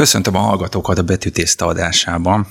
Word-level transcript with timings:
Köszöntöm 0.00 0.34
a 0.34 0.38
hallgatókat 0.38 0.98
a 0.98 1.02
Betűtészta 1.02 1.66
adásában. 1.66 2.46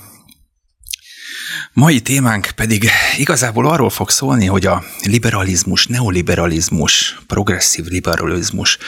Mai 1.72 2.00
témánk 2.00 2.50
pedig 2.56 2.88
igazából 3.16 3.68
arról 3.68 3.90
fog 3.90 4.10
szólni, 4.10 4.46
hogy 4.46 4.66
a 4.66 4.82
liberalizmus, 5.02 5.86
neoliberalizmus, 5.86 7.18
progresszív 7.26 7.84
liberalizmus 7.84 8.78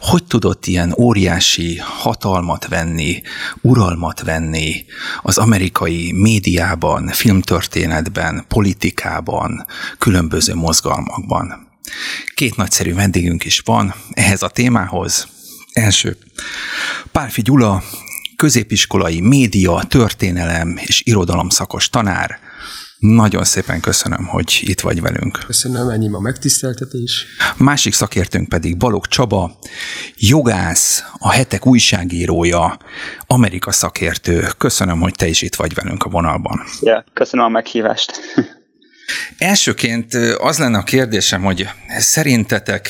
hogy 0.00 0.24
tudott 0.24 0.66
ilyen 0.66 0.94
óriási 0.98 1.76
hatalmat 1.76 2.68
venni, 2.68 3.22
uralmat 3.60 4.22
venni 4.22 4.84
az 5.22 5.38
amerikai 5.38 6.12
médiában, 6.12 7.08
filmtörténetben, 7.08 8.44
politikában, 8.48 9.66
különböző 9.98 10.54
mozgalmakban. 10.54 11.68
Két 12.34 12.56
nagyszerű 12.56 12.94
vendégünk 12.94 13.44
is 13.44 13.60
van 13.60 13.94
ehhez 14.10 14.42
a 14.42 14.48
témához. 14.48 15.28
Első, 15.72 16.16
Pálfi 17.12 17.42
Gyula, 17.42 17.82
középiskolai 18.42 19.20
média, 19.20 19.82
történelem 19.88 20.74
és 20.76 21.02
irodalom 21.04 21.48
szakos 21.48 21.88
tanár. 21.88 22.38
Nagyon 22.98 23.44
szépen 23.44 23.80
köszönöm, 23.80 24.26
hogy 24.26 24.58
itt 24.60 24.80
vagy 24.80 25.00
velünk. 25.00 25.38
Köszönöm, 25.46 25.88
ennyi 25.88 26.08
a 26.12 26.18
megtiszteltetés. 26.18 27.26
Másik 27.56 27.92
szakértőnk 27.92 28.48
pedig 28.48 28.76
Balog 28.76 29.06
Csaba, 29.06 29.58
jogász, 30.16 31.04
a 31.18 31.30
hetek 31.30 31.66
újságírója, 31.66 32.78
Amerika 33.26 33.72
szakértő. 33.72 34.48
Köszönöm, 34.58 35.00
hogy 35.00 35.14
te 35.14 35.26
is 35.26 35.42
itt 35.42 35.54
vagy 35.54 35.74
velünk 35.74 36.02
a 36.02 36.10
vonalban. 36.10 36.60
Ja, 36.80 37.04
köszönöm 37.12 37.46
a 37.46 37.48
meghívást. 37.48 38.20
Elsőként 39.38 40.14
az 40.38 40.58
lenne 40.58 40.78
a 40.78 40.82
kérdésem, 40.82 41.42
hogy 41.42 41.68
szerintetek 41.98 42.88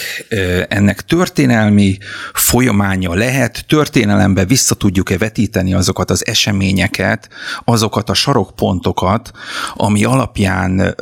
ennek 0.68 1.00
történelmi 1.00 1.98
folyamánya 2.32 3.14
lehet, 3.14 3.64
történelembe 3.68 4.44
vissza 4.44 4.74
tudjuk-e 4.74 5.18
vetíteni 5.18 5.74
azokat 5.74 6.10
az 6.10 6.26
eseményeket, 6.26 7.28
azokat 7.64 8.10
a 8.10 8.14
sarokpontokat, 8.14 9.30
ami 9.74 10.04
alapján 10.04 10.94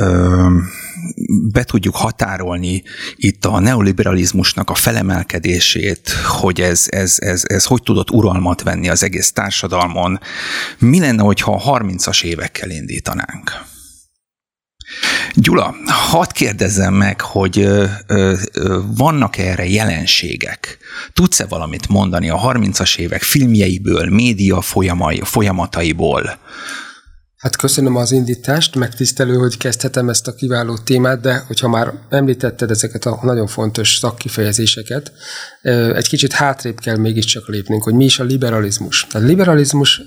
be 1.52 1.64
tudjuk 1.64 1.96
határolni 1.96 2.82
itt 3.16 3.44
a 3.44 3.60
neoliberalizmusnak 3.60 4.70
a 4.70 4.74
felemelkedését, 4.74 6.10
hogy 6.40 6.60
ez, 6.60 6.84
ez, 6.88 7.16
ez, 7.18 7.42
ez 7.46 7.64
hogy 7.64 7.82
tudott 7.82 8.10
uralmat 8.10 8.62
venni 8.62 8.88
az 8.88 9.02
egész 9.02 9.32
társadalmon. 9.32 10.20
Mi 10.78 11.00
lenne, 11.00 11.22
hogyha 11.22 11.52
a 11.54 11.78
30-as 11.78 12.22
évekkel 12.22 12.70
indítanánk? 12.70 13.68
Gyula, 15.34 15.74
hadd 15.86 16.32
kérdezzem 16.32 16.94
meg, 16.94 17.20
hogy 17.20 17.68
vannak 18.96 19.36
erre 19.38 19.68
jelenségek? 19.68 20.78
Tudsz-e 21.12 21.46
valamit 21.46 21.88
mondani 21.88 22.30
a 22.30 22.38
30-as 22.38 22.98
évek 22.98 23.22
filmjeiből, 23.22 24.08
média 24.08 24.60
folyamai, 24.60 25.20
folyamataiból? 25.24 26.38
Hát 27.40 27.56
köszönöm 27.56 27.96
az 27.96 28.12
indítást, 28.12 28.76
megtisztelő, 28.76 29.34
hogy 29.34 29.56
kezdhetem 29.56 30.08
ezt 30.08 30.26
a 30.28 30.34
kiváló 30.34 30.76
témát, 30.76 31.20
de 31.20 31.44
hogyha 31.46 31.68
már 31.68 31.92
említetted 32.08 32.70
ezeket 32.70 33.04
a 33.04 33.18
nagyon 33.22 33.46
fontos 33.46 33.96
szakkifejezéseket, 33.96 35.12
egy 35.94 36.08
kicsit 36.08 36.32
hátrébb 36.32 36.80
kell 36.80 36.96
mégiscsak 36.96 37.48
lépnünk, 37.48 37.82
hogy 37.82 37.94
mi 37.94 38.04
is 38.04 38.18
a 38.18 38.24
liberalizmus. 38.24 39.06
A 39.12 39.18
liberalizmus 39.18 40.02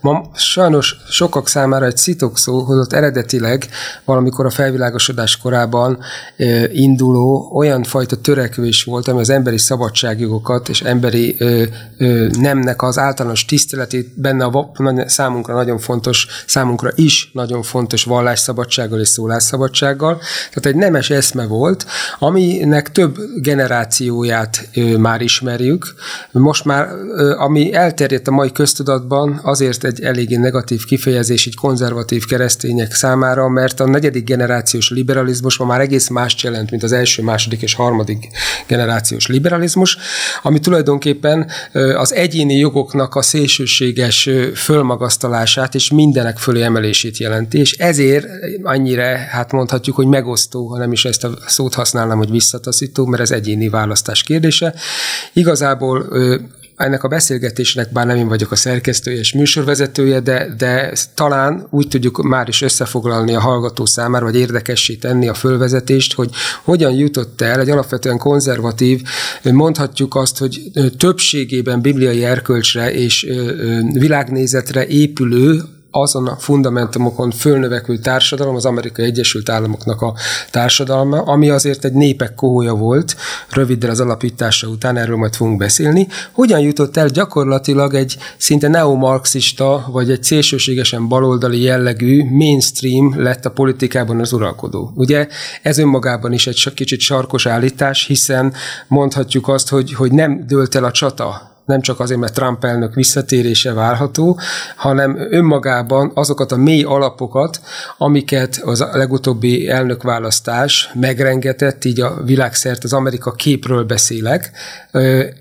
ma 0.00 0.30
sajnos 0.34 0.96
sokak 1.08 1.48
számára 1.48 1.86
egy 1.86 2.16
szó, 2.34 2.60
hozott 2.60 2.92
eredetileg 2.92 3.68
valamikor 4.04 4.46
a 4.46 4.50
felvilágosodás 4.50 5.36
korában 5.36 5.98
induló 6.72 7.50
olyan 7.54 7.82
fajta 7.82 8.16
törekvés 8.16 8.84
volt, 8.84 9.08
ami 9.08 9.20
az 9.20 9.30
emberi 9.30 9.58
szabadságjogokat 9.58 10.68
és 10.68 10.82
emberi 10.82 11.36
nemnek 12.38 12.82
az 12.82 12.98
általános 12.98 13.44
tiszteletét 13.44 14.20
benne 14.20 14.44
a 14.44 14.74
számunkra 15.06 15.54
nagyon 15.54 15.78
fontos, 15.78 16.26
számunkra 16.46 16.72
is 16.94 17.30
nagyon 17.32 17.62
fontos 17.62 18.04
vallásszabadsággal 18.04 19.00
és 19.00 19.08
szólásszabadsággal. 19.08 20.18
Tehát 20.18 20.66
egy 20.66 20.76
nemes 20.76 21.10
eszme 21.10 21.46
volt, 21.46 21.86
aminek 22.18 22.92
több 22.92 23.16
generációját 23.36 24.68
már 24.98 25.20
ismerjük. 25.20 25.94
Most 26.30 26.64
már, 26.64 26.88
ami 27.38 27.74
elterjedt 27.74 28.28
a 28.28 28.30
mai 28.30 28.52
köztudatban, 28.52 29.40
azért 29.42 29.84
egy 29.84 30.00
eléggé 30.00 30.36
negatív 30.36 30.84
kifejezés 30.84 31.46
így 31.46 31.56
konzervatív 31.56 32.24
keresztények 32.24 32.94
számára, 32.94 33.48
mert 33.48 33.80
a 33.80 33.86
negyedik 33.86 34.24
generációs 34.24 34.90
liberalizmus 34.90 35.56
ma 35.56 35.64
már 35.64 35.80
egész 35.80 36.08
más 36.08 36.42
jelent, 36.42 36.70
mint 36.70 36.82
az 36.82 36.92
első, 36.92 37.22
második 37.22 37.62
és 37.62 37.74
harmadik 37.74 38.28
generációs 38.66 39.26
liberalizmus, 39.26 39.96
ami 40.42 40.58
tulajdonképpen 40.58 41.50
az 41.96 42.14
egyéni 42.14 42.54
jogoknak 42.54 43.14
a 43.14 43.22
szélsőséges 43.22 44.28
fölmagasztalását 44.54 45.74
és 45.74 45.90
mindenek 45.90 46.38
fölé 46.38 46.62
emelését 46.64 47.18
jelenti, 47.18 47.58
és 47.58 47.72
ezért 47.72 48.26
annyira, 48.62 49.16
hát 49.16 49.52
mondhatjuk, 49.52 49.96
hogy 49.96 50.06
megosztó, 50.06 50.66
ha 50.66 50.78
nem 50.78 50.92
is 50.92 51.04
ezt 51.04 51.24
a 51.24 51.38
szót 51.46 51.74
használnám, 51.74 52.18
hogy 52.18 52.30
visszataszító, 52.30 53.06
mert 53.06 53.22
ez 53.22 53.30
egyéni 53.30 53.68
választás 53.68 54.22
kérdése, 54.22 54.74
Igazából 55.32 56.08
ennek 56.76 57.04
a 57.04 57.08
beszélgetésnek, 57.08 57.92
bár 57.92 58.06
nem 58.06 58.16
én 58.16 58.28
vagyok 58.28 58.50
a 58.50 58.56
szerkesztője 58.56 59.18
és 59.18 59.32
műsorvezetője, 59.32 60.20
de, 60.20 60.54
de 60.58 60.92
talán 61.14 61.66
úgy 61.70 61.88
tudjuk 61.88 62.22
már 62.22 62.48
is 62.48 62.62
összefoglalni 62.62 63.34
a 63.34 63.40
hallgató 63.40 63.86
számára, 63.86 64.24
vagy 64.24 64.36
érdekessé 64.36 64.94
tenni 64.94 65.28
a 65.28 65.34
fölvezetést, 65.34 66.14
hogy 66.14 66.30
hogyan 66.62 66.92
jutott 66.92 67.40
el 67.40 67.60
egy 67.60 67.70
alapvetően 67.70 68.18
konzervatív, 68.18 69.02
mondhatjuk 69.42 70.14
azt, 70.14 70.38
hogy 70.38 70.70
többségében 70.96 71.80
bibliai 71.80 72.24
erkölcsre 72.24 72.92
és 72.92 73.26
világnézetre 73.92 74.86
épülő 74.86 75.62
azon 75.96 76.26
a 76.26 76.36
fundamentumokon 76.36 77.30
fölnövekvő 77.30 77.96
társadalom, 77.96 78.54
az 78.54 78.64
Amerikai 78.64 79.04
Egyesült 79.04 79.48
Államoknak 79.48 80.00
a 80.00 80.14
társadalma, 80.50 81.22
ami 81.22 81.50
azért 81.50 81.84
egy 81.84 81.92
népek 81.92 82.34
kohója 82.34 82.74
volt, 82.74 83.16
röviddel 83.50 83.90
az 83.90 84.00
alapítása 84.00 84.66
után, 84.66 84.96
erről 84.96 85.16
majd 85.16 85.34
fogunk 85.34 85.58
beszélni, 85.58 86.06
hogyan 86.32 86.60
jutott 86.60 86.96
el 86.96 87.08
gyakorlatilag 87.08 87.94
egy 87.94 88.16
szinte 88.36 88.68
neomarxista, 88.68 89.88
vagy 89.92 90.10
egy 90.10 90.24
szélsőségesen 90.24 91.08
baloldali 91.08 91.62
jellegű 91.62 92.24
mainstream 92.30 93.22
lett 93.22 93.44
a 93.44 93.50
politikában 93.50 94.20
az 94.20 94.32
uralkodó. 94.32 94.92
Ugye 94.94 95.28
ez 95.62 95.78
önmagában 95.78 96.32
is 96.32 96.46
egy 96.46 96.72
kicsit 96.74 97.00
sarkos 97.00 97.46
állítás, 97.46 98.06
hiszen 98.06 98.52
mondhatjuk 98.88 99.48
azt, 99.48 99.68
hogy, 99.68 99.94
hogy 99.94 100.12
nem 100.12 100.44
dőlt 100.46 100.74
el 100.74 100.84
a 100.84 100.90
csata 100.90 101.53
nem 101.64 101.80
csak 101.80 102.00
azért, 102.00 102.20
mert 102.20 102.34
Trump 102.34 102.64
elnök 102.64 102.94
visszatérése 102.94 103.72
várható, 103.72 104.38
hanem 104.76 105.16
önmagában 105.30 106.10
azokat 106.14 106.52
a 106.52 106.56
mély 106.56 106.82
alapokat, 106.82 107.60
amiket 107.98 108.60
az 108.64 108.84
legutóbbi 108.92 109.68
elnökválasztás 109.68 110.90
megrengetett, 110.94 111.84
így 111.84 112.00
a 112.00 112.22
világszert 112.24 112.84
az 112.84 112.92
Amerika 112.92 113.32
képről 113.32 113.84
beszélek, 113.84 114.50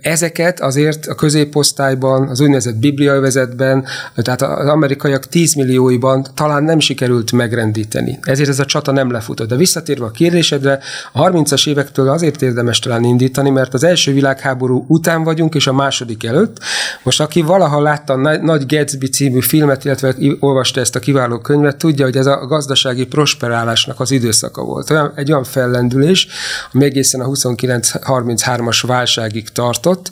ezeket 0.01 0.59
azért 0.59 1.07
a 1.07 1.15
középosztályban, 1.15 2.27
az 2.27 2.39
úgynevezett 2.39 2.75
bibliaövezetben, 2.75 3.85
tehát 4.15 4.41
az 4.41 4.67
amerikaiak 4.67 5.27
10 5.27 5.53
millióiban 5.53 6.25
talán 6.33 6.63
nem 6.63 6.79
sikerült 6.79 7.31
megrendíteni. 7.31 8.19
Ezért 8.21 8.49
ez 8.49 8.59
a 8.59 8.65
csata 8.65 8.91
nem 8.91 9.11
lefutott. 9.11 9.47
De 9.47 9.55
visszatérve 9.55 10.05
a 10.05 10.11
kérdésedre, 10.11 10.79
a 11.11 11.29
30-as 11.29 11.67
évektől 11.67 12.09
azért 12.09 12.41
érdemes 12.41 12.79
talán 12.79 13.03
indítani, 13.03 13.49
mert 13.49 13.73
az 13.73 13.83
első 13.83 14.13
világháború 14.13 14.85
után 14.87 15.23
vagyunk, 15.23 15.55
és 15.55 15.67
a 15.67 15.73
második 15.73 16.12
előtt. 16.21 16.57
Most 17.03 17.21
aki 17.21 17.41
valaha 17.41 17.81
látta 17.81 18.13
a 18.13 18.37
Nagy 18.37 18.65
Gatsby 18.65 19.07
című 19.07 19.39
filmet, 19.39 19.85
illetve 19.85 20.15
olvasta 20.39 20.79
ezt 20.79 20.95
a 20.95 20.99
kiváló 20.99 21.37
könyvet, 21.37 21.77
tudja, 21.77 22.05
hogy 22.05 22.17
ez 22.17 22.25
a 22.25 22.45
gazdasági 22.45 23.05
prosperálásnak 23.05 23.99
az 23.99 24.11
időszaka 24.11 24.63
volt. 24.63 24.89
Olyan, 24.89 25.11
egy 25.15 25.31
olyan 25.31 25.43
fellendülés, 25.43 26.27
ami 26.73 26.83
egészen 26.83 27.21
a 27.21 27.27
29-33-as 27.27 28.83
válságig 28.87 29.49
tartott, 29.49 30.11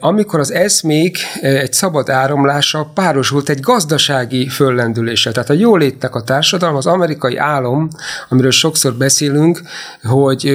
amikor 0.00 0.40
az 0.40 0.52
eszmék 0.52 1.18
e, 1.40 1.48
egy 1.48 1.72
szabad 1.72 2.08
áramlása 2.08 2.90
párosult 2.94 3.48
egy 3.48 3.60
gazdasági 3.60 4.48
föllendüléssel. 4.48 5.32
Tehát 5.32 5.50
a 5.50 5.52
jólétnek 5.52 6.14
a 6.14 6.22
társadalom, 6.22 6.76
az 6.76 6.86
amerikai 6.86 7.36
álom, 7.36 7.88
amiről 8.28 8.50
sokszor 8.50 8.94
beszélünk, 8.94 9.60
hogy 10.02 10.52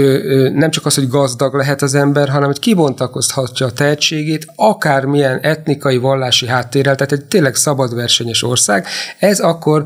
nem 0.54 0.70
csak 0.70 0.86
az, 0.86 0.96
hogy 0.96 1.10
gazdag 1.10 1.54
lehet 1.54 1.82
az 1.82 1.96
ember, 1.96 2.30
hanem 2.30 2.48
hogy 2.48 2.60
kibontakozhatja 2.60 3.66
a 3.66 3.72
tehetségét, 3.72 4.48
akármilyen 4.56 5.40
etnikai, 5.42 5.98
vallási 5.98 6.48
háttérrel, 6.48 6.96
tehát 6.96 7.12
egy 7.12 7.26
tényleg 7.26 7.56
szabad 7.56 7.96
versenyes 7.96 8.44
ország. 8.44 8.88
Ez 9.20 9.40
akkor 9.40 9.86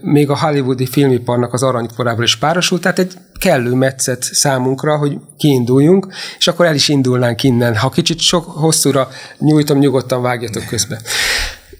még 0.00 0.30
a 0.30 0.38
hollywoodi 0.38 0.86
filmiparnak 0.86 1.52
az 1.52 1.62
aranykorával 1.62 2.24
is 2.24 2.36
párosult, 2.36 2.82
tehát 2.82 2.98
egy 2.98 3.12
kellő 3.38 3.74
metszet 3.74 4.22
számunkra, 4.22 4.96
hogy 4.96 5.18
kiinduljunk, 5.36 6.06
és 6.38 6.48
akkor 6.48 6.66
el 6.66 6.74
is 6.74 6.88
indulnánk 6.88 7.42
innen. 7.42 7.76
Ha 7.76 7.88
kicsit 7.88 8.20
sok 8.20 8.44
hosszúra 8.44 9.08
nyújtom, 9.38 9.78
nyugodtan 9.78 10.22
vágjatok 10.22 10.64
közbe. 10.66 11.00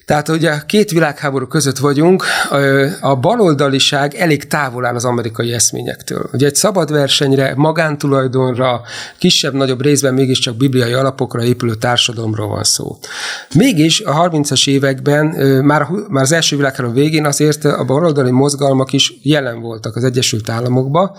Tehát 0.09 0.29
ugye 0.29 0.53
két 0.67 0.91
világháború 0.91 1.47
között 1.47 1.79
vagyunk, 1.79 2.25
a 3.01 3.17
baloldaliság 3.17 4.15
elég 4.15 4.47
távol 4.47 4.87
áll 4.87 4.95
az 4.95 5.05
amerikai 5.05 5.53
eszményektől. 5.53 6.31
Ugye 6.33 6.47
egy 6.47 6.55
szabad 6.55 6.93
versenyre, 6.93 7.53
magántulajdonra, 7.57 8.81
kisebb-nagyobb 9.19 9.83
részben 9.83 10.15
mégiscsak 10.15 10.57
bibliai 10.57 10.93
alapokra 10.93 11.43
épülő 11.43 11.75
társadalomról 11.75 12.49
van 12.49 12.65
szó. 12.65 12.99
Mégis 13.55 14.01
a 14.01 14.29
30-as 14.29 14.69
években, 14.69 15.27
már, 15.65 15.87
már 16.09 16.23
az 16.23 16.33
első 16.33 16.57
világháború 16.57 16.95
végén 16.95 17.27
azért 17.27 17.65
a 17.65 17.85
baloldali 17.85 18.31
mozgalmak 18.31 18.93
is 18.93 19.13
jelen 19.23 19.61
voltak 19.61 19.97
az 19.97 20.05
Egyesült 20.05 20.49
Államokban 20.49 21.17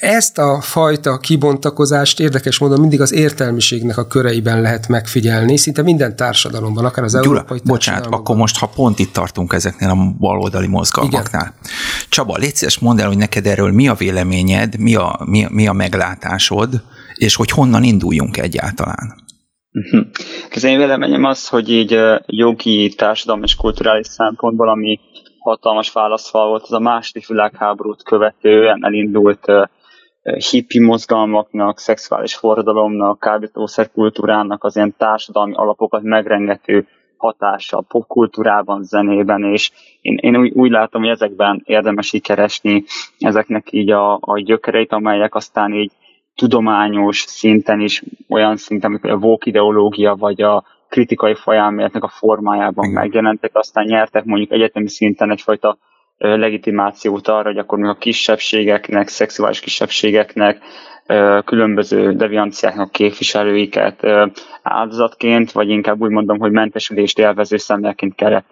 ezt 0.00 0.38
a 0.38 0.60
fajta 0.60 1.18
kibontakozást 1.18 2.20
érdekes 2.20 2.58
módon 2.58 2.80
mindig 2.80 3.00
az 3.00 3.12
értelmiségnek 3.12 3.98
a 3.98 4.06
köreiben 4.06 4.60
lehet 4.60 4.88
megfigyelni, 4.88 5.56
szinte 5.56 5.82
minden 5.82 6.16
társadalomban, 6.16 6.84
akár 6.84 7.04
az 7.04 7.12
Gyula, 7.12 7.24
európai 7.24 7.60
bocsánat, 7.64 8.06
akkor 8.06 8.36
most 8.36 8.58
ha 8.58 8.70
pont 8.74 8.98
itt 8.98 9.12
tartunk 9.12 9.52
ezeknél 9.52 9.88
a 9.88 10.14
baloldali 10.18 10.66
mozgalmaknál. 10.66 11.42
Igen. 11.42 11.72
Csaba, 12.08 12.36
légy 12.36 12.54
szíves, 12.54 12.78
mondd 12.78 13.00
el, 13.00 13.06
hogy 13.06 13.16
neked 13.16 13.46
erről 13.46 13.72
mi 13.72 13.88
a 13.88 13.94
véleményed, 13.94 14.78
mi 14.78 14.94
a, 14.94 15.20
mi, 15.24 15.46
mi 15.50 15.66
a 15.66 15.72
meglátásod, 15.72 16.82
és 17.14 17.34
hogy 17.34 17.50
honnan 17.50 17.82
induljunk 17.82 18.36
egyáltalán? 18.36 19.14
Az 20.54 20.64
én 20.64 20.78
véleményem 20.78 21.24
az, 21.24 21.48
hogy 21.48 21.70
így 21.70 21.98
jogi, 22.26 22.94
társadalmi 22.96 23.42
és 23.44 23.54
kulturális 23.54 24.06
szempontból, 24.06 24.68
ami 24.68 25.00
hatalmas 25.38 25.92
válaszfal 25.92 26.48
volt, 26.48 26.62
az 26.62 26.72
a 26.72 26.78
második 26.78 27.26
világháborút 27.26 28.02
követően 28.02 28.84
elindult 28.84 29.46
hippi 30.22 30.80
mozgalmaknak, 30.80 31.78
szexuális 31.78 32.34
forradalomnak, 32.34 33.18
kábítószer 33.18 33.90
kultúrának 33.90 34.64
az 34.64 34.76
ilyen 34.76 34.94
társadalmi 34.98 35.54
alapokat 35.54 36.02
megrengető 36.02 36.86
hatása 37.16 37.76
a 37.76 37.84
popkultúrában, 37.88 38.82
zenében, 38.82 39.44
és 39.44 39.70
én, 40.00 40.18
én 40.20 40.36
úgy, 40.36 40.52
úgy 40.52 40.70
látom, 40.70 41.02
hogy 41.02 41.10
ezekben 41.10 41.62
érdemes 41.64 42.12
így 42.12 42.22
keresni 42.22 42.84
ezeknek 43.18 43.72
így 43.72 43.90
a, 43.90 44.14
a 44.20 44.40
gyökereit, 44.40 44.92
amelyek 44.92 45.34
aztán 45.34 45.72
így 45.72 45.92
tudományos 46.34 47.18
szinten 47.18 47.80
is, 47.80 48.02
olyan 48.28 48.56
szinten, 48.56 48.90
amikor 48.90 49.10
a 49.10 49.18
vók 49.18 49.46
ideológia, 49.46 50.14
vagy 50.14 50.42
a 50.42 50.64
kritikai 50.88 51.34
folyáméletnek 51.34 52.02
a 52.02 52.08
formájában 52.08 52.84
Igen. 52.84 53.00
megjelentek, 53.02 53.50
aztán 53.54 53.84
nyertek 53.84 54.24
mondjuk 54.24 54.50
egyetemi 54.50 54.88
szinten 54.88 55.30
egyfajta 55.30 55.78
legitimációt 56.20 57.28
arra, 57.28 57.48
hogy 57.48 57.58
akkor 57.58 57.78
még 57.78 57.90
a 57.90 57.96
kisebbségeknek, 57.98 59.08
szexuális 59.08 59.60
kisebbségeknek, 59.60 60.58
különböző 61.44 62.12
devianciáknak 62.12 62.92
képviselőiket 62.92 64.06
áldozatként, 64.62 65.52
vagy 65.52 65.68
inkább 65.68 66.00
úgy 66.00 66.10
mondom, 66.10 66.38
hogy 66.38 66.50
mentesülést 66.50 67.18
élvező 67.18 67.56
személyeként 67.56 68.14
kellett. 68.14 68.46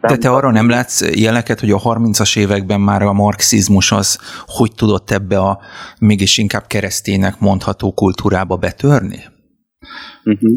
De 0.00 0.16
te 0.16 0.30
arra 0.30 0.50
nem 0.50 0.68
látsz 0.68 1.20
jeleket, 1.20 1.60
hogy 1.60 1.70
a 1.70 1.78
30-as 1.78 2.38
években 2.38 2.80
már 2.80 3.02
a 3.02 3.12
marxizmus 3.12 3.92
az 3.92 4.18
hogy 4.46 4.70
tudott 4.76 5.10
ebbe 5.10 5.38
a 5.38 5.58
mégis 6.00 6.38
inkább 6.38 6.66
kereszténynek 6.66 7.34
mondható 7.38 7.92
kultúrába 7.92 8.56
betörni? 8.56 9.18
Uh-huh. 10.24 10.50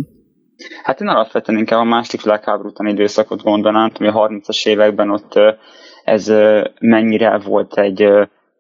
Hát 0.83 1.01
én 1.01 1.07
alapvetően 1.07 1.59
inkább 1.59 1.79
a 1.79 1.83
második 1.83 2.23
világháború 2.23 2.71
időszakot 2.77 3.43
gondolnám, 3.43 3.91
hogy 3.97 4.07
a 4.07 4.27
30-as 4.27 4.67
években 4.67 5.09
ott 5.09 5.33
ez 6.07 6.33
mennyire 6.79 7.37
volt 7.37 7.77
egy 7.77 8.09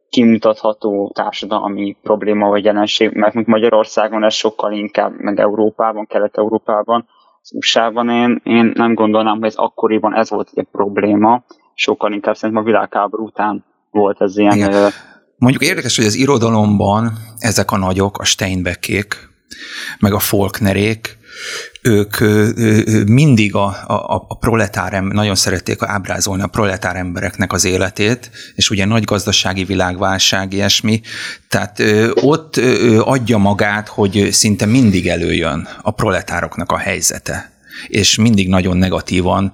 kimutatható 0.09 1.11
társadalmi 1.15 1.97
probléma 2.01 2.47
vagy 2.49 2.63
jelenség, 2.63 3.11
mert 3.11 3.45
Magyarországon 3.45 4.23
ez 4.23 4.33
sokkal 4.33 4.71
inkább, 4.71 5.13
meg 5.17 5.39
Európában, 5.39 6.05
Kelet-Európában, 6.05 7.07
az 7.41 7.53
USA-ban 7.53 8.09
én, 8.09 8.41
én 8.43 8.71
nem 8.75 8.93
gondolnám, 8.93 9.37
hogy 9.37 9.47
ez 9.47 9.55
akkoriban 9.55 10.15
ez 10.15 10.29
volt 10.29 10.49
egy 10.53 10.67
probléma, 10.71 11.43
sokkal 11.73 12.13
inkább 12.13 12.35
szerintem 12.35 12.63
a 12.63 12.65
világháború 12.65 13.25
után 13.25 13.65
volt 13.91 14.21
ez 14.21 14.37
ilyen... 14.37 14.55
Igen. 14.55 14.91
Mondjuk 15.37 15.63
érdekes, 15.63 15.95
hogy 15.95 16.05
az 16.05 16.15
irodalomban 16.15 17.11
ezek 17.39 17.71
a 17.71 17.77
nagyok, 17.77 18.17
a 18.17 18.23
Steinbeckék, 18.23 19.15
meg 19.99 20.13
a 20.13 20.19
Faulknerék, 20.19 21.17
ők 21.81 22.17
mindig 23.07 23.55
a, 23.55 23.65
a, 23.87 24.25
a 24.27 24.37
proletár, 24.37 25.03
nagyon 25.03 25.35
szerették 25.35 25.81
ábrázolni 25.81 26.41
a 26.41 26.47
proletár 26.47 26.95
embereknek 26.95 27.53
az 27.53 27.65
életét, 27.65 28.31
és 28.55 28.69
ugye 28.69 28.85
nagy 28.85 29.03
gazdasági 29.03 29.63
világválság, 29.63 30.53
ilyesmi, 30.53 31.01
tehát 31.49 31.83
ott 32.13 32.57
adja 32.99 33.37
magát, 33.37 33.87
hogy 33.87 34.27
szinte 34.31 34.65
mindig 34.65 35.07
előjön 35.07 35.67
a 35.81 35.91
proletároknak 35.91 36.71
a 36.71 36.77
helyzete 36.77 37.55
és 37.87 38.15
mindig 38.15 38.49
nagyon 38.49 38.77
negatívan 38.77 39.51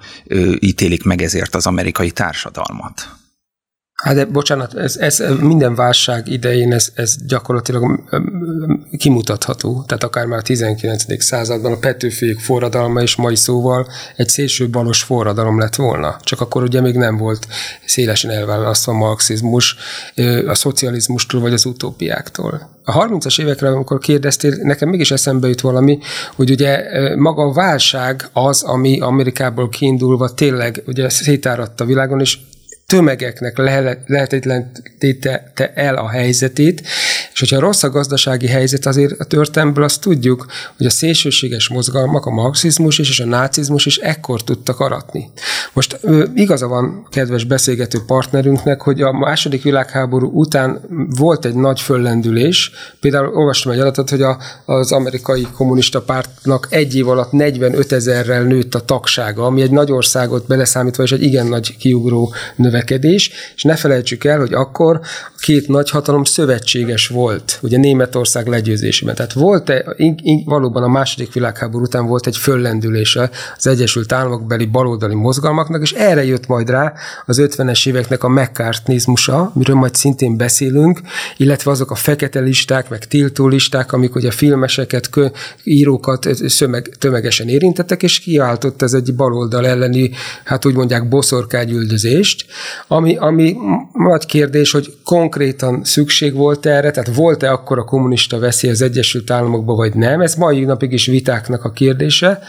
ítélik 0.60 1.04
meg 1.04 1.22
ezért 1.22 1.56
az 1.56 1.66
amerikai 1.66 2.12
társadalmat. 2.12 3.16
Hát 3.95 4.16
de 4.16 4.25
bocsánat, 4.25 4.74
ez, 4.74 4.98
ez 4.98 5.24
minden 5.40 5.75
válság 5.75 6.28
idején 6.28 6.74
ez, 6.74 6.92
ez 6.95 7.16
gyakorlatilag 7.28 8.04
kimutatható. 8.98 9.84
Tehát 9.88 10.04
akár 10.04 10.25
már 10.25 10.40
a 10.40 10.42
19. 10.42 11.24
században 11.24 11.72
a 11.72 11.78
Petőfiék 11.78 12.40
forradalma 12.40 13.01
és 13.01 13.16
mai 13.16 13.36
szóval 13.36 13.88
egy 14.16 14.30
szélső 14.30 14.69
balos 14.69 15.01
forradalom 15.01 15.60
lett 15.60 15.75
volna. 15.75 16.18
Csak 16.22 16.42
akkor 16.42 16.63
ugye 16.63 16.81
még 16.81 16.95
nem 16.95 17.18
volt 17.18 17.48
szélesen 17.86 18.31
elválasztva 18.31 18.92
a 18.92 18.95
marxizmus 18.95 19.75
a 20.48 20.56
szocializmustól 20.56 21.42
vagy 21.42 21.54
az 21.54 21.66
utópiáktól. 21.66 22.69
A 22.84 23.07
30-as 23.07 23.42
évekre, 23.42 23.68
amikor 23.68 24.00
kérdeztél, 24.00 24.56
nekem 24.62 24.89
mégis 24.89 25.12
eszembe 25.12 25.48
jut 25.48 25.62
valami, 25.62 26.00
hogy 26.36 26.51
ugye 26.51 26.84
maga 27.16 27.44
a 27.44 27.54
válság 27.54 28.30
az, 28.34 28.63
ami 28.63 29.00
Amerikából 29.00 29.69
kiindulva 29.69 30.34
tényleg 30.34 30.84
ugye 30.86 31.10
szétáradta 31.10 31.84
a 31.84 31.88
világon, 31.88 32.19
és 32.19 32.38
tömegeknek 32.86 33.58
lehetetlenítette 34.08 35.74
el 35.76 35.96
a 35.96 36.10
helyzetét, 36.10 36.88
hogyha 37.44 37.60
rossz 37.60 37.84
a 37.84 37.90
gazdasági 37.90 38.48
helyzet, 38.48 38.86
azért 38.86 39.19
a 39.19 39.24
történelmből 39.24 39.84
azt 39.84 40.01
tudjuk, 40.01 40.45
hogy 40.78 40.86
a 40.86 40.90
szélsőséges 40.90 41.69
mozgalmak, 41.69 42.25
a 42.25 42.30
marxizmus 42.30 43.00
és 43.00 43.19
a 43.19 43.25
nácizmus 43.25 43.86
is 43.86 43.98
ekkor 43.98 44.44
tudtak 44.44 44.80
aratni. 44.80 45.30
Most 45.74 46.00
igaza 46.36 46.68
van 46.68 47.07
kedves 47.10 47.44
beszélgető 47.44 48.00
partnerünknek, 48.06 48.81
hogy 48.81 49.01
a 49.01 49.12
második 49.12 49.63
világháború 49.63 50.30
után 50.34 50.81
volt 51.18 51.45
egy 51.45 51.56
nagy 51.56 51.81
föllendülés, 51.81 52.72
például 53.00 53.36
olvastam 53.36 53.72
egy 53.72 53.80
adatot, 53.80 54.10
hogy 54.10 54.22
a, 54.22 54.38
az 54.66 54.92
amerikai 54.92 55.48
kommunista 55.56 56.01
pártnak 56.01 56.68
egy 56.69 56.96
év 56.96 57.10
alatt 57.10 57.31
45 57.31 57.92
ezerrel 57.92 58.44
nőtt 58.44 58.75
a 58.75 58.86
tagsága, 58.86 59.46
ami 59.46 59.62
egy 59.62 59.72
nagy 59.72 59.92
országot 59.92 60.48
beleszámítva, 60.48 61.04
és 61.04 61.12
egy 61.12 61.24
igen 61.24 61.48
nagy 61.48 61.78
kiugró 61.78 62.34
növekedés, 62.56 63.31
és 63.56 63.63
ne 63.63 63.75
felejtsük 63.75 64.24
el, 64.24 64.39
hogy 64.39 64.54
akkor 64.54 65.00
a 65.36 65.39
két 65.39 65.68
nagyhatalom 65.68 66.24
szövetséges 66.24 67.07
volt, 67.07 67.33
ugye 67.62 67.78
Németország 67.78 68.48
legyőzésében. 68.48 69.16
Tehát 69.16 69.34
volt-e, 69.34 69.96
valóban 70.46 70.84
a 70.84 70.88
második 70.88 71.34
világháború 71.34 71.84
után 71.84 72.06
volt 72.06 72.28
egy 72.28 72.38
föllendülése 72.38 73.30
az 73.58 73.68
Egyesült 73.68 74.12
Államok 74.12 74.48
beli 74.48 74.66
baloldali 74.66 75.16
mozgalmaknak, 75.16 75.82
és 75.82 75.92
erre 75.92 76.25
jött 76.25 76.48
majd 76.48 76.70
rá 76.70 76.94
az 77.25 77.42
50-es 77.42 77.88
éveknek 77.88 78.24
a 78.24 78.30
McCartneyzmusa, 78.30 79.52
miről 79.56 79.75
majd 79.75 79.96
szintén 79.96 80.38
beszélünk, 80.38 81.02
illetve 81.38 81.72
azok 81.72 81.92
a 81.92 81.96
fekete 81.96 82.40
listák, 82.40 82.90
meg 82.90 83.06
tiltó 83.06 83.48
listák, 83.48 83.92
amik 83.94 84.16
ugye 84.16 84.32
filmeseket, 84.32 85.10
kö, 85.10 85.28
írókat 85.63 86.28
szömeg, 86.48 86.96
tömegesen 87.00 87.48
érintettek, 87.48 88.04
és 88.04 88.20
kiáltott 88.20 88.82
ez 88.82 88.94
egy 88.94 89.16
baloldal 89.16 89.68
elleni, 89.68 90.12
hát 90.44 90.66
úgy 90.66 90.75
mondják, 90.75 91.08
boszorkágyüldözést, 91.08 92.46
ami, 92.88 93.18
ami 93.18 93.56
nagy 93.94 94.25
kérdés, 94.25 94.72
hogy 94.72 94.94
konkrétan 95.04 95.84
szükség 95.84 96.34
volt 96.34 96.66
erre, 96.66 96.92
tehát 96.92 97.12
volt-e 97.13 97.51
akkor 97.51 97.77
a 97.77 97.84
kommunista 97.84 98.39
veszély 98.39 98.72
az 98.72 98.82
Egyesült 98.82 99.32
Államokban, 99.32 99.75
vagy 99.75 99.96
nem, 99.96 100.22
ez 100.22 100.36
mai 100.36 100.63
napig 100.63 100.91
is 100.91 101.05
vitáknak 101.05 101.63
a 101.63 101.72
kérdése, 101.72 102.39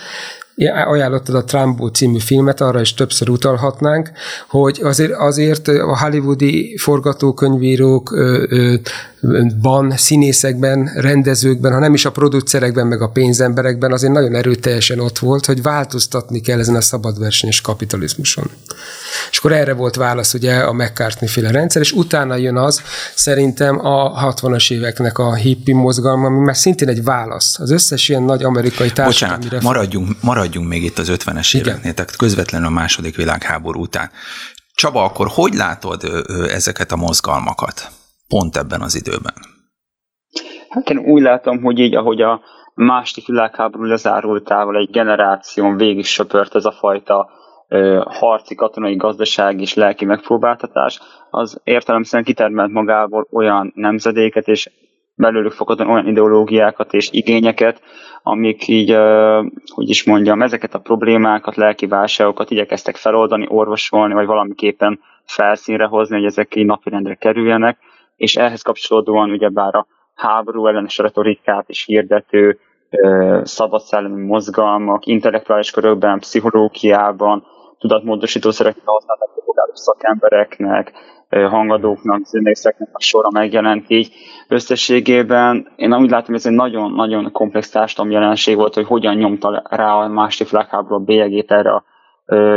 ajánlottad 0.86 1.34
a 1.34 1.44
Trumbo 1.44 1.88
című 1.88 2.18
filmet, 2.18 2.60
arra 2.60 2.80
is 2.80 2.94
többször 2.94 3.28
utalhatnánk, 3.28 4.10
hogy 4.48 4.80
azért, 4.82 5.12
azért 5.12 5.68
a 5.68 5.98
hollywoodi 5.98 6.76
forgatókönyvírók 6.76 8.14
ban, 9.60 9.92
színészekben, 9.96 10.90
rendezőkben, 10.94 11.72
ha 11.72 11.78
nem 11.78 11.94
is 11.94 12.04
a 12.04 12.10
producerekben, 12.10 12.86
meg 12.86 13.02
a 13.02 13.08
pénzemberekben 13.08 13.92
azért 13.92 14.12
nagyon 14.12 14.34
erőteljesen 14.34 14.98
ott 14.98 15.18
volt, 15.18 15.46
hogy 15.46 15.62
változtatni 15.62 16.40
kell 16.40 16.58
ezen 16.58 16.74
a 16.74 16.80
szabadversenyes 16.80 17.60
kapitalizmuson. 17.60 18.50
És 19.30 19.38
akkor 19.38 19.52
erre 19.52 19.72
volt 19.72 19.94
válasz 19.94 20.34
ugye 20.34 20.54
a 20.54 20.72
McCartney 20.72 21.28
féle 21.28 21.50
rendszer, 21.50 21.82
és 21.82 21.92
utána 21.92 22.36
jön 22.36 22.56
az 22.56 22.82
szerintem 23.14 23.86
a 23.86 24.32
60-as 24.34 24.72
éveknek 24.72 25.18
a 25.18 25.34
hippi 25.34 25.72
mozgalma, 25.72 26.26
ami 26.26 26.38
már 26.38 26.56
szintén 26.56 26.88
egy 26.88 27.02
válasz. 27.02 27.58
Az 27.58 27.70
összes 27.70 28.08
ilyen 28.08 28.22
nagy 28.22 28.42
amerikai 28.42 28.90
társadalmi 28.90 29.42
Bocsánat, 29.42 29.62
maradjunk, 29.62 30.08
maradjunk 30.20 30.43
még 30.52 30.82
itt 30.82 30.98
az 30.98 31.10
50-es 31.12 31.56
éveknél, 31.56 31.94
tehát 31.94 32.16
közvetlenül 32.16 32.66
a 32.66 32.70
második 32.70 33.16
világháború 33.16 33.80
után. 33.80 34.10
Csaba, 34.74 35.04
akkor 35.04 35.26
hogy 35.30 35.54
látod 35.54 36.02
ezeket 36.48 36.92
a 36.92 36.96
mozgalmakat? 36.96 37.90
pont 38.28 38.56
ebben 38.56 38.80
az 38.80 38.94
időben? 38.96 39.34
Hát 40.68 40.90
én 40.90 40.98
úgy 40.98 41.22
látom, 41.22 41.62
hogy 41.62 41.78
így, 41.78 41.94
ahogy 41.94 42.22
a 42.22 42.40
második 42.74 43.26
világháború 43.26 43.84
lezárultával 43.84 44.76
egy 44.76 44.90
generáción 44.90 45.76
végig 45.76 46.04
söpört 46.04 46.54
ez 46.54 46.64
a 46.64 46.72
fajta 46.72 47.30
harci, 48.04 48.54
katonai, 48.54 48.96
gazdaság 48.96 49.60
és 49.60 49.74
lelki 49.74 50.04
megpróbáltatás, 50.04 51.00
az 51.30 51.60
értelemszerűen 51.64 52.24
kitermelt 52.24 52.70
magából 52.70 53.28
olyan 53.30 53.72
nemzedéket 53.74 54.48
és 54.48 54.70
belőlük 55.14 55.52
fakadóan 55.52 55.90
olyan 55.90 56.06
ideológiákat 56.06 56.92
és 56.92 57.08
igényeket, 57.12 57.80
amik 58.22 58.68
így, 58.68 58.96
hogy 59.74 59.88
is 59.88 60.04
mondjam, 60.04 60.42
ezeket 60.42 60.74
a 60.74 60.78
problémákat, 60.80 61.56
lelki 61.56 61.86
válságokat 61.86 62.50
igyekeztek 62.50 62.96
feloldani, 62.96 63.46
orvosolni, 63.48 64.14
vagy 64.14 64.26
valamiképpen 64.26 65.00
felszínre 65.24 65.84
hozni, 65.84 66.16
hogy 66.16 66.24
ezek 66.24 66.54
így 66.54 66.66
napirendre 66.66 67.14
kerüljenek, 67.14 67.78
és 68.16 68.36
ehhez 68.36 68.62
kapcsolódóan 68.62 69.30
ugyebár 69.30 69.74
a 69.74 69.86
háború 70.14 70.66
ellenes 70.66 70.98
retorikát 70.98 71.68
is 71.68 71.84
hirdető 71.84 72.58
szabadszellemi 73.42 74.24
mozgalmak, 74.24 75.06
intellektuális 75.06 75.70
körökben, 75.70 76.18
pszichológiában, 76.18 77.46
tudatmódosító 77.78 78.50
szerekkel 78.50 78.82
használnak 78.84 79.32
szakembereknek, 79.76 80.92
hangadóknak, 81.42 82.24
zenészeknek 82.24 82.88
a 82.92 83.00
sora 83.00 83.28
megjelent 83.30 83.84
így. 83.88 84.12
Összességében 84.48 85.68
én 85.76 85.94
úgy 85.94 86.10
látom, 86.10 86.26
hogy 86.26 86.34
ez 86.34 86.46
egy 86.46 86.52
nagyon-nagyon 86.52 87.32
komplex 87.32 87.70
társadalmi 87.70 88.12
jelenség 88.12 88.56
volt, 88.56 88.74
hogy 88.74 88.86
hogyan 88.86 89.14
nyomta 89.14 89.62
rá 89.70 89.92
a 89.92 90.08
második 90.08 90.52
világháború 90.52 90.94
a 90.94 91.04
bélyegét 91.04 91.50
erre 91.50 91.70
a 91.70 91.84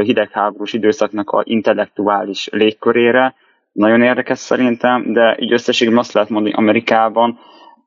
hidegháborús 0.01 0.74
időszaknak 0.74 1.29
a 1.29 1.41
intellektuális 1.46 2.50
légkörére. 2.51 3.36
Nagyon 3.72 4.01
érdekes 4.01 4.39
szerintem, 4.39 5.13
de 5.13 5.38
így 5.39 5.53
összességében 5.53 6.00
azt 6.00 6.13
lehet 6.13 6.29
mondani, 6.29 6.53
hogy 6.53 6.63
Amerikában 6.63 7.39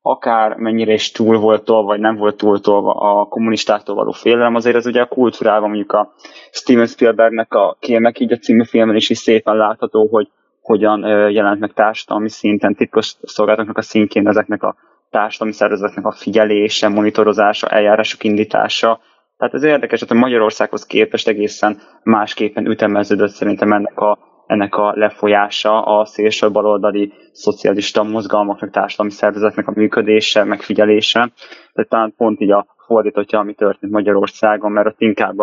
akár 0.03 0.57
mennyire 0.57 0.93
is 0.93 1.11
túl 1.11 1.39
volt 1.39 1.65
tolva, 1.65 1.87
vagy 1.87 2.01
nem 2.01 2.17
volt 2.17 2.37
túl 2.37 2.61
tolva 2.61 2.93
a 2.93 3.25
kommunistáktól 3.25 3.95
való 3.95 4.11
félelem, 4.11 4.55
azért 4.55 4.77
ez 4.77 4.87
ugye 4.87 5.01
a 5.01 5.07
kultúrában 5.07 5.69
mondjuk 5.69 5.93
a 5.93 6.13
Steven 6.51 6.87
Spielbergnek 6.87 7.55
a 7.55 7.77
Kémek 7.81 8.21
így 8.21 8.33
a 8.33 8.37
című 8.37 8.65
filmben 8.65 8.97
is, 8.97 9.11
is 9.11 9.19
szépen 9.19 9.57
látható, 9.57 10.09
hogy 10.11 10.29
hogyan 10.61 11.01
jelent 11.31 11.61
meg 11.61 11.73
társadalmi 11.73 12.29
szinten, 12.29 12.75
titkos 12.75 13.15
szolgálatoknak 13.23 13.77
a 13.77 13.83
szintjén 13.83 14.29
ezeknek 14.29 14.63
a 14.63 14.77
társadalmi 15.11 15.55
szervezeteknek 15.55 16.07
a 16.07 16.13
figyelése, 16.13 16.89
monitorozása, 16.89 17.69
eljárások 17.69 18.25
indítása. 18.25 19.01
Tehát 19.37 19.55
ez 19.55 19.63
érdekes, 19.63 20.05
hogy 20.05 20.17
Magyarországhoz 20.17 20.87
képest 20.87 21.29
egészen 21.29 21.81
másképpen 22.03 22.67
ütemeződött 22.67 23.31
szerintem 23.31 23.73
ennek 23.73 23.99
a, 23.99 24.19
ennek 24.47 24.75
a 24.75 24.93
lefolyása, 24.95 25.83
a 25.83 26.05
szélső 26.05 26.51
baloldali 26.51 27.13
szocialista 27.33 28.03
mozgalmaknak, 28.03 28.71
társadalmi 28.71 29.13
szervezeteknek 29.13 29.69
a 29.69 29.73
működése, 29.75 30.45
megfigyelése. 30.45 31.31
Tehát 31.73 31.91
talán 31.91 32.15
pont 32.17 32.41
így 32.41 32.51
a 32.51 32.67
fordítottja, 32.87 33.39
ami 33.39 33.55
történt 33.55 33.93
Magyarországon, 33.93 34.73
mert 34.73 34.87
ott 34.87 35.01
inkább 35.01 35.37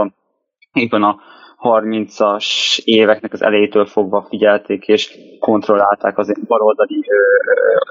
éppen 0.74 1.03
a 1.03 1.19
30-as 1.64 2.78
éveknek 2.84 3.34
az 3.34 3.42
elejétől 3.42 3.86
fogva 3.86 4.26
figyelték 4.30 4.88
és 4.88 5.18
kontrollálták 5.40 6.18
az 6.18 6.34
baloldali 6.48 7.04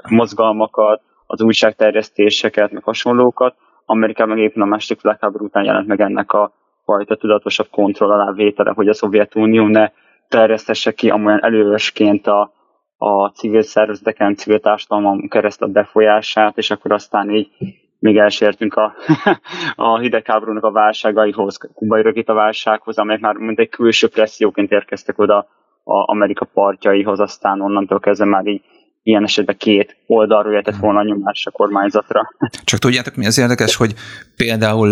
mozgalmakat, 0.09 1.01
az 1.25 1.41
újságterjesztéseket, 1.41 2.71
meg 2.71 2.83
hasonlókat. 2.83 3.55
Amerikában 3.85 4.37
éppen 4.37 4.61
a 4.61 4.65
második 4.65 5.01
világháború 5.01 5.45
után 5.45 5.63
jelent 5.63 5.87
meg 5.87 6.01
ennek 6.01 6.31
a 6.31 6.51
fajta 6.83 7.15
tudatosabb 7.15 7.67
kontroll 7.71 8.11
alá 8.11 8.31
vétele, 8.31 8.71
hogy 8.75 8.87
a 8.87 8.93
Szovjetunió 8.93 9.67
ne 9.67 9.91
terjesztesse 10.27 10.91
ki 10.91 11.09
amolyan 11.09 11.43
előösként 11.43 12.27
a, 12.27 12.53
a 12.97 13.27
civil 13.27 13.61
szervezeteken, 13.61 14.35
civil 14.35 14.59
társadalmon 14.59 15.27
kereszt 15.27 15.61
a 15.61 15.67
befolyását, 15.67 16.57
és 16.57 16.71
akkor 16.71 16.91
aztán 16.91 17.29
így 17.29 17.49
még 17.99 18.17
elsértünk 18.17 18.73
a, 18.73 18.95
a 19.75 19.99
hidegháborúnak 19.99 20.63
a 20.63 20.71
válságaihoz, 20.71 21.57
kubai 21.73 22.01
rögít 22.01 22.29
a 22.29 22.33
válsághoz, 22.33 22.97
amelyek 22.97 23.21
már 23.21 23.35
mint 23.35 23.59
egy 23.59 23.69
külső 23.69 24.07
presszióként 24.07 24.71
érkeztek 24.71 25.19
oda 25.19 25.37
a 25.83 26.11
Amerika 26.11 26.45
partjaihoz, 26.45 27.19
aztán 27.19 27.61
onnantól 27.61 27.99
kezdve 27.99 28.25
már 28.25 28.45
így 28.45 28.61
ilyen 29.03 29.23
esetben 29.23 29.57
két 29.57 29.97
oldalról 30.07 30.51
jöhetett 30.51 30.75
volna 30.75 30.99
a 30.99 31.03
nyomás 31.03 31.45
a 31.45 31.51
kormányzatra. 31.51 32.21
Csak 32.63 32.79
tudjátok, 32.79 33.15
mi 33.15 33.25
az 33.25 33.39
érdekes, 33.39 33.75
hogy 33.75 33.93
például 34.35 34.89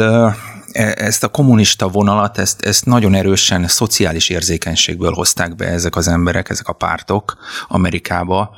ezt 0.76 1.24
a 1.24 1.28
kommunista 1.28 1.88
vonalat, 1.88 2.38
ezt, 2.38 2.62
ezt 2.62 2.86
nagyon 2.86 3.14
erősen 3.14 3.68
szociális 3.68 4.30
érzékenységből 4.30 5.12
hozták 5.12 5.56
be 5.56 5.66
ezek 5.66 5.96
az 5.96 6.08
emberek, 6.08 6.50
ezek 6.50 6.68
a 6.68 6.74
pártok 6.74 7.38
Amerikába, 7.68 8.56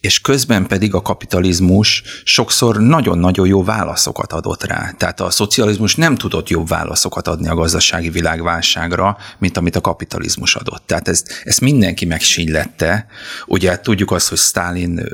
és 0.00 0.20
közben 0.20 0.66
pedig 0.66 0.94
a 0.94 1.02
kapitalizmus 1.02 2.02
sokszor 2.24 2.76
nagyon-nagyon 2.80 3.46
jó 3.46 3.64
válaszokat 3.64 4.32
adott 4.32 4.64
rá. 4.64 4.90
Tehát 4.96 5.20
a 5.20 5.30
szocializmus 5.30 5.94
nem 5.94 6.14
tudott 6.14 6.48
jobb 6.48 6.68
válaszokat 6.68 7.28
adni 7.28 7.48
a 7.48 7.54
gazdasági 7.54 8.10
világválságra, 8.10 9.16
mint 9.38 9.56
amit 9.56 9.76
a 9.76 9.80
kapitalizmus 9.80 10.54
adott. 10.54 10.82
Tehát 10.86 11.08
ezt, 11.08 11.42
ezt 11.44 11.60
mindenki 11.60 12.04
megsínylette. 12.04 13.06
Ugye 13.46 13.80
tudjuk 13.80 14.10
azt, 14.10 14.28
hogy 14.28 14.38
Stalin 14.38 15.06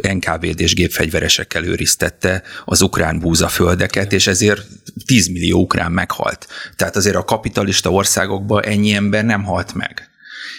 NKVD-s 0.00 0.74
gépfegyveresekkel 0.74 1.64
őriztette 1.64 2.42
az 2.64 2.82
ukrán 2.82 3.18
búzaföldeket, 3.18 4.12
és 4.12 4.26
ezért 4.26 4.66
10 5.04 5.28
millió 5.28 5.60
ukrán 5.60 5.75
meghalt. 5.84 6.46
Tehát 6.76 6.96
azért 6.96 7.16
a 7.16 7.24
kapitalista 7.24 7.90
országokban 7.90 8.64
ennyi 8.64 8.92
ember 8.92 9.24
nem 9.24 9.44
halt 9.44 9.74
meg 9.74 10.10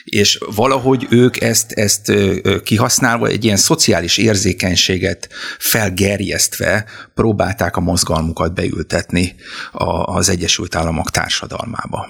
és 0.09 0.39
valahogy 0.55 1.07
ők 1.09 1.41
ezt, 1.41 1.71
ezt 1.71 2.11
kihasználva 2.63 3.27
egy 3.27 3.43
ilyen 3.43 3.57
szociális 3.57 4.17
érzékenységet 4.17 5.29
felgerjesztve 5.57 6.85
próbálták 7.13 7.75
a 7.75 7.79
mozgalmukat 7.79 8.53
beültetni 8.53 9.35
az 10.05 10.29
Egyesült 10.29 10.75
Államok 10.75 11.11
társadalmába. 11.11 12.07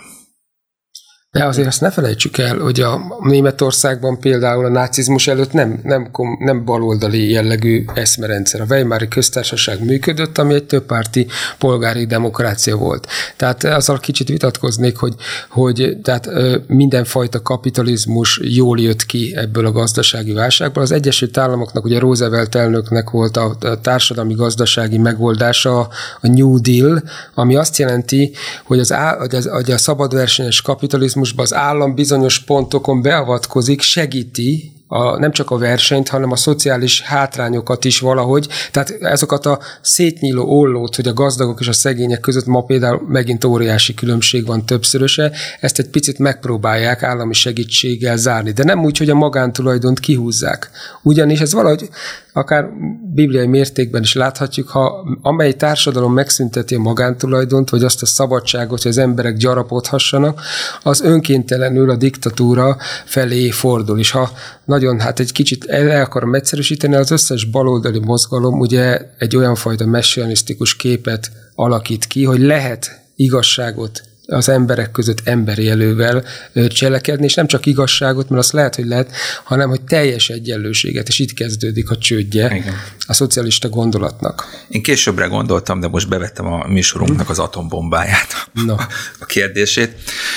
De 1.38 1.46
azért 1.46 1.68
azt 1.68 1.82
ne 1.82 1.92
felejtsük 1.92 2.38
el, 2.38 2.58
hogy 2.58 2.80
a 2.80 3.18
Németországban 3.22 4.20
például 4.20 4.66
a 4.66 4.70
nácizmus 4.70 5.28
előtt 5.28 5.52
nem, 5.52 5.80
nem, 5.84 6.10
nem 6.40 6.66
baloldali 6.66 7.32
jellegű 7.32 7.86
eszmerendszer. 7.94 8.62
A 8.62 8.66
Weimári 8.70 9.08
köztársaság 9.08 9.86
működött, 9.86 10.38
ami 10.38 10.54
egy 10.54 10.64
többpárti 10.64 11.28
polgári 11.58 12.06
demokrácia 12.06 12.76
volt. 12.76 13.08
Tehát 13.36 13.64
azzal 13.64 14.00
kicsit 14.00 14.28
vitatkoznék, 14.28 14.98
hogy, 14.98 15.14
hogy 15.50 15.98
tehát 16.04 16.30
mindenfajta 16.68 17.42
kapitalizmus 17.42 18.40
jól 18.44 18.80
jött 18.80 19.06
ki 19.06 19.34
ebből 19.36 19.66
a 19.66 19.72
gazdasági 19.72 20.34
válságból. 20.34 20.84
Az 20.84 20.92
Egyesült 20.92 21.38
Államoknak, 21.38 21.86
ugye 21.86 22.00
Roosevelt 22.00 22.56
elnöknek 22.56 23.10
volt 23.10 23.38
a 23.38 23.58
társadalmi 23.82 24.34
gazdasági 24.34 24.98
megoldása 24.98 25.80
a 26.22 26.28
New 26.28 26.62
Deal, 26.62 27.04
ami 27.34 27.56
azt 27.56 27.78
jelenti, 27.78 28.32
hogy 28.64 28.80
az, 28.80 28.92
á, 28.92 29.18
hogy 29.18 29.36
az, 29.36 29.48
hogy 29.48 29.72
a 29.72 29.78
szabadversenyes 29.78 30.62
kapitalizmus 30.62 31.26
kapitalizmusban 31.36 31.46
az 31.46 31.54
állam 31.54 31.96
bizonyos 31.96 32.40
pontokon 32.40 33.02
beavatkozik, 33.02 33.82
segíti 33.82 34.72
a, 34.90 35.20
nem 35.20 35.32
csak 35.32 35.52
a 35.52 35.58
versenyt, 35.58 36.10
hanem 36.10 36.32
a 36.32 36.36
szociális 36.36 37.02
hátrányokat 37.02 37.86
is 37.86 38.00
valahogy. 38.00 38.48
Tehát 38.72 38.90
ezokat 38.90 39.46
a 39.46 39.60
szétnyíló 39.82 40.60
ollót, 40.60 40.96
hogy 40.96 41.08
a 41.08 41.14
gazdagok 41.14 41.60
és 41.60 41.68
a 41.68 41.74
szegények 41.74 42.20
között 42.20 42.46
ma 42.46 42.62
például 42.62 43.02
megint 43.08 43.44
óriási 43.44 43.94
különbség 43.94 44.46
van 44.46 44.66
többszöröse, 44.66 45.32
ezt 45.60 45.80
egy 45.80 45.90
picit 45.90 46.20
megpróbálják 46.20 47.04
állami 47.04 47.34
segítséggel 47.34 48.18
zárni. 48.18 48.52
De 48.52 48.64
nem 48.64 48.84
úgy, 48.84 48.98
hogy 48.98 49.10
a 49.10 49.16
magántulajdont 49.16 50.00
kihúzzák. 50.00 50.70
Ugyanis 51.02 51.40
ez 51.40 51.54
valahogy 51.54 51.90
akár 52.38 52.70
bibliai 53.14 53.48
mértékben 53.48 54.02
is 54.02 54.14
láthatjuk, 54.14 54.68
ha 54.68 55.06
amely 55.22 55.54
társadalom 55.54 56.14
megszünteti 56.14 56.76
a 56.76 56.80
magántulajdont, 56.80 57.70
vagy 57.70 57.84
azt 57.84 58.02
a 58.02 58.06
szabadságot, 58.06 58.82
hogy 58.82 58.92
az 58.92 58.98
emberek 58.98 59.38
gyarapodhassanak, 59.38 60.42
az 60.84 61.02
önkéntelenül 61.02 61.90
a 61.90 61.96
diktatúra 61.96 62.78
felé 63.06 63.50
fordul. 63.50 64.00
És 64.00 64.12
ha 64.12 64.32
nagyon, 64.66 65.00
hát 65.00 65.20
egy 65.20 65.32
kicsit 65.32 65.66
el 65.66 66.02
akarom 66.02 66.36
egyszerűsíteni, 66.36 66.96
az 66.96 67.12
összes 67.12 67.46
baloldali 67.46 68.00
mozgalom 68.00 68.60
ugye 68.60 69.02
egy 69.18 69.36
olyan 69.36 69.56
fajta 69.56 69.86
messianisztikus 69.86 70.76
képet 70.76 71.32
alakít 71.56 72.06
ki, 72.06 72.24
hogy 72.24 72.40
lehet 72.40 73.02
igazságot 73.16 74.02
az 74.28 74.50
emberek 74.50 74.92
között 74.92 75.22
emberi 75.24 75.70
elővel 75.70 76.24
cselekedni, 76.68 77.26
és 77.26 77.34
nem 77.34 77.48
csak 77.48 77.66
igazságot, 77.66 78.30
mert 78.30 78.42
azt 78.42 78.52
lehet, 78.52 78.76
hogy 78.76 78.86
lehet, 78.86 79.12
hanem 79.44 79.70
hogy 79.70 79.82
teljes 79.82 80.30
egyenlőséget, 80.30 81.08
és 81.08 81.20
itt 81.20 81.34
kezdődik 81.34 81.90
a 81.90 81.98
csődje 81.98 82.56
Igen. 82.56 82.74
a 83.08 83.14
szocialista 83.14 83.70
gondolatnak. 83.70 84.66
Én 84.70 84.84
későbbre 84.84 85.26
gondoltam, 85.26 85.80
de 85.80 85.88
most 85.88 86.10
bevettem 86.10 86.46
a 86.46 86.68
műsorunknak 86.68 87.30
az 87.30 87.40
atombombáját, 87.40 88.50
no. 88.66 88.76
a 89.20 89.26
kérdését. 89.26 89.96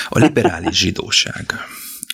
A 0.08 0.18
liberális 0.18 0.78
zsidóság 0.78 1.54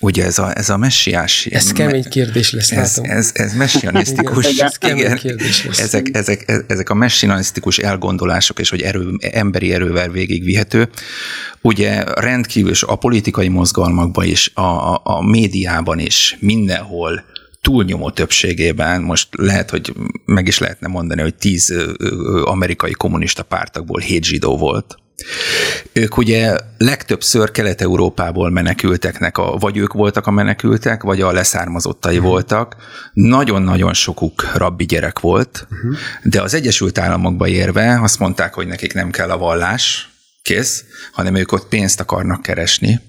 ugye 0.00 0.24
ez 0.24 0.38
a, 0.38 0.56
ez 0.56 0.70
a 0.70 0.76
messiás... 0.76 1.46
Ez 1.46 1.72
kemény 1.72 2.04
kérdés 2.08 2.52
lesz, 2.52 2.70
ez, 2.70 2.96
látom. 2.96 3.16
Ez, 3.16 3.30
ez 3.34 3.54
messianisztikus... 3.54 4.50
igen, 4.50 4.66
ez 4.66 4.76
kemény 4.76 4.98
igen, 4.98 5.16
kérdés 5.16 5.64
lesz. 5.64 5.80
Ezek, 5.80 6.08
ezek, 6.12 6.64
ezek 6.66 6.90
a 6.90 6.94
messianisztikus 6.94 7.78
elgondolások, 7.78 8.58
és 8.58 8.70
hogy 8.70 8.82
erő, 8.82 9.10
emberi 9.18 9.72
erővel 9.72 10.08
végigvihető, 10.08 10.88
ugye 11.60 12.04
rendkívül 12.04 12.72
a 12.80 12.96
politikai 12.96 13.48
mozgalmakban 13.48 14.24
is, 14.24 14.50
a, 14.54 14.60
a, 14.94 15.00
a 15.02 15.22
médiában 15.22 15.98
is, 15.98 16.36
mindenhol 16.40 17.24
túlnyomó 17.60 18.10
többségében, 18.10 19.02
most 19.02 19.28
lehet, 19.30 19.70
hogy 19.70 19.92
meg 20.24 20.46
is 20.46 20.58
lehetne 20.58 20.88
mondani, 20.88 21.20
hogy 21.20 21.34
tíz 21.34 21.74
amerikai 22.44 22.92
kommunista 22.92 23.42
pártokból 23.42 24.00
hét 24.00 24.24
zsidó 24.24 24.56
volt, 24.56 24.96
Ők 25.92 26.16
ugye 26.16 26.56
legtöbbször 26.78 27.50
Kelet-Európából 27.50 28.50
menekülteknek, 28.50 29.38
a, 29.38 29.56
vagy 29.56 29.76
ők 29.76 29.92
voltak 29.92 30.26
a 30.26 30.30
menekültek, 30.30 31.02
vagy 31.02 31.20
a 31.20 31.32
leszármazottai 31.32 32.16
uh-huh. 32.16 32.30
voltak. 32.30 32.76
Nagyon-nagyon 33.12 33.94
sokuk 33.94 34.52
rabbi 34.54 34.84
gyerek 34.84 35.20
volt, 35.20 35.66
uh-huh. 35.70 35.96
de 36.22 36.42
az 36.42 36.54
Egyesült 36.54 36.98
Államokba 36.98 37.48
érve 37.48 38.00
azt 38.02 38.18
mondták, 38.18 38.54
hogy 38.54 38.66
nekik 38.66 38.94
nem 38.94 39.10
kell 39.10 39.30
a 39.30 39.38
vallás, 39.38 40.08
kész, 40.42 40.84
hanem 41.12 41.34
ők 41.34 41.52
ott 41.52 41.68
pénzt 41.68 42.00
akarnak 42.00 42.42
keresni. 42.42 43.00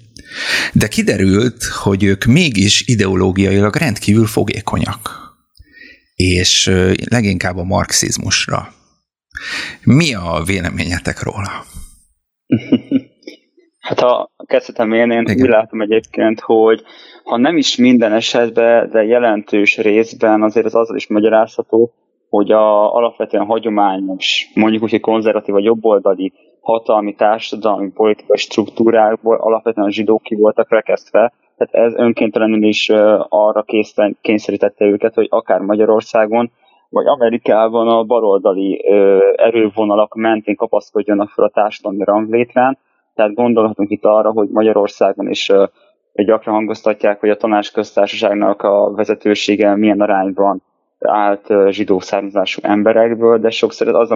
De 0.74 0.88
kiderült, 0.88 1.64
hogy 1.64 2.04
ők 2.04 2.26
mégis 2.26 2.84
ideológiailag 2.86 3.76
rendkívül 3.76 4.26
fogékonyak, 4.26 5.36
és 6.16 6.72
leginkább 7.04 7.58
a 7.58 7.64
marxizmusra. 7.64 8.74
Mi 9.84 10.14
a 10.14 10.44
véleményetek 10.46 11.22
róla? 11.22 11.66
Hát 13.88 14.00
ha 14.00 14.30
kezdhetem 14.46 14.94
én, 14.94 15.12
én 15.12 15.26
úgy 15.28 15.48
látom 15.48 15.82
egyébként, 15.82 16.40
hogy 16.40 16.84
ha 17.24 17.38
nem 17.38 17.58
is 17.58 17.76
minden 17.76 18.14
esetben, 18.14 18.90
de 18.90 19.04
jelentős 19.04 19.78
részben 19.78 20.44
azért 20.44 20.66
az 20.66 20.76
azzal 20.76 20.96
is 20.96 21.08
magyarázható, 21.08 21.92
hogy 22.30 22.52
a 22.52 22.96
alapvetően 22.96 23.46
hagyományos, 23.46 24.52
mondjuk 24.54 24.84
úgy, 24.84 24.90
hogy 24.90 25.00
konzervatív 25.00 25.54
vagy 25.54 25.64
jobboldali 25.64 26.34
hatalmi, 26.62 27.16
társadalmi, 27.16 27.90
politikai 27.90 28.38
struktúrákból 28.38 29.36
alapvetően 29.36 29.88
a 29.88 29.92
zsidók 29.92 30.24
ki 30.24 30.36
voltak 30.36 30.70
rekesztve, 30.70 31.34
tehát 31.58 31.88
ez 31.88 32.00
önkéntelenül 32.00 32.64
is 32.64 32.90
arra 33.30 33.66
kényszerítette 34.22 34.86
őket, 34.86 35.14
hogy 35.14 35.28
akár 35.30 35.60
Magyarországon, 35.60 36.52
vagy 36.90 37.06
Amerikában 37.08 37.88
a 37.88 38.04
baloldali 38.04 38.86
erővonalak 39.36 40.16
mentén 40.16 40.56
kapaszkodjanak 40.56 41.30
fel 41.30 41.46
a 41.46 41.50
társadalmi 41.50 42.04
ranglétrán, 42.04 42.78
tehát 43.16 43.34
gondolhatunk 43.34 43.90
itt 43.90 44.06
arra, 44.06 44.32
hogy 44.32 44.50
Magyarországon 44.50 45.30
is 45.30 45.52
gyakran 46.14 46.56
hangoztatják, 46.56 47.20
hogy 47.20 47.30
a 47.30 47.38
tanácsköztársaságnak 47.38 48.62
a 48.62 48.92
vezetősége 48.96 49.76
milyen 49.76 50.02
arányban 50.02 50.62
állt 51.00 51.54
zsidó 51.70 52.00
származású 52.00 52.62
emberekből, 52.64 53.40
de 53.40 53.50
sokszor 53.50 53.88
ez 53.88 53.94
az 53.94 54.12
a 54.12 54.16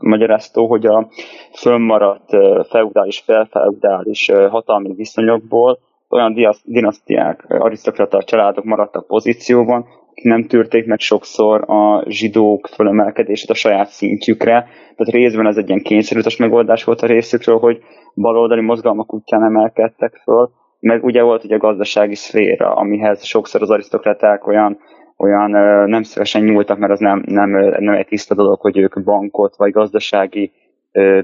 magyaráztó, 0.00 0.66
hogy 0.66 0.86
a 0.86 1.08
fönnmaradt 1.52 2.36
feudális, 2.68 3.18
felfeudális 3.18 4.30
hatalmi 4.50 4.94
viszonyokból 4.94 5.78
olyan 6.08 6.56
dinasztiák, 6.64 7.44
arisztokrata 7.48 8.22
családok 8.22 8.64
maradtak 8.64 9.06
pozícióban, 9.06 9.86
nem 10.22 10.44
tűrték 10.44 10.86
meg 10.86 11.00
sokszor 11.00 11.70
a 11.70 12.04
zsidók 12.08 12.66
fölemelkedését 12.66 13.50
a 13.50 13.54
saját 13.54 13.88
szintjükre. 13.88 14.68
Tehát 14.96 15.12
részben 15.12 15.46
ez 15.46 15.56
egy 15.56 15.68
ilyen 15.68 15.82
kényszerűtös 15.82 16.36
megoldás 16.36 16.84
volt 16.84 17.00
a 17.00 17.06
részükről, 17.06 17.58
hogy 17.58 17.82
baloldali 18.14 18.60
mozgalmak 18.60 19.14
útján 19.14 19.44
emelkedtek 19.44 20.20
föl, 20.22 20.50
meg 20.80 21.04
ugye 21.04 21.22
volt 21.22 21.44
ugye 21.44 21.54
a 21.54 21.58
gazdasági 21.58 22.14
szféra, 22.14 22.74
amihez 22.74 23.24
sokszor 23.24 23.62
az 23.62 23.70
arisztokraták 23.70 24.46
olyan 24.46 24.78
olyan 25.18 25.50
nem 25.88 26.02
szívesen 26.02 26.42
nyúltak, 26.42 26.78
mert 26.78 26.92
az 26.92 26.98
nem, 26.98 27.22
nem, 27.26 27.50
nem 27.78 27.94
egy 27.94 28.06
tiszta 28.06 28.34
dolog, 28.34 28.60
hogy 28.60 28.78
ők 28.78 29.02
bankot 29.02 29.56
vagy 29.56 29.72
gazdasági 29.72 30.52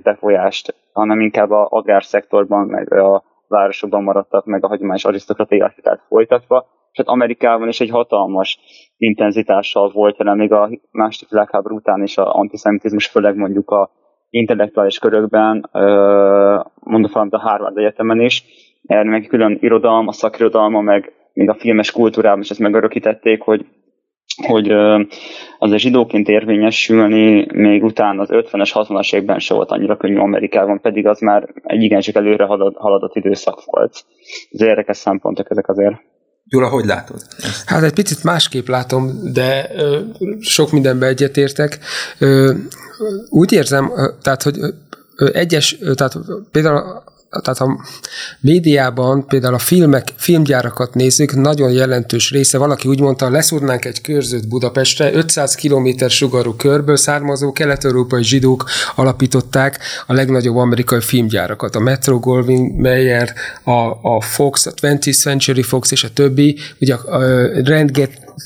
befolyást, 0.03 0.75
hanem 0.93 1.21
inkább 1.21 1.51
a 1.51 1.67
agrárszektorban, 1.71 2.67
meg 2.67 2.93
a 2.93 3.23
városokban 3.49 4.03
maradtak, 4.03 4.45
meg 4.45 4.65
a 4.65 4.69
hagyományos 4.69 5.05
arisztokratai 5.05 5.59
életet 5.59 6.01
folytatva. 6.09 6.67
És 6.95 7.05
Amerikában 7.05 7.69
is 7.69 7.81
egy 7.81 7.91
hatalmas 7.91 8.59
intenzitással 8.97 9.91
volt 9.91 10.19
jelen, 10.19 10.37
még 10.37 10.53
a 10.53 10.71
második 10.91 11.31
világháború 11.31 11.77
után 11.77 12.03
is 12.03 12.19
a 12.19 12.35
antiszemitizmus, 12.35 13.07
főleg 13.07 13.37
mondjuk 13.37 13.71
a 13.71 13.91
intellektuális 14.31 14.99
körökben, 14.99 15.69
mondom 16.81 17.11
valamit 17.13 17.33
a 17.33 17.39
Harvard 17.39 17.79
Egyetemen 17.79 18.21
is, 18.21 18.45
erre 18.87 19.11
meg 19.11 19.27
külön 19.27 19.59
irodalma, 19.61 20.13
szakirodalma, 20.13 20.81
meg 20.81 21.13
még 21.33 21.49
a 21.49 21.55
filmes 21.55 21.93
kultúrában 21.93 22.41
is 22.41 22.51
ezt 22.51 22.61
megörökítették, 22.61 23.43
hogy 23.43 23.67
hogy 24.47 24.71
az 25.59 25.75
zsidóként 25.75 26.29
érvényesülni 26.29 27.47
még 27.53 27.85
utána 27.85 28.21
az 28.21 28.29
50-es, 28.33 28.71
60-as 28.75 29.15
években 29.15 29.39
se 29.39 29.55
volt 29.55 29.71
annyira 29.71 29.97
könnyű 29.97 30.19
Amerikában, 30.19 30.81
pedig 30.81 31.07
az 31.07 31.21
már 31.21 31.49
egy 31.63 31.83
igencsak 31.83 32.15
előre 32.15 32.45
haladott 32.75 33.15
időszak 33.15 33.65
volt. 33.65 34.05
Ez 34.51 34.63
érdekes 34.63 34.97
szempontok 34.97 35.51
ezek 35.51 35.69
azért. 35.69 35.97
Gyula, 36.49 36.69
hogy 36.69 36.85
látod? 36.85 37.23
Hát 37.67 37.83
egy 37.83 37.93
picit 37.93 38.23
másképp 38.23 38.69
látom, 38.69 39.33
de 39.33 39.71
ö, 39.76 40.00
sok 40.41 40.73
mindenben 40.73 41.09
egyetértek. 41.09 41.78
Ö, 42.19 42.54
úgy 43.28 43.52
érzem, 43.52 43.93
tehát, 44.23 44.43
hogy 44.43 44.59
egyes, 45.33 45.78
tehát 45.95 46.19
például 46.50 47.03
tehát 47.42 47.60
a 47.60 47.84
médiában 48.40 49.26
például 49.26 49.54
a 49.54 49.58
filmek, 49.58 50.08
filmgyárakat 50.16 50.94
nézzük, 50.94 51.34
nagyon 51.34 51.73
jelentős 51.73 52.30
része, 52.30 52.58
valaki 52.58 52.88
úgy 52.88 53.00
mondta, 53.00 53.30
leszúrnánk 53.30 53.84
egy 53.84 54.00
körzőt 54.00 54.49
Budapestre, 54.49 55.12
500 55.12 55.54
km 55.54 56.06
sugarú 56.08 56.52
körből 56.52 56.97
származó 56.97 57.52
kelet-európai 57.52 58.25
zsidók 58.25 58.64
alapították 58.94 59.78
a 60.06 60.12
legnagyobb 60.12 60.56
amerikai 60.56 61.00
filmgyárakat. 61.00 61.76
A 61.76 61.80
Metro 61.80 62.18
Goldwyn 62.18 62.75
Mayer, 62.76 63.32
a, 63.62 63.70
a 64.02 64.20
Fox, 64.20 64.66
a 64.66 64.73
20th 64.73 65.18
Century 65.20 65.62
Fox 65.62 65.90
és 65.90 66.04
a 66.04 66.08
többi, 66.12 66.58
ugye 66.80 66.94
a, 66.94 67.16
a, 67.16 67.23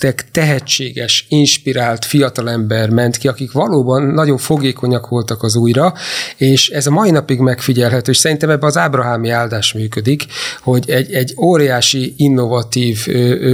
rengeteg 0.01 0.31
tehetséges, 0.31 1.27
inspirált 1.29 2.05
fiatalember 2.05 2.91
ment 2.91 3.17
ki, 3.17 3.29
akik 3.29 3.53
valóban 3.53 4.03
nagyon 4.03 4.39
fogékonyak 4.39 5.09
voltak 5.09 5.43
az 5.43 5.57
újra, 5.57 5.95
és 6.37 6.69
ez 6.69 6.87
a 6.87 6.91
mai 6.91 7.11
napig 7.11 7.39
megfigyelhető, 7.39 8.11
és 8.11 8.17
szerintem 8.17 8.51
ebbe 8.51 8.67
az 8.67 8.77
ábrahámi 8.77 9.31
áldás 9.31 9.73
működik, 9.73 10.25
hogy 10.63 10.91
egy, 10.91 11.13
egy 11.13 11.35
óriási, 11.41 12.15
innovatív, 12.17 13.07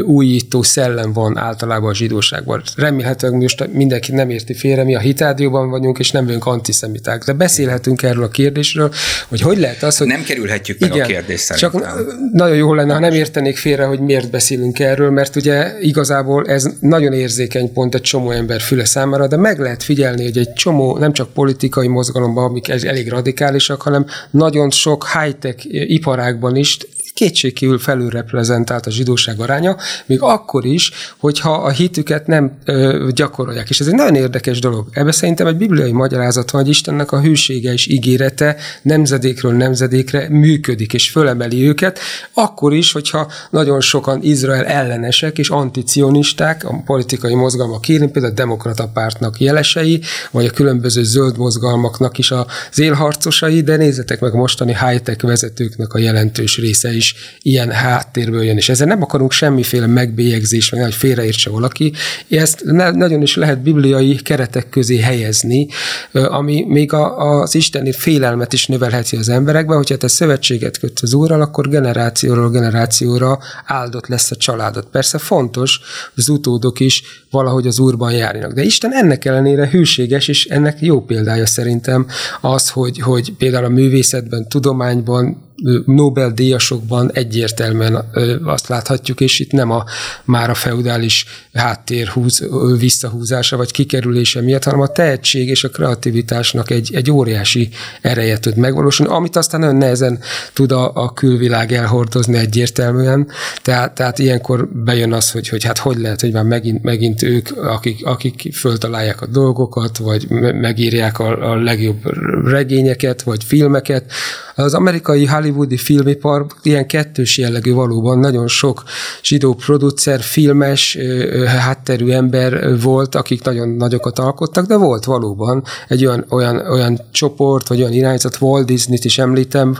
újító 0.05 0.63
szellem 0.63 1.13
van 1.13 1.39
általában 1.39 1.91
a 1.91 1.95
zsidóságban. 1.95 2.63
Remélhetőleg 2.77 3.41
most 3.41 3.69
mindenki 3.73 4.13
nem 4.13 4.31
érti 4.31 4.55
félre, 4.55 4.85
mi 4.85 4.95
a 4.95 4.99
hitádióban 4.99 5.71
vagyunk, 5.71 5.99
és 5.99 6.11
nem 6.11 6.25
vagyunk 6.25 6.47
antiszemiták. 6.47 7.25
De 7.25 7.33
beszélhetünk 7.33 8.03
erről 8.03 8.25
a 8.25 8.29
kérdésről, 8.29 8.93
hogy 9.29 9.41
hogy 9.41 9.59
lehet 9.59 9.83
az, 9.83 9.97
hogy... 9.97 10.07
Nem 10.07 10.23
kerülhetjük 10.23 10.79
meg 10.79 10.91
igen, 10.91 11.05
a 11.05 11.07
kérdést 11.07 11.45
szerintem. 11.45 11.81
Csak 11.81 12.33
nagyon 12.33 12.57
jó 12.57 12.75
lenne, 12.75 12.93
ha 12.93 12.99
nem 12.99 13.13
értenék 13.13 13.57
félre, 13.57 13.85
hogy 13.85 14.01
miért 14.01 14.31
beszélünk 14.31 14.79
erről, 14.79 15.11
mert 15.11 15.37
ugye 15.37 15.73
igazából 15.81 16.24
ez 16.45 16.69
nagyon 16.81 17.13
érzékeny 17.13 17.73
pont 17.73 17.95
egy 17.95 18.01
csomó 18.01 18.31
ember 18.31 18.61
füle 18.61 18.85
számára, 18.85 19.27
de 19.27 19.37
meg 19.37 19.59
lehet 19.59 19.83
figyelni, 19.83 20.25
hogy 20.25 20.39
egy 20.39 20.53
csomó, 20.53 20.99
nem 20.99 21.13
csak 21.13 21.33
politikai 21.33 21.89
mozgalomban, 21.89 22.45
amik 22.45 22.69
elég 22.69 23.09
radikálisak, 23.09 23.83
hanem 23.83 24.07
nagyon 24.31 24.71
sok 24.71 25.07
high-tech 25.09 25.67
iparágban 25.69 26.57
is 26.57 26.79
kétségkívül 27.15 27.79
felülreprezentált 27.79 28.87
a 28.87 28.91
zsidóság 28.91 29.41
aránya, 29.41 29.77
még 30.07 30.21
akkor 30.21 30.65
is, 30.65 30.91
hogyha 31.19 31.53
a 31.53 31.71
hitüket 31.71 32.27
nem 32.27 32.59
ö, 32.65 33.09
gyakorolják. 33.15 33.71
És 33.71 33.81
ez 33.81 33.87
egy 33.87 33.95
nagyon 33.95 34.15
érdekes 34.15 34.59
dolog. 34.59 34.89
Ebbe 34.93 35.13
szerintem 35.13 35.47
egy 35.47 35.57
bibliai 35.57 35.93
magyarázat 35.93 36.51
van, 36.51 36.61
hogy 36.61 36.71
Istennek 36.71 37.13
a 37.13 37.21
hűsége 37.21 37.73
és 37.73 37.87
ígérete 37.87 38.57
nemzedékről 38.83 39.53
nemzedékre 39.53 40.29
működik, 40.29 40.93
és 40.95 41.11
fölemeli 41.11 41.69
őket, 41.69 41.99
akkor 42.33 42.73
is, 42.75 42.93
hogyha 42.93 43.31
nagyon 43.51 43.81
sokan 43.81 44.23
Izrael 44.23 44.65
ellenesek 44.65 45.39
és 45.39 45.49
anticionisták, 45.49 46.65
a 46.65 46.83
politikai 46.85 47.35
mozgalmak 47.35 47.89
élén, 47.89 48.13
például 48.13 48.33
a 48.33 48.37
demokrata 48.37 48.89
pártnak 48.89 49.41
jelesei, 49.41 50.01
vagy 50.31 50.47
a 50.47 50.51
különböző 50.51 51.03
zöld 51.03 51.39
mozgalmaknak 51.39 52.19
is 52.19 52.31
az 52.31 52.79
élharcosai, 52.79 53.63
de 53.63 53.77
nézzetek 53.77 54.21
meg 54.21 54.35
mostani 54.35 54.77
high-tech 54.77 55.25
vezetőknek 55.25 55.93
a 55.93 55.99
jelentős 55.99 56.59
része 56.59 56.95
is 56.95 57.04
is 57.05 57.15
ilyen 57.43 57.71
háttérből 57.71 58.43
jön, 58.43 58.57
és 58.57 58.69
ezzel 58.69 58.87
nem 58.87 59.03
akarunk 59.03 59.33
semmiféle 59.33 59.87
megbélyegzés, 59.87 60.71
meg 60.71 60.83
hogy 60.83 60.95
félreértse 60.95 61.51
valaki, 61.51 61.93
ezt 62.29 62.63
ne, 62.65 62.91
nagyon 62.91 63.23
is 63.23 63.37
lehet 63.37 63.63
bibliai 63.63 64.15
keretek 64.15 64.69
közé 64.69 64.99
helyezni, 64.99 65.67
ami 66.13 66.65
még 66.69 66.93
a, 66.93 67.41
az 67.41 67.55
isteni 67.55 67.93
félelmet 67.93 68.53
is 68.53 68.67
növelheti 68.67 69.17
az 69.17 69.29
emberekbe, 69.29 69.75
hogyha 69.75 69.97
te 69.97 70.09
szövetséget 70.09 70.79
kötsz 70.79 71.03
az 71.03 71.15
Úrral, 71.15 71.41
akkor 71.41 71.69
generációról 71.69 72.51
generációra 72.51 73.39
áldott 73.65 74.07
lesz 74.07 74.31
a 74.31 74.37
családot. 74.37 74.87
Persze 74.91 75.19
fontos, 75.19 75.81
hogy 76.15 76.23
az 76.23 76.29
utódok 76.29 76.81
is 76.81 77.03
valahogy 77.31 77.67
az 77.67 77.79
Úrban 77.79 78.13
járjanak. 78.13 78.53
De 78.53 78.63
Isten 78.63 78.95
ennek 78.95 79.25
ellenére 79.25 79.69
hűséges, 79.69 80.29
és 80.29 80.47
ennek 80.47 80.81
jó 80.81 81.01
példája 81.01 81.47
szerintem 81.47 82.07
az, 82.41 82.71
hogy, 82.71 83.01
hogy 83.01 83.33
például 83.39 83.65
a 83.65 83.69
művészetben, 83.69 84.49
tudományban 84.49 85.53
Nobel-díjasokban 85.87 87.11
egyértelműen 87.13 88.11
azt 88.45 88.69
láthatjuk, 88.69 89.21
és 89.21 89.41
itt 89.41 89.53
nem 89.53 89.71
a 89.71 89.85
már 90.25 90.51
a 90.51 90.55
feudális 90.55 91.27
háttér 91.53 92.09
húz, 92.09 92.49
visszahúzása 92.79 93.57
vagy 93.57 93.71
kikerülése 93.71 94.41
miatt, 94.41 94.65
hanem 94.65 94.81
a 94.81 94.87
tehetség 94.87 95.49
és 95.49 95.65
a 95.65 95.69
kreativitásnak 95.69 96.71
egy, 96.71 96.91
egy 96.95 97.11
óriási 97.11 97.69
ereje 98.01 98.39
tud 98.39 98.57
megvalósulni, 98.57 99.13
amit 99.13 99.37
aztán 99.37 99.61
nagyon 99.61 99.77
nehezen 99.77 100.19
tud 100.53 100.73
a, 100.73 100.93
a 100.95 101.13
külvilág 101.13 101.73
elhordozni 101.73 102.37
egyértelműen. 102.37 103.29
Tehát, 103.63 103.95
tehát 103.95 104.19
ilyenkor 104.19 104.69
bejön 104.69 105.13
az, 105.13 105.31
hogy, 105.31 105.49
hogy 105.49 105.65
hát 105.65 105.79
hogy 105.79 105.97
lehet, 105.97 106.21
hogy 106.21 106.33
már 106.33 106.45
megint, 106.45 106.83
megint 106.83 107.23
ők, 107.23 107.49
akik, 107.57 108.07
akik 108.07 108.55
föltalálják 108.55 109.21
a 109.21 109.27
dolgokat, 109.27 109.99
vagy 109.99 110.29
megírják 110.55 111.19
a, 111.19 111.51
a 111.51 111.63
legjobb 111.63 111.99
regényeket, 112.45 113.23
vagy 113.23 113.45
filmeket. 113.45 114.13
Az 114.55 114.75
amerikai 114.75 115.27
hollywoodi 115.45 115.77
filmipar 115.77 116.47
ilyen 116.63 116.87
kettős 116.87 117.39
jellegű 117.39 117.73
valóban, 117.73 118.19
nagyon 118.19 118.49
sok 118.49 118.83
zsidó 119.23 119.55
producer, 119.55 120.21
filmes 120.21 120.99
hátterű 121.47 122.11
ember 122.11 122.81
volt, 122.81 123.15
akik 123.15 123.43
nagyon 123.43 123.69
nagyokat 123.69 124.19
alkottak, 124.19 124.67
de 124.67 124.77
volt 124.77 125.05
valóban 125.05 125.65
egy 125.89 126.07
olyan, 126.07 126.25
olyan, 126.29 126.57
olyan 126.71 127.01
csoport, 127.11 127.69
vagy 127.69 127.81
olyan 127.81 127.93
irányzat, 127.93 128.41
Walt 128.41 128.67
Disney-t 128.67 129.05
is 129.05 129.19
említem, 129.19 129.79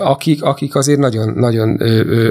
akik, 0.00 0.42
akik 0.42 0.74
azért 0.74 0.98
nagyon, 0.98 1.32
nagyon 1.36 1.78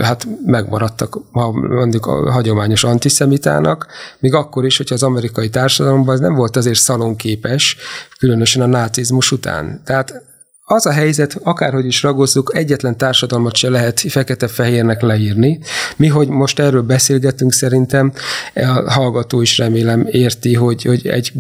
hát 0.02 0.28
megmaradtak, 0.46 1.18
ha 1.32 1.52
mondjuk 1.52 2.06
a 2.06 2.32
hagyományos 2.32 2.84
antiszemitának, 2.84 3.88
még 4.20 4.34
akkor 4.34 4.66
is, 4.66 4.78
hogyha 4.78 4.96
az 4.96 5.04
amerikai 5.04 5.50
társadalomban 5.50 6.14
ez 6.14 6.20
nem 6.20 6.36
volt 6.36 6.56
azért 6.56 6.80
szalonképes, 6.80 7.78
különösen 8.20 8.62
a 8.62 8.66
nácizmus 8.66 9.32
után. 9.32 9.82
Tehát 9.86 10.22
az 10.70 10.86
a 10.86 10.92
helyzet, 10.92 11.40
akárhogy 11.44 11.86
is 11.86 12.04
ragozzuk, 12.04 12.56
egyetlen 12.56 12.98
társadalmat 12.98 13.56
se 13.56 13.70
lehet 13.70 14.00
fekete-fehérnek 14.00 15.02
leírni. 15.02 15.60
Mi, 15.96 16.08
hogy 16.08 16.28
most 16.28 16.60
erről 16.60 16.82
beszélgetünk, 16.82 17.54
szerintem 17.54 18.14
a 18.54 18.92
hallgató 18.92 19.42
is 19.42 19.58
remélem 19.58 20.08
érti, 20.12 20.54
hogy, 20.54 20.84
hogy 20.84 21.08
egy 21.08 21.32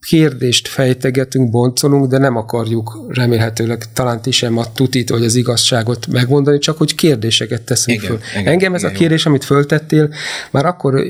kérdést 0.00 0.68
fejtegetünk, 0.68 1.50
boncolunk, 1.50 2.06
de 2.06 2.18
nem 2.18 2.36
akarjuk 2.36 2.98
remélhetőleg 3.08 3.92
talán 3.92 4.22
ti 4.22 4.30
sem 4.30 4.58
a 4.58 4.72
tutit, 4.72 5.10
vagy 5.10 5.24
az 5.24 5.34
igazságot 5.34 6.06
megmondani, 6.06 6.58
csak 6.58 6.78
hogy 6.78 6.94
kérdéseket 6.94 7.62
teszünk 7.62 8.02
igen, 8.02 8.10
föl. 8.10 8.20
Igen, 8.40 8.52
Engem 8.52 8.74
ez 8.74 8.80
igen, 8.80 8.94
a 8.94 8.98
kérdés, 8.98 9.24
jó. 9.24 9.30
amit 9.30 9.44
föltettél, 9.44 10.08
már 10.50 10.66
akkor 10.66 11.02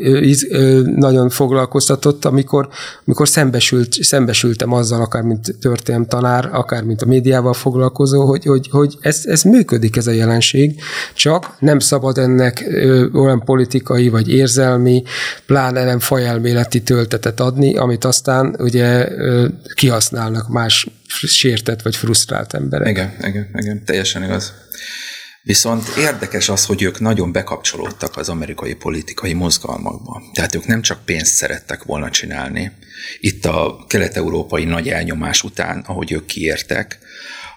nagyon 0.84 1.28
foglalkoztatott, 1.28 2.24
amikor, 2.24 2.68
amikor 3.04 3.28
szembesült, 3.28 3.92
szembesültem 3.92 4.72
azzal, 4.72 5.00
akár 5.00 5.22
mint 5.22 5.54
történelem 5.60 6.06
tanár, 6.06 6.48
akár 6.52 6.82
mint 6.82 7.02
a 7.02 7.06
médiával 7.06 7.54
foglalkozó, 7.54 8.24
hogy, 8.26 8.44
hogy, 8.44 8.68
hogy 8.70 8.96
ez, 9.00 9.22
ez 9.24 9.42
működik 9.42 9.96
ez 9.96 10.06
a 10.06 10.10
jelenség, 10.12 10.80
csak 11.14 11.56
nem 11.58 11.78
szabad 11.78 12.18
ennek 12.18 12.64
olyan 13.12 13.42
politikai 13.44 14.08
vagy 14.08 14.28
érzelmi, 14.28 15.02
pláne 15.46 15.84
nem 15.84 15.98
fajelméleti 15.98 16.82
töltetet 16.82 17.40
adni, 17.40 17.76
amit 17.76 18.04
aztán 18.04 18.56
ugye 18.58 18.75
kihasználnak 19.74 20.48
más 20.48 20.86
sértett 21.26 21.82
vagy 21.82 21.96
frusztrált 21.96 22.54
emberek. 22.54 22.88
Igen, 22.88 23.14
igen, 23.22 23.48
igen, 23.52 23.84
teljesen 23.84 24.22
igaz. 24.22 24.52
Viszont 25.42 25.88
érdekes 25.98 26.48
az, 26.48 26.64
hogy 26.64 26.82
ők 26.82 27.00
nagyon 27.00 27.32
bekapcsolódtak 27.32 28.16
az 28.16 28.28
amerikai 28.28 28.74
politikai 28.74 29.32
mozgalmakba. 29.32 30.22
Tehát 30.32 30.54
ők 30.54 30.66
nem 30.66 30.82
csak 30.82 31.04
pénzt 31.04 31.34
szerettek 31.34 31.82
volna 31.82 32.10
csinálni. 32.10 32.72
Itt 33.18 33.44
a 33.44 33.84
kelet-európai 33.88 34.64
nagy 34.64 34.88
elnyomás 34.88 35.42
után, 35.42 35.84
ahogy 35.86 36.12
ők 36.12 36.24
kiértek, 36.26 36.98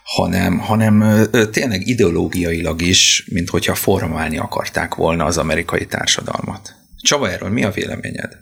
hanem, 0.04 0.60
hanem 0.60 1.26
tényleg 1.52 1.88
ideológiailag 1.88 2.82
is, 2.82 3.26
mint 3.32 3.50
hogyha 3.50 3.76
formálni 3.76 4.38
akarták 4.38 4.96
volna 4.96 5.26
az 5.26 5.38
amerikai 5.38 5.86
társadalmat. 5.86 6.76
Csaba, 7.02 7.32
erről 7.32 7.50
mi 7.50 7.64
a 7.64 7.72
véleményed? 7.72 8.38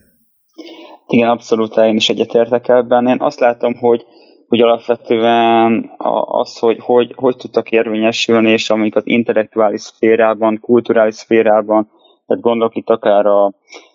Igen, 1.08 1.30
abszolút 1.30 1.78
én 1.78 1.96
is 1.96 2.10
egyetértek 2.10 2.68
ebben. 2.68 3.08
Én 3.08 3.18
azt 3.20 3.40
látom, 3.40 3.76
hogy, 3.76 4.06
hogy 4.48 4.62
alapvetően 4.62 5.92
az, 6.26 6.60
hogy, 6.60 6.78
hogy 6.80 7.14
hogy 7.16 7.36
tudtak 7.36 7.72
érvényesülni, 7.72 8.50
és 8.50 8.70
amik 8.70 8.96
az 8.96 9.08
intellektuális 9.08 9.82
szférában, 9.82 10.60
kulturális 10.62 11.16
szférában, 11.16 11.90
tehát 12.26 12.44
gondolok 12.44 12.76
itt 12.76 12.90
akár 12.90 13.26
a, 13.26 13.54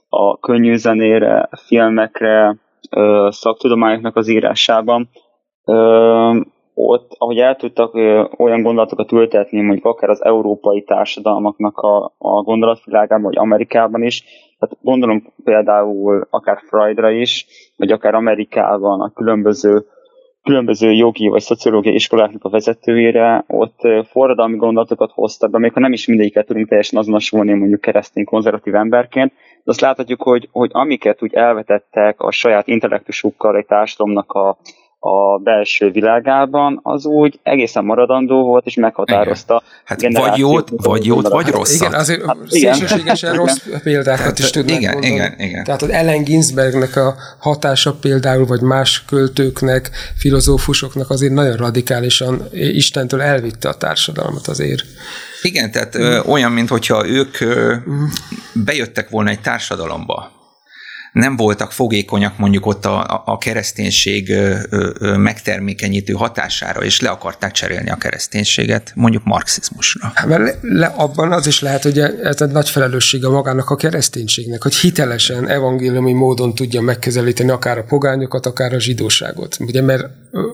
a 0.08 0.38
könnyű 0.38 0.76
zenére, 0.76 1.48
filmekre, 1.66 2.56
szaktudományoknak 3.28 4.16
az 4.16 4.28
írásában, 4.28 5.08
ott, 6.74 7.14
ahogy 7.18 7.38
el 7.38 7.56
tudtak 7.56 7.94
ö, 7.94 8.24
olyan 8.36 8.62
gondolatokat 8.62 9.12
ültetni, 9.12 9.60
mondjuk 9.60 9.84
akár 9.86 10.10
az 10.10 10.24
európai 10.24 10.82
társadalmaknak 10.82 11.78
a, 11.78 12.14
a 12.18 12.42
gondolatvilágában, 12.42 13.24
vagy 13.24 13.36
Amerikában 13.36 14.02
is, 14.02 14.24
tehát 14.62 14.84
gondolom 14.84 15.32
például 15.44 16.26
akár 16.30 16.62
Freudra 16.66 17.10
is, 17.10 17.46
vagy 17.76 17.92
akár 17.92 18.14
Amerikában 18.14 19.00
a 19.00 19.12
különböző 19.12 19.84
különböző 20.42 20.90
jogi 20.92 21.28
vagy 21.28 21.40
szociológiai 21.40 21.94
iskoláknak 21.94 22.44
a 22.44 22.48
vezetőire, 22.48 23.44
ott 23.46 23.80
forradalmi 24.10 24.56
gondolatokat 24.56 25.10
hoztak 25.14 25.50
be, 25.50 25.58
még 25.58 25.72
ha 25.72 25.80
nem 25.80 25.92
is 25.92 26.06
mindegyiket 26.06 26.46
tudunk 26.46 26.68
teljesen 26.68 26.98
azonosulni 26.98 27.52
mondjuk 27.52 27.80
keresztény 27.80 28.24
konzervatív 28.24 28.74
emberként, 28.74 29.32
de 29.32 29.70
azt 29.70 29.80
láthatjuk, 29.80 30.22
hogy, 30.22 30.48
hogy 30.52 30.70
amiket 30.72 31.22
úgy 31.22 31.34
elvetettek 31.34 32.20
a 32.20 32.30
saját 32.30 32.66
intellektusukkal 32.66 33.56
egy 33.56 33.66
társadalomnak 33.66 34.32
a, 34.32 34.56
a 35.04 35.38
belső 35.38 35.90
világában, 35.90 36.80
az 36.82 37.06
úgy 37.06 37.38
egészen 37.42 37.84
maradandó 37.84 38.42
volt, 38.44 38.66
és 38.66 38.74
meghatározta. 38.74 39.62
Igen. 39.96 40.14
Hát 40.14 40.28
vagy 40.28 40.38
jót, 40.38 40.68
vagy 40.76 41.04
jót, 41.04 41.28
vagy 41.28 41.48
rosszat. 41.48 41.88
Igen, 41.88 42.00
azért 42.00 42.26
hát, 42.26 42.36
szélsőségesen 42.48 43.34
rossz 43.42 43.58
példákat 43.82 44.18
Tehát, 44.18 44.38
is 44.38 44.50
tudnak 44.50 44.80
igen, 44.80 44.92
mondani. 44.92 45.14
Igen, 45.14 45.34
igen. 45.38 45.64
Tehát 45.64 45.82
az 45.82 45.88
Ellen 45.88 46.24
Ginsbergnek 46.24 46.96
a 46.96 47.14
hatása 47.38 47.94
például, 48.00 48.46
vagy 48.46 48.60
más 48.60 49.04
költőknek, 49.04 49.90
filozófusoknak 50.16 51.10
azért 51.10 51.32
nagyon 51.32 51.56
radikálisan 51.56 52.42
Istentől 52.52 53.22
elvitte 53.22 53.68
a 53.68 53.74
társadalmat 53.74 54.46
azért. 54.46 54.82
Igen, 55.42 55.70
tehát 55.70 55.98
mm. 55.98 56.00
ö, 56.00 56.20
olyan, 56.20 56.52
mintha 56.52 57.08
ők 57.08 57.40
ö, 57.40 57.74
mm. 57.90 58.04
bejöttek 58.64 59.10
volna 59.10 59.30
egy 59.30 59.40
társadalomba, 59.40 60.41
nem 61.12 61.36
voltak 61.36 61.72
fogékonyak 61.72 62.38
mondjuk 62.38 62.66
ott 62.66 62.84
a, 62.84 63.22
a 63.24 63.38
kereszténység 63.38 64.34
megtermékenyítő 65.00 66.12
hatására, 66.12 66.84
és 66.84 67.00
le 67.00 67.08
akarták 67.08 67.52
cserélni 67.52 67.90
a 67.90 67.96
kereszténységet 67.96 68.92
mondjuk 68.94 69.24
marxizmusra. 69.24 70.12
Hát, 70.14 70.26
mert 70.26 70.42
le, 70.42 70.58
le, 70.62 70.86
abban 70.86 71.32
az 71.32 71.46
is 71.46 71.60
lehet, 71.60 71.82
hogy 71.82 71.98
ez 71.98 72.40
egy 72.40 72.50
nagy 72.50 72.68
felelőssége 72.68 73.28
magának 73.28 73.70
a 73.70 73.76
kereszténységnek, 73.76 74.62
hogy 74.62 74.74
hitelesen, 74.74 75.48
evangéliumi 75.48 76.12
módon 76.12 76.54
tudja 76.54 76.80
megközelíteni 76.80 77.50
akár 77.50 77.78
a 77.78 77.84
pogányokat, 77.84 78.46
akár 78.46 78.72
a 78.72 78.80
zsidóságot. 78.80 79.56
Ugye, 79.60 79.82
mert 79.82 80.04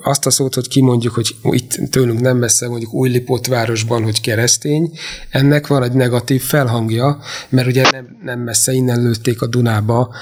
azt 0.02 0.26
a 0.26 0.30
szót, 0.30 0.54
hogy 0.54 0.68
kimondjuk, 0.68 1.14
hogy 1.14 1.36
itt 1.42 1.90
tőlünk 1.90 2.20
nem 2.20 2.36
messze 2.36 2.68
mondjuk 2.68 2.94
Újlipott 2.94 3.46
városban, 3.46 4.02
hogy 4.02 4.20
keresztény, 4.20 4.98
ennek 5.30 5.66
van 5.66 5.82
egy 5.82 5.92
negatív 5.92 6.42
felhangja, 6.42 7.18
mert 7.48 7.66
ugye 7.66 7.82
nem, 7.90 8.18
nem 8.22 8.40
messze 8.40 8.72
innen 8.72 9.02
lőtték 9.02 9.42
a 9.42 9.46
Dunába 9.46 10.14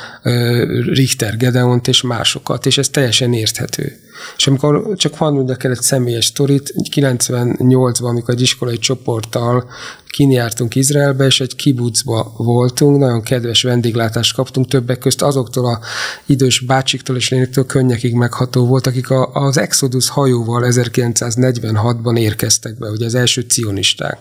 Richter 0.92 1.36
Gedeont 1.36 1.88
és 1.88 2.02
másokat, 2.02 2.66
és 2.66 2.78
ez 2.78 2.88
teljesen 2.88 3.32
érthető. 3.32 4.00
És 4.36 4.46
amikor 4.46 4.94
csak 4.96 5.18
van 5.18 5.34
mondjak 5.34 5.64
el 5.64 5.70
egy 5.70 5.82
személyes 5.82 6.24
sztorit, 6.24 6.74
98-ban, 6.94 8.02
amikor 8.02 8.34
egy 8.34 8.40
iskolai 8.40 8.78
csoporttal 8.78 9.70
kinjártunk 10.06 10.74
Izraelbe, 10.74 11.26
és 11.26 11.40
egy 11.40 11.56
kibucba 11.56 12.32
voltunk, 12.36 12.98
nagyon 12.98 13.22
kedves 13.22 13.62
vendéglátást 13.62 14.34
kaptunk, 14.34 14.68
többek 14.68 14.98
közt 14.98 15.22
azoktól 15.22 15.66
a 15.66 15.80
idős 16.26 16.60
bácsiktól 16.60 17.16
és 17.16 17.28
néniktől 17.28 17.66
könnyekig 17.66 18.14
megható 18.14 18.66
volt, 18.66 18.86
akik 18.86 19.10
a, 19.10 19.30
az 19.32 19.58
Exodus 19.58 20.08
hajóval 20.08 20.62
1946-ban 20.66 22.18
érkeztek 22.18 22.78
be, 22.78 22.88
ugye 22.88 23.04
az 23.04 23.14
első 23.14 23.40
cionisták. 23.48 24.18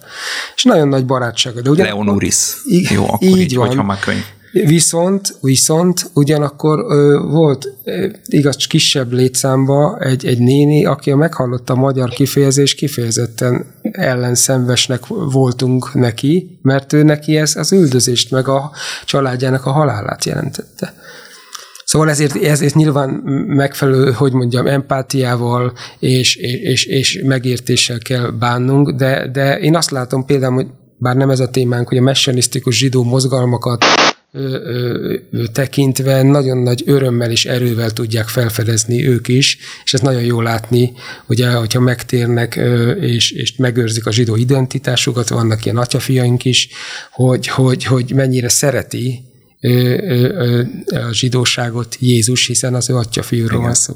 És 0.55 0.63
nagyon 0.63 0.87
nagy 0.87 1.05
barátsága. 1.05 1.61
De 1.61 1.69
ugye, 1.69 1.83
Leonuris. 1.83 2.53
Jó, 2.65 3.03
akkor 3.03 3.27
így, 3.27 3.37
így 3.37 3.55
van. 3.55 3.67
hogyha 3.67 3.83
már 3.83 3.99
könyv. 3.99 4.23
Viszont, 4.63 5.37
viszont 5.41 6.09
ugyanakkor 6.13 6.79
ö, 6.79 7.19
volt 7.29 7.67
ö, 7.83 8.07
igaz 8.25 8.67
kisebb 8.67 9.11
létszámba 9.11 9.97
egy, 9.99 10.25
egy 10.25 10.39
néni, 10.39 10.85
aki 10.85 11.11
a 11.11 11.15
meghallotta 11.15 11.73
a 11.73 11.75
magyar 11.75 12.09
kifejezés, 12.09 12.75
kifejezetten 12.75 13.65
ellenszenvesnek 13.91 15.05
voltunk 15.07 15.93
neki, 15.93 16.59
mert 16.61 16.93
ő 16.93 17.03
neki 17.03 17.37
ez 17.37 17.55
az 17.55 17.71
üldözést, 17.71 18.31
meg 18.31 18.47
a 18.47 18.71
családjának 19.05 19.65
a 19.65 19.71
halálát 19.71 20.25
jelentette. 20.25 20.93
Szóval 21.85 22.09
ezért, 22.09 22.35
ezért 22.35 22.75
nyilván 22.75 23.09
megfelelő, 23.47 24.11
hogy 24.11 24.33
mondjam, 24.33 24.67
empátiával 24.67 25.73
és, 25.99 26.35
és, 26.35 26.85
és 26.85 27.21
megértéssel 27.25 27.97
kell 27.97 28.29
bánnunk, 28.29 28.91
de, 28.91 29.29
de 29.31 29.59
én 29.59 29.75
azt 29.75 29.91
látom 29.91 30.25
például, 30.25 30.53
hogy 30.53 30.67
bár 30.97 31.15
nem 31.15 31.29
ez 31.29 31.39
a 31.39 31.49
témánk, 31.49 31.87
hogy 31.87 31.97
a 31.97 32.01
messianisztikus 32.01 32.77
zsidó 32.77 33.03
mozgalmakat 33.03 33.85
tekintve 35.53 36.21
nagyon 36.21 36.57
nagy 36.57 36.83
örömmel 36.85 37.31
és 37.31 37.45
erővel 37.45 37.91
tudják 37.91 38.27
felfedezni 38.27 39.07
ők 39.07 39.27
is, 39.27 39.57
és 39.83 39.93
ez 39.93 39.99
nagyon 40.01 40.23
jó 40.23 40.41
látni, 40.41 40.93
ugye, 41.27 41.51
hogyha 41.51 41.79
megtérnek 41.79 42.55
és, 42.99 43.31
és 43.31 43.55
megőrzik 43.57 44.05
a 44.05 44.11
zsidó 44.11 44.35
identitásukat, 44.35 45.29
vannak 45.29 45.65
ilyen 45.65 45.77
atyafiaink 45.77 46.45
is, 46.45 46.69
hogy, 47.11 47.47
hogy, 47.47 47.83
hogy 47.83 48.11
mennyire 48.15 48.49
szereti 48.49 49.23
a 50.87 51.11
zsidóságot 51.11 51.95
Jézus, 51.99 52.47
hiszen 52.47 52.73
az 52.73 52.89
ő 52.89 52.95
atyafiúról 52.95 53.61
van 53.61 53.73
szó. 53.73 53.93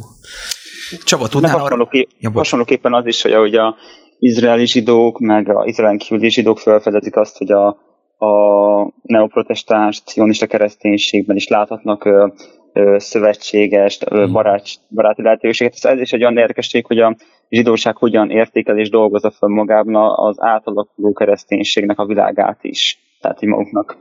Csaba, 1.03 1.27
tudnál 1.27 1.59
arra... 1.59 1.89
hasonlóképpen 2.33 2.93
az 2.93 3.05
is, 3.05 3.21
hogy 3.21 3.31
ahogy 3.31 3.55
a 3.55 3.75
izraeli 4.19 4.67
zsidók, 4.67 5.19
meg 5.19 5.49
a 5.49 5.65
izraelen 5.65 5.97
kívüli 5.97 6.29
zsidók 6.29 6.59
felfedezik 6.59 7.15
azt, 7.15 7.37
hogy 7.37 7.51
a, 7.51 7.77
a 8.19 8.91
neoprotestáns, 9.01 10.01
cionista 10.05 10.47
kereszténységben 10.47 11.35
is 11.35 11.47
láthatnak 11.47 12.05
ö, 12.05 12.27
ö, 12.73 12.95
szövetséges, 12.99 13.99
ö, 14.05 14.23
hmm. 14.23 14.31
barát, 14.31 14.65
baráti 14.89 15.21
lehetőséget. 15.21 15.77
Ez 15.81 15.99
is 15.99 16.11
egy 16.11 16.21
olyan 16.21 16.37
érdekesség, 16.37 16.85
hogy 16.85 16.99
a 16.99 17.15
zsidóság 17.49 17.97
hogyan 17.97 18.29
értékel 18.29 18.77
és 18.77 18.89
dolgozza 18.89 19.31
fel 19.31 19.49
magában 19.49 20.13
az 20.15 20.35
átalakuló 20.39 21.13
kereszténységnek 21.13 21.99
a 21.99 22.05
világát 22.05 22.59
is. 22.61 22.99
Tehát, 23.21 23.39
hogy 23.39 23.47
maguknak. 23.47 23.97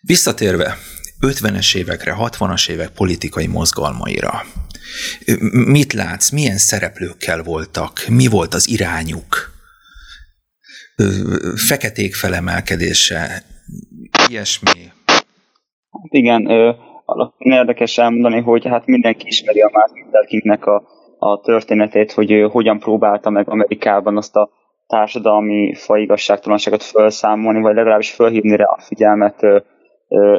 Visszatérve 0.00 0.74
50-es 1.20 1.76
évekre, 1.76 2.14
60-as 2.18 2.70
évek 2.70 2.90
politikai 2.90 3.46
mozgalmaira, 3.46 4.30
Mit 5.50 5.92
látsz? 5.92 6.30
Milyen 6.30 6.58
szereplőkkel 6.58 7.42
voltak? 7.42 8.04
Mi 8.08 8.26
volt 8.26 8.54
az 8.54 8.68
irányuk? 8.68 9.53
Feketék 11.68 12.14
felemelkedése, 12.14 13.42
ilyesmi. 14.28 14.80
Hát 15.90 16.12
igen, 16.12 16.46
érdekes 17.38 17.98
elmondani, 17.98 18.40
hogy 18.40 18.66
hát 18.66 18.86
mindenki 18.86 19.26
ismeri 19.26 19.60
a 19.60 19.70
Martin 19.72 20.04
Luther 20.10 20.68
a, 20.68 20.82
a 21.18 21.40
történetét, 21.40 22.12
hogy 22.12 22.30
ő 22.30 22.42
hogyan 22.42 22.78
próbálta 22.78 23.30
meg 23.30 23.48
Amerikában 23.48 24.16
azt 24.16 24.36
a 24.36 24.50
társadalmi 24.86 25.74
fajigazságtalanságot 25.74 26.82
felszámolni, 26.82 27.60
vagy 27.60 27.74
legalábbis 27.74 28.10
felhívni 28.10 28.56
rá 28.56 28.64
a 28.64 28.80
figyelmet 28.80 29.46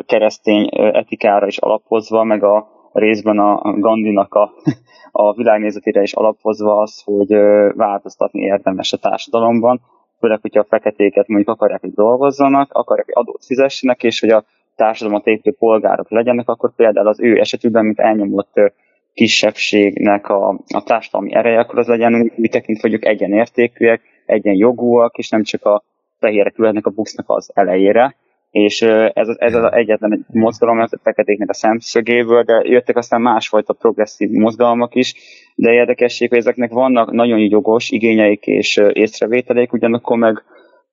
keresztény 0.05 0.69
etikára 0.71 1.47
is 1.47 1.57
alapozva, 1.57 2.23
meg 2.23 2.43
a, 2.43 2.67
részben 2.93 3.39
a 3.39 3.79
Gandinak 3.79 4.33
a, 4.33 4.51
a 5.11 5.33
világnézetére 5.33 6.01
is 6.01 6.13
alapozva 6.13 6.81
az, 6.81 7.01
hogy 7.03 7.33
változtatni 7.75 8.41
érdemes 8.41 8.93
a 8.93 8.97
társadalomban, 8.97 9.81
főleg, 10.19 10.41
hogyha 10.41 10.59
a 10.59 10.67
feketéket 10.69 11.27
mondjuk 11.27 11.49
akarják, 11.49 11.81
hogy 11.81 11.93
dolgozzanak, 11.93 12.73
akarják, 12.73 13.05
hogy 13.05 13.23
adót 13.23 13.45
fizessenek, 13.45 14.03
és 14.03 14.19
hogy 14.19 14.29
a 14.29 14.45
társadalmat 14.75 15.27
építő 15.27 15.51
polgárok 15.59 16.09
legyenek, 16.09 16.49
akkor 16.49 16.75
például 16.75 17.07
az 17.07 17.21
ő 17.21 17.39
esetükben, 17.39 17.85
mint 17.85 17.99
elnyomott 17.99 18.59
kisebbségnek 19.13 20.29
a, 20.29 20.49
a 20.67 20.83
társadalmi 20.83 21.35
ereje, 21.35 21.59
akkor 21.59 21.79
az 21.79 21.87
legyen 21.87 22.15
úgy, 22.15 22.31
úgy 22.35 22.49
tekintve, 22.49 22.89
hogy 22.89 23.03
egyenértékűek, 23.03 24.01
egyenjogúak, 24.25 25.17
és 25.17 25.29
nem 25.29 25.43
csak 25.43 25.65
a 25.65 25.83
fehérek 26.19 26.57
ülhetnek 26.57 26.85
a 26.85 26.89
busznak 26.89 27.29
az 27.29 27.51
elejére, 27.53 28.15
és 28.55 28.81
ez, 29.13 29.27
ez 29.37 29.53
az 29.53 29.71
egyetlen 29.71 30.13
egy 30.13 30.23
mozgalom, 30.27 30.79
ez 30.79 30.93
a 30.93 30.99
feketéknek 31.03 31.49
a 31.49 31.53
szemszögéből, 31.53 32.43
de 32.43 32.61
jöttek 32.63 32.97
aztán 32.97 33.21
másfajta 33.21 33.73
progresszív 33.73 34.29
mozgalmak 34.29 34.95
is, 34.95 35.13
de 35.55 35.71
érdekesség, 35.71 36.29
hogy 36.29 36.37
ezeknek 36.37 36.71
vannak 36.71 37.11
nagyon 37.11 37.39
jogos 37.39 37.89
igényeik 37.89 38.45
és 38.45 38.77
észrevételeik, 38.93 39.73
ugyanakkor 39.73 40.17
meg 40.17 40.43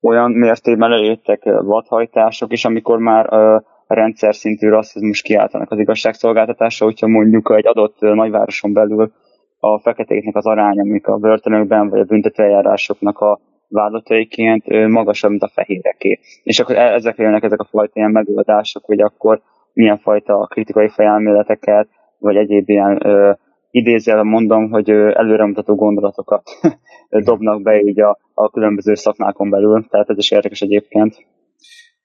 olyan 0.01 0.31
mértékben 0.31 0.91
elértek 0.91 1.43
vadhajtások 1.43 2.51
is, 2.51 2.65
amikor 2.65 2.99
már 2.99 3.33
a 3.33 3.63
rendszer 3.87 4.35
szintű 4.35 4.69
rasszizmus 4.69 5.21
kiáltanak 5.21 5.71
az 5.71 5.79
igazságszolgáltatásra, 5.79 6.85
hogyha 6.85 7.07
mondjuk 7.07 7.53
egy 7.55 7.67
adott 7.67 7.99
nagyvároson 7.99 8.73
belül 8.73 9.11
a 9.59 9.79
feketéknek 9.79 10.35
az 10.35 10.45
aránya, 10.45 10.81
amik 10.81 11.07
a 11.07 11.17
börtönökben 11.17 11.89
vagy 11.89 11.99
a 11.99 12.03
büntetőeljárásoknak 12.03 13.19
a 13.19 13.39
vállalataiként 13.73 14.87
magasabb, 14.87 15.29
mint 15.29 15.43
a 15.43 15.51
fehéreké. 15.53 16.19
És 16.43 16.59
akkor 16.59 16.75
e- 16.75 16.93
ezek 16.93 17.17
jönnek 17.17 17.43
ezek 17.43 17.59
a 17.59 17.67
fajta 17.69 17.91
ilyen 17.95 18.11
megoldások, 18.11 18.85
hogy 18.85 19.01
akkor 19.01 19.41
milyen 19.73 19.97
fajta 19.97 20.47
kritikai 20.49 20.89
felelméleteket, 20.89 21.87
vagy 22.17 22.35
egyéb 22.35 22.69
ilyen 22.69 23.05
ö, 23.05 23.31
idézőjelben 23.71 24.31
mondom, 24.31 24.69
hogy 24.69 24.89
előremutató 24.89 25.75
gondolatokat 25.75 26.49
dobnak 27.09 27.61
be 27.61 27.79
így 27.79 28.01
a, 28.01 28.19
a 28.33 28.49
különböző 28.49 28.95
szakmákon 28.95 29.49
belül, 29.49 29.85
tehát 29.89 30.09
ez 30.09 30.17
is 30.17 30.31
érdekes 30.31 30.61
egyébként. 30.61 31.25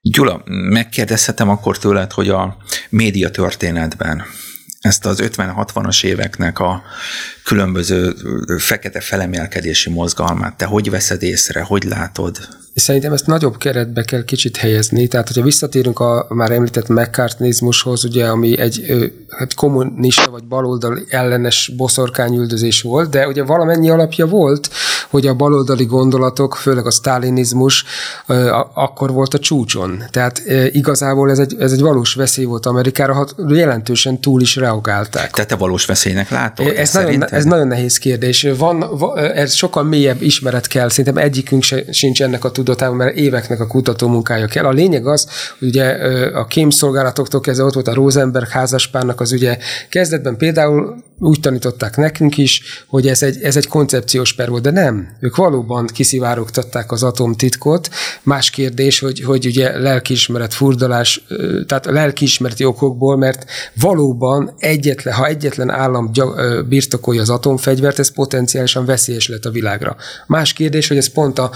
Gyula, 0.01 0.41
megkérdezhetem 0.69 1.49
akkor 1.49 1.77
tőled, 1.77 2.11
hogy 2.11 2.29
a 2.29 2.55
média 2.89 3.29
történetben 3.29 4.21
ezt 4.79 5.05
az 5.05 5.19
50-60-as 5.21 6.03
éveknek 6.03 6.59
a 6.59 6.83
különböző 7.43 8.15
fekete 8.57 9.01
felemelkedési 9.01 9.89
mozgalmát. 9.89 10.57
Te 10.57 10.65
hogy 10.65 10.89
veszed 10.89 11.23
észre, 11.23 11.61
hogy 11.61 11.83
látod? 11.83 12.37
Szerintem 12.79 13.13
ezt 13.13 13.25
nagyobb 13.25 13.57
keretbe 13.57 14.03
kell 14.03 14.23
kicsit 14.23 14.57
helyezni, 14.57 15.07
tehát 15.07 15.27
hogyha 15.27 15.43
visszatérünk 15.43 15.99
a 15.99 16.25
már 16.29 16.51
említett 16.51 16.87
McCartneyzmushoz, 16.87 18.03
ugye, 18.03 18.25
ami 18.25 18.59
egy 18.59 18.85
hát 19.29 19.53
kommunista 19.53 20.31
vagy 20.31 20.43
baloldali 20.43 21.01
ellenes 21.09 21.71
boszorkányüldözés 21.77 22.81
volt, 22.81 23.09
de 23.09 23.27
ugye 23.27 23.43
valamennyi 23.43 23.89
alapja 23.89 24.27
volt, 24.27 24.69
hogy 25.09 25.27
a 25.27 25.33
baloldali 25.33 25.85
gondolatok, 25.85 26.55
főleg 26.55 26.85
a 26.85 26.91
sztálinizmus 26.91 27.83
akkor 28.73 29.11
volt 29.11 29.33
a 29.33 29.39
csúcson. 29.39 30.03
Tehát 30.11 30.41
igazából 30.71 31.29
ez 31.29 31.39
egy, 31.39 31.55
ez 31.59 31.71
egy 31.71 31.81
valós 31.81 32.13
veszély 32.13 32.45
volt 32.45 32.65
Amerikára, 32.65 33.13
ha 33.13 33.27
jelentősen 33.47 34.21
túl 34.21 34.41
is 34.41 34.55
reagálták. 34.55 35.31
Tehát 35.31 35.49
te 35.49 35.55
valós 35.55 35.85
veszélynek 35.85 36.29
látod? 36.29 36.67
Ez, 36.67 36.93
nagyon, 36.93 37.29
ez 37.29 37.43
nagyon 37.43 37.67
nehéz 37.67 37.97
kérdés. 37.97 38.47
Van, 38.57 38.85
ez 39.15 39.53
sokkal 39.53 39.83
mélyebb 39.83 40.21
ismeret 40.21 40.67
kell, 40.67 40.89
szerintem 40.89 41.23
egyikünk 41.23 41.63
se, 41.63 41.83
sincs 41.91 42.21
ennek 42.21 42.43
a 42.43 42.51
tudatában, 42.69 42.97
mert 42.97 43.15
éveknek 43.15 43.59
a 43.59 43.67
kutató 43.67 44.07
munkája 44.07 44.47
kell. 44.47 44.65
A 44.65 44.71
lényeg 44.71 45.07
az, 45.07 45.27
hogy 45.59 45.67
ugye 45.67 45.85
a 46.33 46.45
kémszolgálatoktól 46.45 47.41
kezdve 47.41 47.65
ott 47.65 47.73
volt 47.73 47.87
a 47.87 47.93
Rosenberg 47.93 48.47
házaspárnak 48.47 49.21
az 49.21 49.31
ügye. 49.31 49.57
Kezdetben 49.89 50.37
például 50.37 51.03
úgy 51.19 51.39
tanították 51.39 51.97
nekünk 51.97 52.37
is, 52.37 52.61
hogy 52.87 53.07
ez 53.07 53.23
egy, 53.23 53.41
ez 53.41 53.55
egy 53.55 53.67
koncepciós 53.67 54.33
per 54.33 54.49
volt, 54.49 54.63
de 54.63 54.71
nem. 54.71 55.07
Ők 55.19 55.35
valóban 55.35 55.85
kiszivárogtatták 55.85 56.91
az 56.91 57.03
atomtitkot. 57.03 57.89
Más 58.23 58.49
kérdés, 58.49 58.99
hogy, 58.99 59.19
hogy 59.19 59.45
ugye 59.45 59.79
lelkiismeret 59.79 60.53
furdalás, 60.53 61.25
tehát 61.67 61.87
a 61.87 61.91
lelkiismereti 61.91 62.65
okokból, 62.65 63.17
mert 63.17 63.45
valóban 63.73 64.53
egyetlen, 64.57 65.13
ha 65.13 65.25
egyetlen 65.25 65.69
állam 65.69 66.11
birtokolja 66.67 67.21
az 67.21 67.29
atomfegyvert, 67.29 67.99
ez 67.99 68.11
potenciálisan 68.11 68.85
veszélyes 68.85 69.27
lett 69.27 69.45
a 69.45 69.51
világra. 69.51 69.95
Más 70.27 70.53
kérdés, 70.53 70.87
hogy 70.87 70.97
ez 70.97 71.07
pont 71.07 71.39
a 71.39 71.51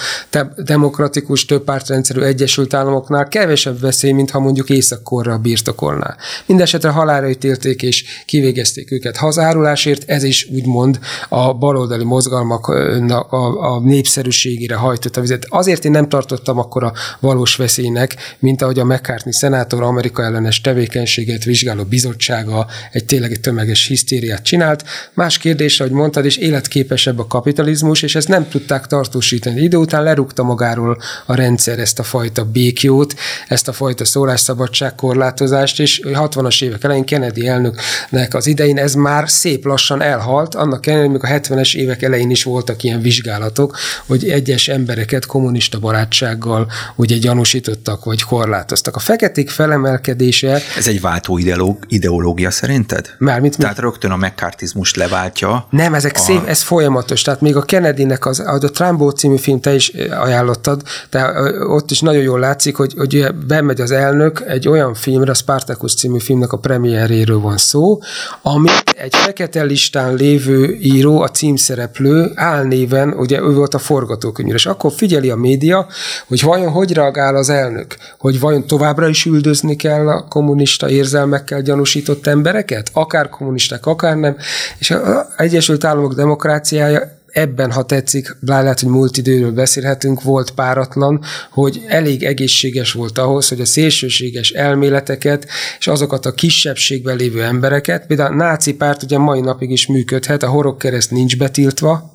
demokratikus 0.57 1.45
többpártrendszerű 1.45 2.21
Egyesült 2.21 2.73
Államoknál 2.73 3.27
kevesebb 3.27 3.79
veszély, 3.79 4.11
mint 4.11 4.31
ha 4.31 4.39
mondjuk 4.39 4.69
Észak-Korra 4.69 5.37
birtokolná. 5.37 6.15
Mindenesetre 6.45 6.89
halára 6.89 7.29
ítélték 7.29 7.81
és 7.81 8.05
kivégezték 8.25 8.91
őket 8.91 9.17
hazára, 9.17 9.51
árulásért, 9.53 10.03
ez 10.09 10.23
is 10.23 10.47
úgymond 10.51 10.99
a 11.29 11.53
baloldali 11.53 12.03
mozgalmaknak 12.03 13.31
a, 13.31 13.73
a 13.73 13.79
népszerűségére 13.79 14.75
hajtott 14.75 15.17
a 15.17 15.21
vizet. 15.21 15.45
Azért 15.49 15.85
én 15.85 15.91
nem 15.91 16.09
tartottam 16.09 16.57
akkor 16.57 16.83
a 16.83 16.93
valós 17.19 17.55
veszélynek, 17.55 18.15
mint 18.39 18.61
ahogy 18.61 18.79
a 18.79 18.85
McCartney 18.85 19.33
szenátor 19.33 19.81
Amerika 19.83 20.23
ellenes 20.23 20.61
tevékenységet 20.61 21.43
vizsgáló 21.43 21.83
bizottsága 21.83 22.67
egy 22.91 23.05
tényleg 23.05 23.39
tömeges 23.39 23.87
hisztériát 23.87 24.43
csinált. 24.43 24.83
Más 25.13 25.37
kérdés, 25.37 25.79
ahogy 25.79 25.91
mondtad, 25.91 26.25
és 26.25 26.37
életképesebb 26.37 27.19
a 27.19 27.27
kapitalizmus, 27.27 28.01
és 28.01 28.15
ezt 28.15 28.27
nem 28.27 28.47
tudták 28.49 28.87
tartósítani. 28.87 29.61
Idő 29.61 29.77
után 29.77 30.03
lerúgta 30.03 30.43
magáról 30.43 30.97
a 31.25 31.35
rendszer 31.35 31.79
ezt 31.79 31.99
a 31.99 32.03
fajta 32.03 32.43
békjót, 32.45 33.15
ezt 33.47 33.67
a 33.67 33.73
fajta 33.73 34.05
szólásszabadság 34.05 34.95
korlátozást, 34.95 35.79
és 35.79 36.01
60-as 36.03 36.63
évek 36.63 36.83
elején 36.83 37.05
Kennedy 37.05 37.47
elnöknek 37.47 38.33
az 38.33 38.47
idején 38.47 38.77
ez 38.77 38.93
már 38.93 39.29
szép 39.43 39.65
lassan 39.65 40.01
elhalt, 40.01 40.55
annak 40.55 40.85
ellenére, 40.87 41.09
hogy 41.09 41.19
a 41.21 41.39
70-es 41.39 41.75
évek 41.75 42.01
elején 42.01 42.29
is 42.29 42.43
voltak 42.43 42.83
ilyen 42.83 43.01
vizsgálatok, 43.01 43.77
hogy 44.05 44.29
egyes 44.29 44.67
embereket 44.67 45.25
kommunista 45.25 45.79
barátsággal 45.79 46.71
ugye 46.95 47.17
gyanúsítottak, 47.17 48.03
vagy 48.03 48.23
korlátoztak. 48.23 48.95
A 48.95 48.99
feketék 48.99 49.49
felemelkedése... 49.49 50.61
Ez 50.77 50.87
egy 50.87 51.01
váltó 51.01 51.39
ideológia 51.87 52.51
szerinted? 52.51 53.09
Mármint 53.17 53.57
Tehát 53.57 53.75
mi? 53.75 53.81
rögtön 53.81 54.11
a 54.11 54.15
megkartizmust 54.15 54.95
leváltja. 54.95 55.67
Nem, 55.69 55.93
ezek 55.93 56.15
a... 56.15 56.19
szép, 56.19 56.45
ez 56.47 56.61
folyamatos. 56.61 57.21
Tehát 57.21 57.41
még 57.41 57.55
a 57.55 57.61
Kennedy-nek 57.61 58.25
az, 58.25 58.39
a 58.39 58.57
Trumbo 58.57 59.09
című 59.11 59.37
film 59.37 59.59
te 59.59 59.73
is 59.73 59.87
ajánlottad, 60.09 60.81
de 61.09 61.25
ott 61.67 61.91
is 61.91 61.99
nagyon 61.99 62.21
jól 62.21 62.39
látszik, 62.39 62.75
hogy, 62.75 62.93
hogy 62.97 63.27
bemegy 63.47 63.81
az 63.81 63.91
elnök 63.91 64.43
egy 64.47 64.67
olyan 64.67 64.93
filmre, 64.93 65.31
a 65.31 65.33
Spartacus 65.33 65.95
című 65.95 66.19
filmnek 66.19 66.51
a 66.51 66.57
premieréről 66.57 67.39
van 67.39 67.57
szó, 67.57 67.99
amit 68.41 68.93
egy 68.97 69.15
fekete 69.33 69.63
listán 69.63 70.13
lévő 70.13 70.77
író, 70.81 71.21
a 71.21 71.29
címszereplő 71.29 72.31
álnéven, 72.35 73.13
ugye 73.13 73.39
ő 73.39 73.53
volt 73.53 73.73
a 73.73 73.77
forgatókönyv, 73.77 74.53
és 74.53 74.65
akkor 74.65 74.91
figyeli 74.91 75.29
a 75.29 75.35
média, 75.35 75.87
hogy 76.27 76.41
vajon 76.41 76.71
hogy 76.71 76.93
reagál 76.93 77.35
az 77.35 77.49
elnök, 77.49 77.95
hogy 78.17 78.39
vajon 78.39 78.67
továbbra 78.67 79.07
is 79.07 79.25
üldözni 79.25 79.75
kell 79.75 80.07
a 80.07 80.27
kommunista 80.27 80.89
érzelmekkel 80.89 81.61
gyanúsított 81.61 82.27
embereket, 82.27 82.89
akár 82.93 83.29
kommunisták, 83.29 83.85
akár 83.85 84.15
nem, 84.17 84.35
és 84.77 84.91
az 84.91 85.25
Egyesült 85.37 85.83
Államok 85.83 86.13
demokráciája 86.13 87.21
ebben, 87.33 87.71
ha 87.71 87.83
tetszik, 87.83 88.35
lehet, 88.39 88.79
hogy 88.79 88.89
múlt 88.89 89.17
időről 89.17 89.51
beszélhetünk, 89.51 90.21
volt 90.21 90.51
páratlan, 90.51 91.21
hogy 91.51 91.81
elég 91.87 92.23
egészséges 92.23 92.91
volt 92.91 93.17
ahhoz, 93.17 93.47
hogy 93.49 93.61
a 93.61 93.65
szélsőséges 93.65 94.51
elméleteket 94.51 95.47
és 95.79 95.87
azokat 95.87 96.25
a 96.25 96.33
kisebbségben 96.33 97.15
lévő 97.15 97.43
embereket, 97.43 98.05
például 98.07 98.33
a 98.33 98.35
náci 98.35 98.73
párt 98.73 99.03
ugye 99.03 99.17
mai 99.17 99.39
napig 99.39 99.71
is 99.71 99.87
működhet, 99.87 100.43
a 100.43 100.47
horogkereszt 100.47 101.11
nincs 101.11 101.37
betiltva, 101.37 102.12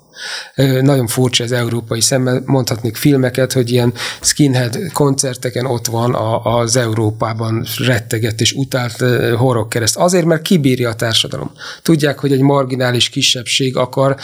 nagyon 0.81 1.07
furcsa 1.07 1.43
az 1.43 1.51
európai 1.51 2.01
szemmel, 2.01 2.41
mondhatnék 2.45 2.95
filmeket, 2.95 3.53
hogy 3.53 3.71
ilyen 3.71 3.93
skinhead 4.21 4.77
koncerteken 4.93 5.65
ott 5.65 5.85
van 5.85 6.15
az 6.43 6.75
Európában 6.75 7.65
rettegett 7.77 8.41
és 8.41 8.53
utált 8.53 9.03
horrorkereszt. 9.37 9.97
Azért, 9.97 10.25
mert 10.25 10.41
kibírja 10.41 10.89
a 10.89 10.95
társadalom. 10.95 11.51
Tudják, 11.81 12.19
hogy 12.19 12.31
egy 12.31 12.41
marginális 12.41 13.09
kisebbség 13.09 13.77
akar 13.77 14.15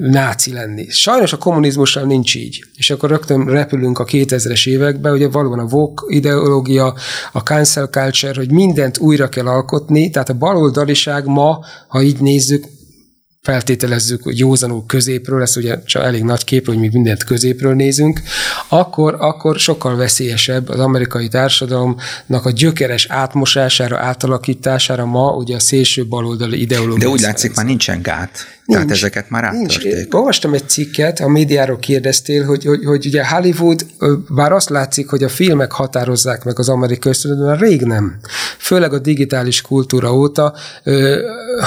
náci 0.00 0.52
lenni. 0.52 0.86
Sajnos 0.88 1.32
a 1.32 1.38
kommunizmussal 1.38 2.04
nincs 2.04 2.34
így. 2.34 2.64
És 2.76 2.90
akkor 2.90 3.10
rögtön 3.10 3.44
repülünk 3.44 3.98
a 3.98 4.04
2000-es 4.04 4.68
évekbe, 4.68 5.10
ugye 5.10 5.28
valóban 5.28 5.58
a 5.58 5.66
Vogue 5.66 6.14
ideológia, 6.16 6.94
a 7.32 7.38
cancel 7.38 7.86
culture, 7.86 8.34
hogy 8.34 8.50
mindent 8.50 8.98
újra 8.98 9.28
kell 9.28 9.46
alkotni, 9.46 10.10
tehát 10.10 10.28
a 10.28 10.34
baloldaliság 10.34 11.26
ma, 11.26 11.64
ha 11.88 12.02
így 12.02 12.20
nézzük, 12.20 12.64
feltételezzük, 13.44 14.22
hogy 14.22 14.38
józanul 14.38 14.84
középről, 14.86 15.42
ez 15.42 15.56
ugye 15.56 15.82
csak 15.84 16.04
elég 16.04 16.22
nagy 16.22 16.44
kép, 16.44 16.66
hogy 16.66 16.78
mi 16.78 16.88
mindent 16.92 17.24
középről 17.24 17.74
nézünk, 17.74 18.20
akkor, 18.68 19.16
akkor 19.18 19.58
sokkal 19.58 19.96
veszélyesebb 19.96 20.68
az 20.68 20.78
amerikai 20.78 21.28
társadalomnak 21.28 22.44
a 22.44 22.50
gyökeres 22.50 23.06
átmosására, 23.08 23.98
átalakítására 23.98 25.04
ma 25.04 25.30
ugye 25.30 25.54
a 25.54 25.60
szélső 25.60 26.06
baloldali 26.06 26.60
ideológia. 26.60 26.98
De 26.98 27.08
úgy 27.08 27.20
látszik, 27.20 27.54
már 27.54 27.66
nincsen 27.66 28.02
gát. 28.02 28.46
Nincs, 28.64 28.80
Tehát 28.80 28.96
ezeket 28.96 29.30
már 29.30 29.44
áttörték. 29.44 30.14
Olvastam 30.14 30.54
egy 30.54 30.68
cikket, 30.68 31.20
a 31.20 31.28
médiáról 31.28 31.78
kérdeztél, 31.78 32.44
hogy, 32.44 32.64
hogy, 32.64 32.84
hogy 32.84 33.06
ugye 33.06 33.28
Hollywood, 33.28 33.86
bár 34.28 34.52
azt 34.52 34.68
látszik, 34.68 35.08
hogy 35.08 35.22
a 35.22 35.28
filmek 35.28 35.72
határozzák 35.72 36.44
meg 36.44 36.58
az 36.58 36.68
amerikai 36.68 37.12
ösztönöt, 37.12 37.60
rég 37.60 37.82
nem. 37.82 38.16
Főleg 38.58 38.92
a 38.92 38.98
digitális 38.98 39.60
kultúra 39.60 40.14
óta, 40.14 40.54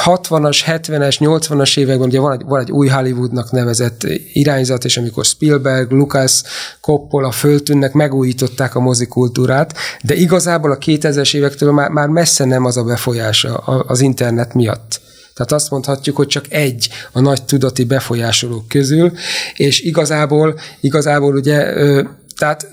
60-as, 0.05 0.59
70-es, 0.65 1.15
80-as 1.19 1.77
években 1.77 2.07
ugye 2.07 2.19
van 2.19 2.31
egy, 2.31 2.43
van 2.45 2.59
egy 2.59 2.71
új 2.71 2.87
Hollywoodnak 2.87 3.51
nevezett 3.51 4.07
irányzat, 4.33 4.85
és 4.85 4.97
amikor 4.97 5.25
Spielberg, 5.25 5.91
Lucas, 5.91 6.41
Coppola 6.81 7.31
föltűnnek, 7.31 7.93
megújították 7.93 8.75
a 8.75 8.79
mozikultúrát, 8.79 9.73
de 10.03 10.13
igazából 10.13 10.71
a 10.71 10.77
2000-es 10.77 11.35
évektől 11.35 11.71
már, 11.71 11.89
már 11.89 12.07
messze 12.07 12.45
nem 12.45 12.65
az 12.65 12.77
a 12.77 12.83
befolyása 12.83 13.55
az 13.87 14.01
internet 14.01 14.53
miatt. 14.53 15.05
Tehát 15.37 15.51
azt 15.51 15.71
mondhatjuk, 15.71 16.15
hogy 16.15 16.27
csak 16.27 16.45
egy 16.49 16.89
a 17.11 17.19
nagy 17.19 17.43
tudati 17.43 17.83
befolyásolók 17.83 18.67
közül, 18.67 19.11
és 19.55 19.81
igazából, 19.81 20.59
igazából 20.79 21.35
ugye, 21.35 21.73
tehát 22.37 22.67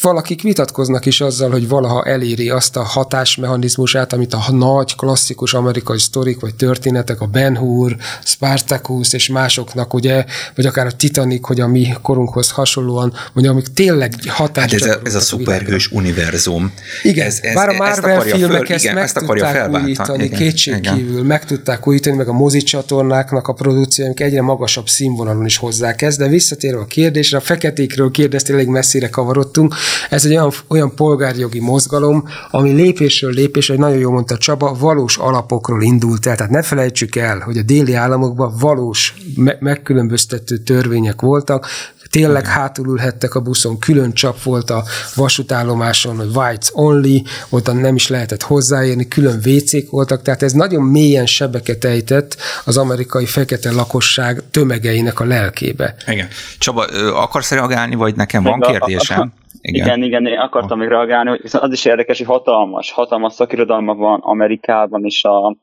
valakik 0.00 0.42
vitatkoznak 0.42 1.06
is 1.06 1.20
azzal, 1.20 1.50
hogy 1.50 1.68
valaha 1.68 2.04
eléri 2.04 2.48
azt 2.48 2.76
a 2.76 2.82
hatásmechanizmusát, 2.82 4.12
amit 4.12 4.34
a 4.34 4.52
nagy, 4.52 4.94
klasszikus 4.96 5.54
amerikai 5.54 5.98
sztorik 5.98 6.40
vagy 6.40 6.54
történetek, 6.54 7.20
a 7.20 7.26
Ben 7.26 7.56
Hur, 7.56 7.96
Spartacus 8.24 9.12
és 9.12 9.28
másoknak, 9.28 9.94
ugye, 9.94 10.24
vagy 10.54 10.66
akár 10.66 10.86
a 10.86 10.92
Titanic, 10.92 11.46
hogy 11.46 11.60
a 11.60 11.66
mi 11.66 11.94
korunkhoz 12.02 12.50
hasonlóan, 12.50 13.12
vagy 13.32 13.46
amik 13.46 13.66
tényleg 13.66 14.12
hatás. 14.26 14.72
Hát 14.72 14.80
ez 14.80 14.86
a, 14.86 15.00
ez 15.04 15.14
a 15.14 15.20
szuperhős 15.20 15.90
univerzum. 15.90 16.72
Igen, 17.02 17.26
ez, 17.26 17.38
ez, 17.42 17.54
bár 17.54 17.68
a 17.68 17.72
Marvel 17.72 18.20
filmek 18.20 18.66
föl, 18.66 18.74
ezt 18.74 18.84
igen, 18.84 18.94
meg 18.94 19.04
ezt 19.04 19.14
tudták 19.14 19.82
újítani, 19.82 20.28
kétségkívül, 20.28 21.22
meg 21.22 21.44
tudták 21.44 21.86
újítani, 21.86 22.16
meg 22.16 22.28
a 22.28 22.32
mozicsatornáknak 22.32 23.48
a 23.48 23.52
produkcióink 23.52 24.20
egyre 24.20 24.42
magasabb 24.42 24.88
színvonalon 24.88 25.44
is 25.44 25.56
hozzák 25.56 26.02
ezt, 26.02 26.18
de 26.18 26.28
visszatérve 26.28 26.80
a 26.80 26.84
kérdésre, 26.84 27.36
a 27.36 27.40
feketékről 27.40 28.10
kérdeztél 28.10 28.54
elég 28.54 28.68
messzire 28.68 29.08
kavarodtunk. 29.10 29.74
Ez 30.10 30.24
egy 30.24 30.30
olyan, 30.30 30.52
olyan 30.68 30.94
polgárjogi 30.94 31.60
mozgalom, 31.60 32.28
ami 32.50 32.70
lépésről 32.70 33.32
lépésre, 33.32 33.76
nagyon 33.76 33.98
jól 33.98 34.12
mondta 34.12 34.36
Csaba, 34.36 34.76
valós 34.78 35.16
alapokról 35.16 35.82
indult 35.82 36.26
el. 36.26 36.36
Tehát 36.36 36.52
ne 36.52 36.62
felejtsük 36.62 37.16
el, 37.16 37.38
hogy 37.38 37.58
a 37.58 37.62
déli 37.62 37.94
államokban 37.94 38.54
valós 38.58 39.14
me- 39.34 39.60
megkülönböztető 39.60 40.56
törvények 40.56 41.20
voltak, 41.20 41.66
tényleg 42.10 42.46
hátul 42.46 42.88
ülhettek 42.88 43.34
a 43.34 43.40
buszon, 43.40 43.78
külön 43.78 44.12
csap 44.12 44.42
volt 44.42 44.70
a 44.70 44.84
vasútállomáson, 45.14 46.16
hogy 46.16 46.36
whites 46.36 46.70
only, 46.72 47.22
ott 47.48 47.72
nem 47.72 47.94
is 47.94 48.08
lehetett 48.08 48.42
hozzáérni, 48.42 49.08
külön 49.08 49.40
WC-k 49.44 49.90
voltak, 49.90 50.22
tehát 50.22 50.42
ez 50.42 50.52
nagyon 50.52 50.82
mélyen 50.82 51.26
sebeket 51.26 51.84
ejtett 51.84 52.36
az 52.64 52.76
amerikai 52.76 53.26
fekete 53.26 53.72
lakosság 53.72 54.42
tömegeinek 54.50 55.20
a 55.20 55.24
lelkébe. 55.24 55.94
Igen. 56.06 56.28
Csaba, 56.58 56.84
akarsz 57.14 57.50
reagálni, 57.50 57.94
vagy 57.94 58.16
nekem 58.16 58.42
van 58.42 58.60
kérdésem? 59.06 59.32
Igen. 59.60 59.84
igen, 59.84 60.02
igen, 60.02 60.26
én 60.26 60.38
akartam 60.38 60.78
még 60.78 60.88
reagálni, 60.88 61.28
hogy 61.28 61.40
az 61.52 61.72
is 61.72 61.84
érdekes, 61.84 62.18
hogy 62.18 62.26
hatalmas, 62.26 62.92
hatalmas 62.92 63.32
szakirodalmak 63.32 63.98
van 63.98 64.20
Amerikában 64.22 65.04
is 65.04 65.24
a, 65.24 65.56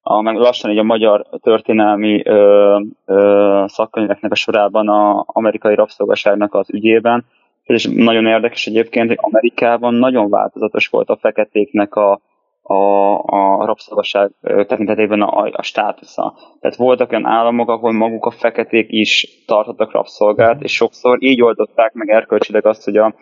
a, 0.00 0.20
meg 0.20 0.36
lassan 0.36 0.70
így 0.70 0.78
a 0.78 0.82
magyar 0.82 1.26
történelmi 1.42 2.22
ö, 2.24 2.78
ö, 3.06 3.64
szakkönyveknek 3.66 4.32
a 4.32 4.34
sorában 4.34 4.88
a 4.88 5.24
amerikai 5.26 5.74
rabszolgaságnak 5.74 6.54
az 6.54 6.70
ügyében. 6.70 7.24
És 7.62 7.88
nagyon 7.94 8.26
érdekes 8.26 8.66
egyébként, 8.66 9.08
hogy 9.08 9.18
Amerikában 9.20 9.94
nagyon 9.94 10.30
változatos 10.30 10.88
volt 10.88 11.08
a 11.08 11.16
feketéknek 11.16 11.94
a, 11.94 12.20
a, 12.66 13.18
a 13.18 13.64
rabszolgaság 13.64 14.30
tekintetében 14.40 15.20
a, 15.20 15.50
a 15.52 15.62
státusza. 15.62 16.34
Tehát 16.60 16.76
voltak 16.76 17.10
olyan 17.10 17.26
államok, 17.26 17.68
ahol 17.68 17.92
maguk 17.92 18.24
a 18.24 18.30
feketék 18.30 18.86
is 18.88 19.42
tartottak 19.46 19.92
rabszolgát, 19.92 20.62
és 20.62 20.74
sokszor 20.74 21.22
így 21.22 21.42
oldották 21.42 21.92
meg 21.92 22.08
erkölcsileg 22.08 22.66
azt, 22.66 22.84
hogy 22.84 22.96
a 22.96 23.14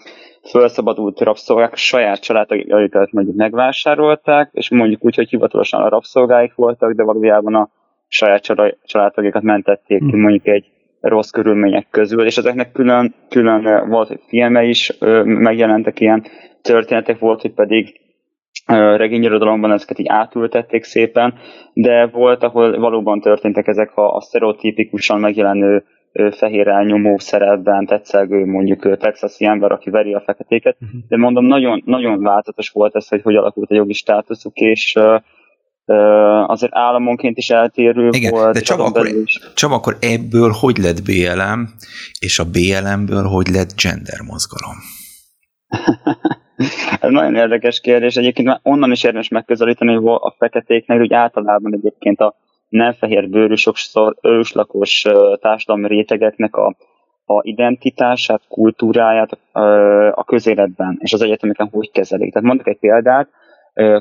felszabadult 0.43 1.21
rabszolgák 1.21 1.77
saját 1.77 2.21
családjaikat 2.21 3.13
mondjuk 3.13 3.37
megvásárolták, 3.37 4.51
és 4.53 4.71
mondjuk 4.71 5.05
úgy, 5.05 5.15
hogy 5.15 5.29
hivatalosan 5.29 5.83
a 5.83 5.89
rabszolgáik 5.89 6.55
voltak, 6.55 6.93
de 6.93 7.03
valójában 7.03 7.55
a 7.55 7.69
saját 8.09 8.43
családtagjukat 8.85 9.43
mentették 9.43 9.99
ki 9.99 10.11
hm. 10.11 10.21
mondjuk 10.21 10.47
egy 10.47 10.71
rossz 11.01 11.31
körülmények 11.31 11.87
közül, 11.91 12.25
és 12.25 12.37
ezeknek 12.37 12.73
külön, 12.73 13.15
külön 13.29 13.89
volt, 13.89 14.09
hogy 14.09 14.21
filme 14.27 14.63
is 14.63 14.93
megjelentek 15.25 16.01
ilyen 16.01 16.25
történetek, 16.63 17.19
volt, 17.19 17.41
hogy 17.41 17.53
pedig 17.53 18.01
regényirodalomban 18.67 19.73
ezeket 19.73 19.99
így 19.99 20.09
átültették 20.09 20.85
szépen, 20.85 21.35
de 21.73 22.07
volt, 22.07 22.43
ahol 22.43 22.79
valóban 22.79 23.21
történtek 23.21 23.67
ezek 23.67 23.97
a, 23.97 24.15
a 24.15 24.21
sztereotipikusan 24.21 25.21
megjelenő 25.21 25.85
fehér 26.31 26.69
elnyomó 26.69 27.19
szerepben 27.19 27.87
tetszelgő 27.87 28.45
mondjuk 28.47 28.99
texasi 28.99 29.45
ember, 29.45 29.73
aki 29.73 29.91
veri 29.91 30.15
a 30.15 30.23
feketéket, 30.27 30.77
uh-huh. 30.81 31.01
de 31.09 31.17
mondom, 31.17 31.45
nagyon, 31.45 31.83
nagyon 31.85 32.23
változatos 32.23 32.71
volt 32.71 32.97
ez, 32.97 33.09
hogy 33.09 33.23
hogy 33.23 33.37
alakult 33.37 33.71
a 33.71 33.75
jogi 33.75 33.93
státuszuk, 33.93 34.57
és 34.57 34.99
azért 36.47 36.75
államonként 36.75 37.39
is 37.39 37.51
eltérő 37.51 38.09
Igen, 38.11 38.31
volt. 38.31 38.55
De 38.55 38.61
csak 38.61 38.79
akkor, 38.79 39.07
is. 39.07 39.41
csak 39.55 39.71
akkor 39.71 39.97
ebből 40.01 40.51
hogy 40.61 40.77
lett 40.77 41.03
BLM, 41.03 41.69
és 42.19 42.39
a 42.39 42.45
BLM-ből 42.45 43.25
hogy 43.25 43.47
lett 43.47 43.81
gender 43.83 44.21
mozgalom? 44.27 44.77
Ez 47.01 47.11
nagyon 47.11 47.35
érdekes 47.35 47.81
kérdés. 47.81 48.17
Egyébként 48.17 48.49
már 48.49 48.61
onnan 48.63 48.91
is 48.91 49.05
érdemes 49.05 49.29
megközelíteni, 49.29 49.95
hogy 49.95 50.05
a 50.07 50.35
feketéknek 50.39 51.01
úgy 51.01 51.13
általában 51.13 51.75
egyébként 51.75 52.21
a 52.21 52.35
nem 52.69 52.93
fehér 52.93 53.29
bőrű, 53.29 53.55
sokszor 53.55 54.17
őslakos 54.23 55.07
társadalmi 55.41 55.89
rétegeknek 55.89 56.57
a, 56.57 56.77
a 57.25 57.41
identitását, 57.43 58.43
kultúráját 58.49 59.39
a 60.15 60.25
közéletben 60.25 60.99
és 61.01 61.13
az 61.13 61.23
egyetemeken 61.23 61.69
hogy 61.73 61.91
kezelik. 61.91 62.33
Tehát 62.33 62.49
mondok 62.49 62.69
egy 62.69 62.79
példát, 62.79 63.29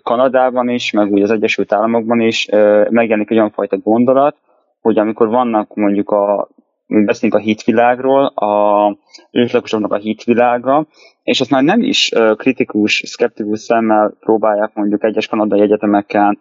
Kanadában 0.03 0.69
is, 0.69 0.91
meg 0.91 1.11
úgy 1.11 1.21
az 1.21 1.31
Egyesült 1.31 1.73
Államokban 1.73 2.19
is 2.19 2.47
megjelenik 2.89 3.29
egy 3.29 3.37
olyan 3.37 3.51
fajta 3.51 3.77
gondolat, 3.77 4.37
hogy 4.81 4.97
amikor 4.97 5.27
vannak 5.27 5.75
mondjuk 5.75 6.09
a 6.09 6.49
beszélünk 6.91 7.39
a 7.39 7.43
hitvilágról, 7.43 8.25
a 8.25 8.97
őslakosoknak 9.31 9.93
a 9.93 9.97
hitvilága, 9.97 10.85
és 11.23 11.41
azt 11.41 11.49
már 11.49 11.63
nem 11.63 11.81
is 11.81 12.11
kritikus, 12.35 13.03
szkeptikus 13.05 13.59
szemmel 13.59 14.13
próbálják 14.19 14.71
mondjuk 14.73 15.03
egyes 15.03 15.27
kanadai 15.27 15.61
egyetemeken 15.61 16.39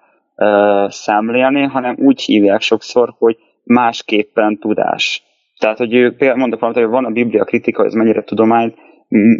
szemlélni, 0.89 1.63
hanem 1.63 1.97
úgy 1.99 2.21
hívják 2.21 2.61
sokszor, 2.61 3.15
hogy 3.19 3.37
másképpen 3.65 4.59
tudás. 4.59 5.23
Tehát, 5.59 5.79
hogy 5.79 5.95
ők 5.95 6.17
például 6.17 6.41
mondok 6.41 6.61
valamit, 6.61 6.83
hogy 6.83 6.93
van 6.93 7.05
a 7.05 7.11
Biblia 7.11 7.45
kritika, 7.45 7.85
ez 7.85 7.93
mennyire 7.93 8.23
tudomány, 8.23 8.75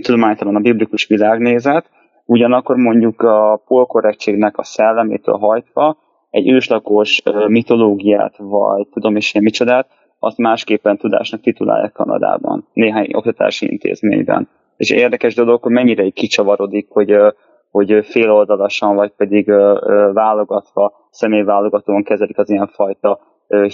tudománytalan 0.03 0.57
a 0.57 0.61
biblikus 0.61 1.07
világnézet, 1.07 1.90
ugyanakkor 2.25 2.77
mondjuk 2.77 3.23
a 3.23 3.62
polkorrektségnek 3.66 4.59
a 4.59 4.64
szellemétől 4.64 5.38
hajtva 5.38 5.96
egy 6.31 6.51
őslakos 6.51 7.23
mitológiát, 7.46 8.35
vagy 8.38 8.87
tudom 8.92 9.16
is 9.16 9.35
én 9.35 9.42
micsodát, 9.42 9.88
azt 10.22 10.37
másképpen 10.37 10.96
tudásnak 10.96 11.40
titulálják 11.40 11.92
Kanadában, 11.92 12.68
néhány 12.72 13.09
oktatási 13.12 13.70
intézményben. 13.70 14.48
És 14.76 14.90
érdekes 14.90 15.35
dolog, 15.35 15.62
hogy 15.62 15.72
mennyire 15.72 16.02
egy 16.02 16.12
kicsavarodik, 16.12 16.87
hogy, 16.88 17.14
hogy 17.70 18.06
féloldalasan, 18.06 18.94
vagy 18.94 19.12
pedig 19.16 19.46
válogatva, 20.12 21.09
személyválogatóan 21.11 22.02
kezelik 22.02 22.38
az 22.38 22.50
ilyenfajta 22.50 23.20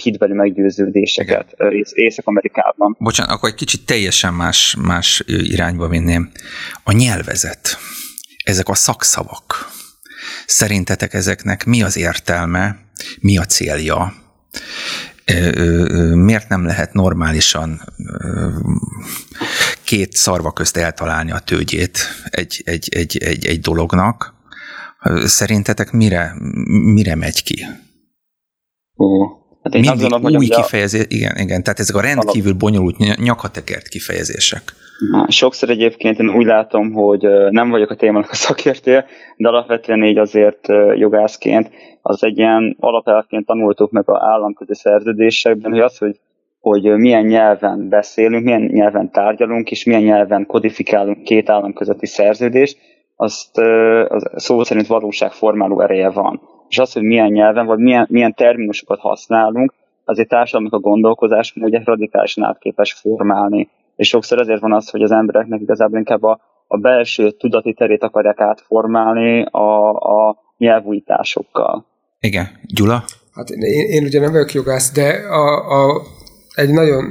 hitbeli 0.03 0.33
meggyőződéseket 0.33 1.55
Észak-Amerikában. 1.93 2.95
Bocsánat, 2.99 3.35
akkor 3.35 3.49
egy 3.49 3.55
kicsit 3.55 3.85
teljesen 3.85 4.33
más, 4.33 4.77
más 4.87 5.23
irányba 5.27 5.87
vinném. 5.87 6.31
A 6.83 6.91
nyelvezet, 6.91 7.77
ezek 8.43 8.67
a 8.67 8.73
szakszavak, 8.73 9.69
szerintetek 10.45 11.13
ezeknek 11.13 11.65
mi 11.65 11.83
az 11.83 11.97
értelme, 11.97 12.75
mi 13.21 13.37
a 13.37 13.43
célja? 13.43 14.13
Miért 16.13 16.49
nem 16.49 16.65
lehet 16.65 16.93
normálisan 16.93 17.81
két 19.83 20.13
szarva 20.13 20.51
közt 20.51 20.77
eltalálni 20.77 21.31
a 21.31 21.39
tőgyét 21.39 21.99
egy, 22.29 22.61
egy, 22.65 22.89
egy, 22.95 23.17
egy, 23.17 23.45
egy 23.45 23.59
dolognak? 23.59 24.33
Szerintetek 25.23 25.91
mire, 25.91 26.35
mire 26.65 27.15
megy 27.15 27.43
ki? 27.43 27.65
Hát 29.63 29.73
én 29.73 29.81
Mindig 29.81 29.99
gondolom, 29.99 30.21
hogy 30.21 30.35
új 30.35 30.47
kifejezés, 30.47 31.05
igen, 31.07 31.37
igen, 31.37 31.63
tehát 31.63 31.79
ezek 31.79 31.95
a 31.95 32.01
rendkívül 32.01 32.53
bonyolult 32.53 33.17
nyakatekert 33.17 33.87
kifejezések. 33.87 34.73
Sokszor 35.27 35.69
egyébként 35.69 36.19
én 36.19 36.29
úgy 36.29 36.45
látom, 36.45 36.91
hogy 36.91 37.27
nem 37.49 37.69
vagyok 37.69 37.89
a 37.89 37.95
témának 37.95 38.29
a 38.29 38.35
szakértője, 38.35 39.05
de 39.37 39.47
alapvetően 39.47 40.03
így 40.03 40.17
azért 40.17 40.67
jogászként 40.95 41.69
az 42.01 42.23
egy 42.23 42.37
ilyen 42.37 42.75
alapelvként 42.79 43.45
tanultuk 43.45 43.91
meg 43.91 44.09
az 44.09 44.21
államközi 44.21 44.75
szerződésekben, 44.75 45.71
hogy 45.71 45.79
az, 45.79 45.97
hogy, 45.97 46.19
hogy 46.59 46.83
milyen 46.83 47.25
nyelven 47.25 47.89
beszélünk, 47.89 48.43
milyen 48.43 48.61
nyelven 48.61 49.11
tárgyalunk, 49.11 49.71
és 49.71 49.83
milyen 49.83 50.01
nyelven 50.01 50.45
kodifikálunk 50.45 51.23
két 51.23 51.49
állam 51.49 51.73
közötti 51.73 52.05
szerződést, 52.05 52.77
azt 53.15 53.57
az 54.07 54.29
szó 54.35 54.63
szerint 54.63 54.87
valóságformáló 54.87 55.81
ereje 55.81 56.09
van 56.09 56.55
és 56.67 56.77
az, 56.77 56.93
hogy 56.93 57.01
milyen 57.01 57.31
nyelven, 57.31 57.65
vagy 57.65 57.79
milyen, 57.79 58.07
milyen 58.09 58.33
terminusokat 58.33 58.99
használunk, 58.99 59.73
azért 60.05 60.27
társadalomnak 60.27 60.79
a 60.79 60.89
gondolkozás 60.89 61.53
ugye 61.55 61.81
radikálisan 61.83 62.43
átképes 62.43 62.93
formálni. 62.93 63.69
És 63.97 64.07
sokszor 64.07 64.39
ezért 64.39 64.61
van 64.61 64.73
az, 64.73 64.89
hogy 64.89 65.01
az 65.01 65.11
embereknek 65.11 65.61
igazából 65.61 65.97
inkább 65.97 66.23
a, 66.23 66.39
a 66.67 66.77
belső 66.77 67.31
tudati 67.31 67.73
terét 67.73 68.03
akarják 68.03 68.39
átformálni 68.39 69.45
a, 69.51 69.89
a 69.89 70.37
nyelvújításokkal. 70.57 71.85
Igen. 72.19 72.45
Gyula? 72.75 73.03
Hát 73.33 73.49
én, 73.49 73.89
én 73.89 74.03
ugye 74.03 74.19
nem 74.19 74.31
vagyok 74.31 74.51
jogász, 74.51 74.91
de 74.91 75.09
a, 75.29 75.71
a, 75.79 76.01
egy 76.55 76.69
nagyon 76.69 77.05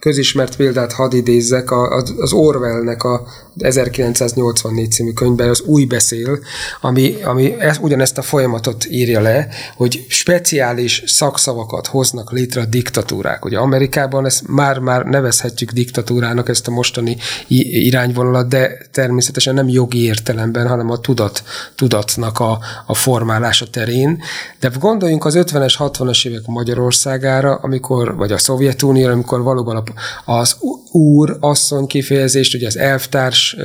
közismert 0.00 0.56
példát 0.56 0.92
hadd 0.92 1.14
idézzek, 1.14 1.70
az 2.18 2.32
Orwellnek 2.32 3.02
a 3.04 3.26
1984 3.58 4.92
című 4.92 5.12
könyvben 5.12 5.48
az 5.48 5.60
új 5.60 5.84
beszél, 5.84 6.38
ami, 6.80 7.16
ami 7.22 7.60
ez, 7.60 7.78
ugyanezt 7.80 8.18
a 8.18 8.22
folyamatot 8.22 8.86
írja 8.90 9.20
le, 9.20 9.48
hogy 9.76 10.04
speciális 10.08 11.02
szakszavakat 11.06 11.86
hoznak 11.86 12.32
létre 12.32 12.60
a 12.60 12.64
diktatúrák. 12.64 13.44
Ugye 13.44 13.58
Amerikában 13.58 14.26
ezt 14.26 14.48
már-már 14.48 15.04
nevezhetjük 15.04 15.70
diktatúrának 15.70 16.48
ezt 16.48 16.68
a 16.68 16.70
mostani 16.70 17.16
irányvonalat, 17.48 18.48
de 18.48 18.86
természetesen 18.92 19.54
nem 19.54 19.68
jogi 19.68 20.04
értelemben, 20.04 20.68
hanem 20.68 20.90
a 20.90 20.98
tudat, 20.98 21.42
tudatnak 21.74 22.40
a, 22.40 22.58
a 22.86 22.94
formálása 22.94 23.66
terén. 23.70 24.22
De 24.60 24.70
gondoljunk 24.78 25.24
az 25.24 25.34
50-es, 25.38 25.74
60-as 25.78 26.26
évek 26.26 26.46
Magyarországára, 26.46 27.54
amikor, 27.54 28.16
vagy 28.16 28.32
a 28.32 28.38
Szovjetunió, 28.38 29.08
amikor 29.08 29.42
valóban 29.42 29.76
az 30.24 30.56
úr, 30.90 31.36
asszony 31.40 31.86
kifejezést, 31.86 32.54
ugye 32.54 32.66
az 32.66 32.76
elvtárs 32.76 33.56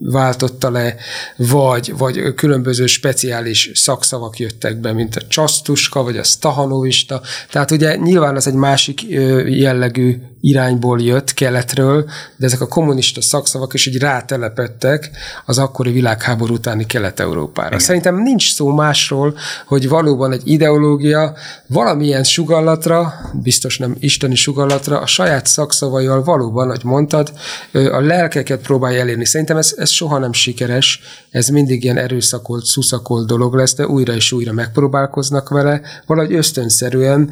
váltotta 0.00 0.70
le, 0.70 0.94
vagy, 1.36 1.94
vagy 1.96 2.34
különböző 2.34 2.86
speciális 2.86 3.70
szakszavak 3.74 4.38
jöttek 4.38 4.76
be, 4.76 4.92
mint 4.92 5.16
a 5.16 5.26
csasztuska, 5.28 6.02
vagy 6.02 6.16
a 6.16 6.22
stahanovista. 6.22 7.20
Tehát 7.50 7.70
ugye 7.70 7.96
nyilván 7.96 8.36
az 8.36 8.46
egy 8.46 8.54
másik 8.54 9.02
jellegű 9.46 10.16
irányból 10.40 11.00
jött, 11.00 11.34
keletről, 11.34 12.04
de 12.36 12.46
ezek 12.46 12.60
a 12.60 12.66
kommunista 12.66 13.22
szakszavak 13.22 13.74
is 13.74 13.86
így 13.86 13.98
rátelepettek 13.98 15.10
az 15.46 15.58
akkori 15.58 15.92
világháború 15.92 16.54
utáni 16.54 16.86
Kelet-Európára. 16.86 17.66
Igen. 17.66 17.78
Szerintem 17.78 18.22
nincs 18.22 18.54
szó 18.54 18.68
másról, 18.68 19.36
hogy 19.66 19.88
valóban 19.88 20.32
egy 20.32 20.42
ideológia 20.44 21.34
valamilyen 21.66 22.24
sugallatra, 22.24 23.14
biztos 23.42 23.78
nem 23.78 23.96
isteni 23.98 24.34
sugallatra, 24.34 25.00
a 25.00 25.06
saját 25.06 25.46
szakszavaival 25.46 26.22
valóban, 26.22 26.68
ahogy 26.68 26.84
mondtad, 26.84 27.32
a 27.72 28.00
lelkeket 28.00 28.60
próbálja 28.60 29.00
elérni. 29.00 29.24
Szerintem 29.24 29.56
ez, 29.56 29.74
ez 29.76 29.90
soha 29.90 30.18
nem 30.18 30.32
sikeres, 30.32 31.00
ez 31.30 31.48
mindig 31.48 31.84
ilyen 31.84 31.96
erőszakolt, 31.98 32.64
szuszakolt 32.64 33.26
dolog 33.26 33.54
lesz, 33.54 33.74
de 33.74 33.86
újra 33.86 34.14
és 34.14 34.32
újra 34.32 34.52
megpróbálkoznak 34.52 35.48
vele, 35.48 35.80
valahogy 36.06 36.32
ösztönszerűen 36.34 37.30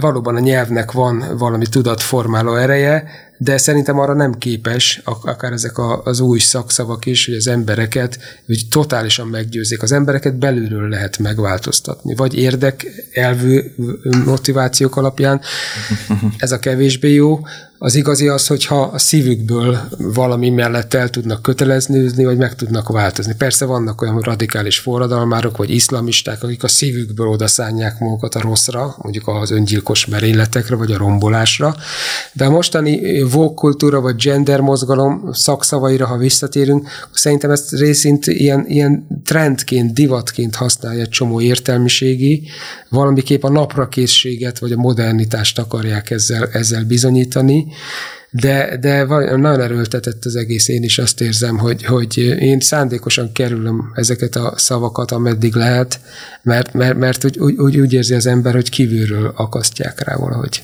valóban 0.00 0.36
a 0.36 0.40
nyelvnek 0.40 0.92
van 0.92 1.24
valami 1.38 1.66
tudatformáló 1.66 2.54
ereje, 2.54 3.29
de 3.42 3.58
szerintem 3.58 3.98
arra 3.98 4.14
nem 4.14 4.34
képes, 4.34 5.00
akár 5.04 5.52
ezek 5.52 5.78
a, 5.78 6.02
az 6.04 6.20
új 6.20 6.38
szakszavak 6.38 7.06
is, 7.06 7.26
hogy 7.26 7.34
az 7.34 7.46
embereket 7.46 8.18
hogy 8.46 8.66
totálisan 8.70 9.26
meggyőzik. 9.26 9.82
Az 9.82 9.92
embereket 9.92 10.38
belülről 10.38 10.88
lehet 10.88 11.18
megváltoztatni, 11.18 12.14
vagy 12.14 12.38
érdek 12.38 12.86
elvű 13.12 13.60
motivációk 14.24 14.96
alapján, 14.96 15.40
ez 16.38 16.52
a 16.52 16.58
kevésbé 16.58 17.12
jó, 17.12 17.40
az 17.82 17.94
igazi 17.94 18.28
az, 18.28 18.46
hogyha 18.46 18.80
a 18.80 18.98
szívükből 18.98 19.80
valami 19.98 20.50
mellett 20.50 20.94
el 20.94 21.08
tudnak 21.10 21.42
kötelezni, 21.42 22.24
vagy 22.24 22.36
meg 22.36 22.54
tudnak 22.54 22.88
változni. 22.88 23.34
Persze 23.38 23.64
vannak 23.64 24.02
olyan 24.02 24.20
radikális 24.20 24.78
forradalmárok, 24.78 25.56
vagy 25.56 25.70
iszlamisták, 25.70 26.42
akik 26.42 26.62
a 26.62 26.68
szívükből 26.68 27.26
odaszánják 27.26 27.98
magukat 27.98 28.34
a 28.34 28.40
rosszra, 28.40 28.94
mondjuk 29.02 29.28
az 29.28 29.50
öngyilkos 29.50 30.06
merényletekre, 30.06 30.76
vagy 30.76 30.92
a 30.92 30.98
rombolásra. 30.98 31.74
De 32.32 32.44
a 32.44 32.50
mostani 32.50 33.22
vókultúra, 33.22 34.00
vagy 34.00 34.16
gender 34.16 34.60
mozgalom 34.60 35.32
szakszavaira, 35.32 36.06
ha 36.06 36.16
visszatérünk, 36.16 36.88
szerintem 37.12 37.50
ezt 37.50 37.72
részint 37.72 38.26
ilyen, 38.26 38.64
ilyen 38.68 39.06
trendként, 39.24 39.92
divatként 39.92 40.54
használja 40.54 41.00
egy 41.00 41.08
csomó 41.08 41.40
értelmiségi, 41.40 42.48
valamiképp 42.88 43.42
a 43.42 43.50
naprakészséget, 43.50 44.58
vagy 44.58 44.72
a 44.72 44.76
modernitást 44.76 45.58
akarják 45.58 46.10
ezzel, 46.10 46.48
ezzel 46.52 46.84
bizonyítani, 46.84 47.66
de, 48.30 48.76
de 48.80 49.04
nagyon 49.36 49.60
erőltetett 49.60 50.24
az 50.24 50.36
egész, 50.36 50.68
én 50.68 50.82
is 50.82 50.98
azt 50.98 51.20
érzem, 51.20 51.58
hogy, 51.58 51.84
hogy 51.84 52.18
én 52.18 52.60
szándékosan 52.60 53.32
kerülöm 53.32 53.92
ezeket 53.94 54.36
a 54.36 54.54
szavakat, 54.56 55.10
ameddig 55.10 55.54
lehet, 55.54 56.00
mert, 56.42 56.72
mert, 56.72 56.98
mert 56.98 57.24
úgy, 57.24 57.58
úgy, 57.58 57.78
úgy 57.78 57.92
érzi 57.92 58.14
az 58.14 58.26
ember, 58.26 58.54
hogy 58.54 58.68
kívülről 58.68 59.32
akasztják 59.36 60.00
rá 60.04 60.16
valahogy. 60.16 60.62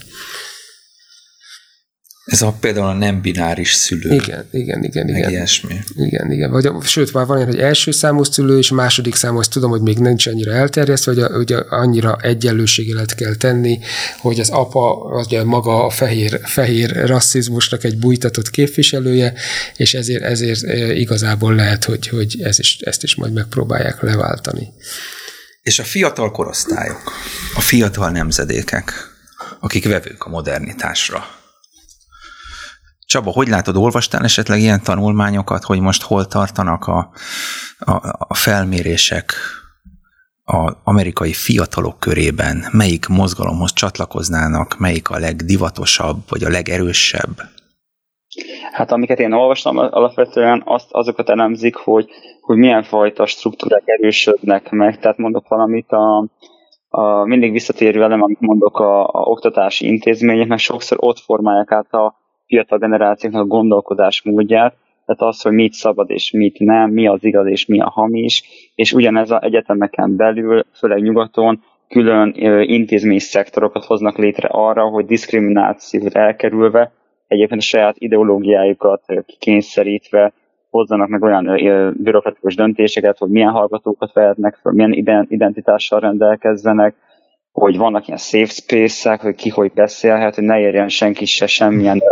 Ez 2.27 2.43
a 2.43 2.57
például 2.61 2.87
a 2.87 2.93
nem 2.93 3.21
bináris 3.21 3.73
szülő. 3.73 4.15
Igen, 4.15 4.49
igen, 4.51 4.85
igen. 4.85 5.09
igen. 5.09 5.31
ilyesmi. 5.31 5.75
Igen, 5.97 6.33
igen. 6.33 6.51
Vagy, 6.51 6.71
sőt, 6.83 7.13
már 7.13 7.27
van 7.27 7.37
olyan, 7.37 7.49
hogy 7.49 7.59
első 7.59 7.91
számú 7.91 8.23
szülő, 8.23 8.59
és 8.59 8.71
második 8.71 9.15
számú, 9.15 9.39
azt 9.39 9.51
tudom, 9.51 9.71
hogy 9.71 9.81
még 9.81 9.99
nincs 9.99 10.27
annyira 10.27 10.53
elterjesztve, 10.53 11.13
hogy, 11.13 11.23
a, 11.23 11.29
hogy 11.37 11.55
annyira 11.69 12.17
egyenlőségelet 12.21 13.15
kell 13.15 13.35
tenni, 13.35 13.79
hogy 14.19 14.41
az 14.41 14.49
apa, 14.49 15.05
az 15.05 15.27
maga 15.45 15.85
a 15.85 15.91
fehér, 15.91 16.41
fehér 16.43 17.07
rasszizmusnak 17.07 17.85
egy 17.85 17.99
bújtatott 17.99 18.51
képviselője, 18.51 19.35
és 19.77 19.95
ezért, 19.95 20.23
ezért 20.23 20.63
e, 20.63 20.95
igazából 20.95 21.55
lehet, 21.55 21.85
hogy, 21.85 22.09
hogy 22.09 22.37
ez 22.43 22.59
is, 22.59 22.79
ezt 22.81 23.03
is 23.03 23.15
majd 23.15 23.33
megpróbálják 23.33 24.01
leváltani. 24.01 24.69
És 25.63 25.79
a 25.79 25.85
fiatal 25.85 26.31
korosztályok, 26.31 27.13
a 27.55 27.61
fiatal 27.61 28.11
nemzedékek, 28.11 28.93
akik 29.61 29.85
vevők 29.89 30.25
a 30.25 30.29
modernitásra, 30.29 31.25
Csaba, 33.07 33.31
hogy 33.31 33.49
látod, 33.49 33.77
olvastál 33.77 34.25
esetleg 34.25 34.61
ilyen 34.61 34.83
tanulmányokat, 34.83 35.65
hogy 35.65 35.81
most 35.81 36.03
hol 36.03 36.27
tartanak 36.27 36.87
a, 36.87 37.11
a, 37.79 37.93
a 38.29 38.35
felmérések 38.35 39.33
az 40.45 40.77
amerikai 40.85 41.33
fiatalok 41.33 41.99
körében, 41.99 42.65
melyik 42.73 43.07
mozgalomhoz 43.07 43.73
csatlakoznának, 43.73 44.79
melyik 44.79 45.11
a 45.11 45.19
legdivatosabb, 45.19 46.17
vagy 46.29 46.45
a 46.45 46.49
legerősebb? 46.49 47.35
Hát 48.73 48.93
amiket 48.93 49.19
én 49.19 49.33
olvastam, 49.33 49.79
alapvetően 49.79 50.63
azt, 50.65 50.89
azokat 50.91 51.29
elemzik, 51.29 51.77
hogy, 51.77 52.09
hogy 52.41 52.57
milyen 52.57 52.83
fajta 52.83 53.27
struktúrák 53.27 53.83
erősödnek 53.85 54.71
meg. 54.71 54.99
Tehát 54.99 55.19
mondok 55.19 55.49
valamit, 55.49 55.91
a, 55.91 56.27
a, 56.89 57.25
mindig 57.25 57.53
visszatérő 57.53 57.99
velem, 57.99 58.23
amit 58.23 58.41
mondok 58.41 58.79
a, 58.79 59.03
a 59.03 59.21
oktatási 59.21 59.87
intézmények, 59.87 60.49
mert 60.49 60.61
sokszor 60.61 60.99
ott 61.01 61.19
formálják 61.19 61.73
át 61.73 61.93
a 61.93 62.26
fiatal 62.47 62.79
generációknak 62.79 63.43
a 63.43 63.47
gondolkodás 63.47 64.23
módját, 64.23 64.77
tehát 65.07 65.35
az, 65.35 65.43
hogy 65.43 65.53
mit 65.53 65.73
szabad 65.73 66.11
és 66.11 66.31
mit 66.31 66.59
nem, 66.59 66.91
mi 66.91 67.07
az 67.07 67.25
igaz 67.25 67.47
és 67.47 67.67
mi 67.67 67.81
a 67.81 67.91
hamis, 67.91 68.43
és 68.75 68.93
ugyanez 68.93 69.31
az 69.31 69.43
egyetemeken 69.43 70.17
belül, 70.17 70.65
főleg 70.73 71.03
nyugaton, 71.03 71.63
külön 71.89 72.33
intézmény 72.63 73.19
szektorokat 73.19 73.85
hoznak 73.85 74.19
létre 74.19 74.49
arra, 74.49 74.89
hogy 74.89 75.05
diszkriminációt 75.05 76.15
elkerülve, 76.15 76.93
egyébként 77.27 77.61
a 77.61 77.65
saját 77.65 77.95
ideológiájukat 77.99 79.03
kikényszerítve 79.27 80.33
hozzanak 80.71 81.09
meg 81.09 81.23
olyan 81.23 81.45
bürokratikus 81.99 82.55
döntéseket, 82.55 83.19
hogy 83.19 83.31
milyen 83.31 83.51
hallgatókat 83.51 84.13
vehetnek 84.13 84.59
fel, 84.63 84.73
milyen 84.73 85.27
identitással 85.29 86.01
rendelkezzenek, 86.01 86.95
hogy 87.53 87.77
vannak 87.77 88.07
ilyen 88.07 88.19
safe 88.19 88.53
space-ek, 88.53 89.21
hogy 89.21 89.35
ki 89.35 89.49
hogy 89.49 89.73
beszélhet, 89.75 90.35
hogy 90.35 90.45
ne 90.45 90.61
érjen 90.61 90.89
senki 90.89 91.25
se 91.25 91.47
semmilyen, 91.47 92.03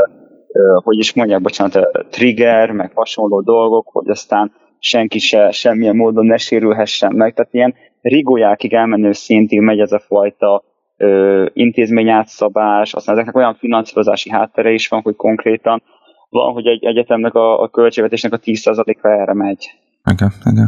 hogy 0.83 0.99
is 0.99 1.15
mondják, 1.15 1.41
bocsánat, 1.41 2.07
trigger, 2.11 2.71
meg 2.71 2.91
hasonló 2.95 3.41
dolgok, 3.41 3.89
hogy 3.93 4.09
aztán 4.09 4.53
senki 4.79 5.19
se 5.19 5.51
semmilyen 5.51 5.97
módon 5.97 6.27
ne 6.27 6.37
sérülhessen 6.37 7.13
meg. 7.15 7.35
Tehát 7.35 7.55
ilyen 7.55 7.75
rigójákig 8.01 8.73
elmenő 8.73 9.13
szintig 9.13 9.61
megy 9.61 9.79
ez 9.79 9.93
a 9.93 9.99
fajta 9.99 10.65
ö, 10.97 11.47
intézményátszabás, 11.53 12.95
aztán 12.95 13.15
ezeknek 13.15 13.37
olyan 13.37 13.55
finanszírozási 13.55 14.31
háttere 14.31 14.71
is 14.71 14.89
van, 14.89 15.01
hogy 15.01 15.17
konkrétan 15.17 15.83
van, 16.29 16.53
hogy 16.53 16.67
egy 16.67 16.85
egyetemnek 16.85 17.35
a, 17.35 17.63
a 17.63 17.69
költségvetésnek 17.69 18.33
a 18.33 18.39
10%-a 18.39 19.09
erre 19.09 19.35
megy. 19.35 19.71
Okay, 20.13 20.29
okay. 20.47 20.65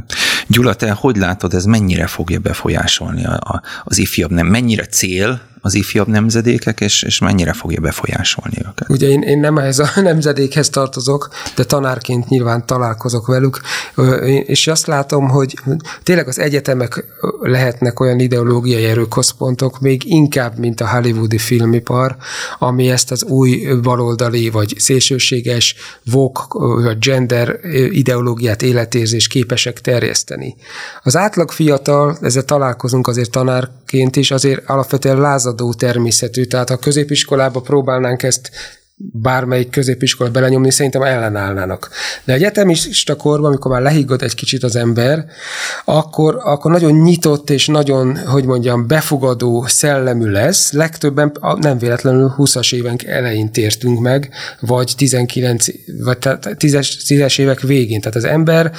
Gyula, 0.47 0.75
te 0.75 0.91
hogy 0.91 1.17
látod, 1.17 1.55
ez 1.55 1.65
mennyire 1.65 2.07
fogja 2.07 2.39
befolyásolni 2.39 3.25
a, 3.25 3.33
a, 3.33 3.63
az 3.85 3.99
ifjabb 3.99 4.31
nem? 4.31 4.47
Mennyire 4.47 4.87
cél 4.87 5.41
az 5.67 5.75
ifjabb 5.75 6.07
nemzedékek, 6.07 6.81
és, 6.81 7.03
és 7.03 7.19
mennyire 7.19 7.53
fogja 7.53 7.81
befolyásolni 7.81 8.57
őket? 8.59 8.89
Ugye 8.89 9.09
én, 9.09 9.23
én 9.23 9.39
nem 9.39 9.59
ehhez 9.59 9.79
a 9.79 9.91
nemzedékhez 10.01 10.69
tartozok, 10.69 11.29
de 11.57 11.65
tanárként 11.65 12.29
nyilván 12.29 12.67
találkozok 12.67 13.27
velük, 13.27 13.61
és 14.45 14.67
azt 14.67 14.87
látom, 14.87 15.29
hogy 15.29 15.55
tényleg 16.03 16.29
az 16.29 16.39
egyetemek 16.39 17.05
lehetnek 17.41 18.01
olyan 18.01 18.21
ideológiai 18.21 18.85
erőközpontok, 18.85 19.81
még 19.81 20.03
inkább, 20.05 20.59
mint 20.59 20.81
a 20.81 20.89
hollywoodi 20.89 21.39
filmipar, 21.39 22.17
ami 22.59 22.91
ezt 22.91 23.11
az 23.11 23.25
új 23.25 23.67
baloldali, 23.83 24.51
vagy 24.51 24.75
szélsőséges, 24.79 25.75
vok, 26.05 26.47
vagy 26.83 26.99
gender 26.99 27.59
ideológiát, 27.91 28.63
életérzés 28.63 29.27
képesek 29.27 29.81
terjeszteni. 29.81 30.36
Az 31.03 31.17
átlag 31.17 31.51
fiatal, 31.51 32.19
ezzel 32.21 32.43
találkozunk 32.43 33.07
azért 33.07 33.31
tanárként 33.31 34.17
is, 34.17 34.31
azért 34.31 34.69
alapvetően 34.69 35.21
lázad 35.21 35.45
lázadó 35.47 35.73
természetű, 35.73 36.45
tehát 36.45 36.69
ha 36.69 36.77
középiskolába 36.77 37.61
próbálnánk 37.61 38.23
ezt 38.23 38.51
bármelyik 38.99 39.71
középiskola 39.71 40.31
belenyomni, 40.31 40.71
szerintem 40.71 41.03
ellenállnának. 41.03 41.91
De 42.25 42.33
egyetemista 42.33 43.17
korban, 43.17 43.47
amikor 43.47 43.71
már 43.71 43.83
lehiggott 43.83 44.23
egy 44.23 44.35
kicsit 44.35 44.63
az 44.63 44.77
ember, 44.77 45.25
akkor, 45.85 46.41
akkor 46.43 46.71
nagyon 46.71 46.93
nyitott 46.93 47.51
és 47.51 47.67
nagyon, 47.67 48.17
hogy 48.17 48.45
mondjam, 48.45 48.87
befogadó 48.87 49.65
szellemű 49.67 50.31
lesz. 50.31 50.73
Legtöbben 50.73 51.33
nem 51.61 51.79
véletlenül 51.79 52.35
20-as 52.39 52.75
évek 52.75 53.05
elején 53.05 53.53
tértünk 53.53 54.01
meg, 54.01 54.31
vagy 54.61 54.93
19, 54.97 55.67
vagy 56.03 56.19
10-es, 56.21 56.89
10-es 57.09 57.39
évek 57.39 57.61
végén. 57.61 58.01
Tehát 58.01 58.17
az 58.17 58.25
ember 58.25 58.73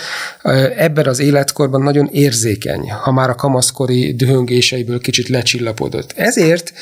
ebben 0.77 1.07
az 1.07 1.19
életkorban 1.19 1.81
nagyon 1.81 2.09
érzékeny, 2.11 2.91
ha 2.91 3.11
már 3.11 3.29
a 3.29 3.35
kamaszkori 3.35 4.13
dühöngéseiből 4.13 4.99
kicsit 4.99 5.27
lecsillapodott. 5.27 6.13
Ezért 6.15 6.73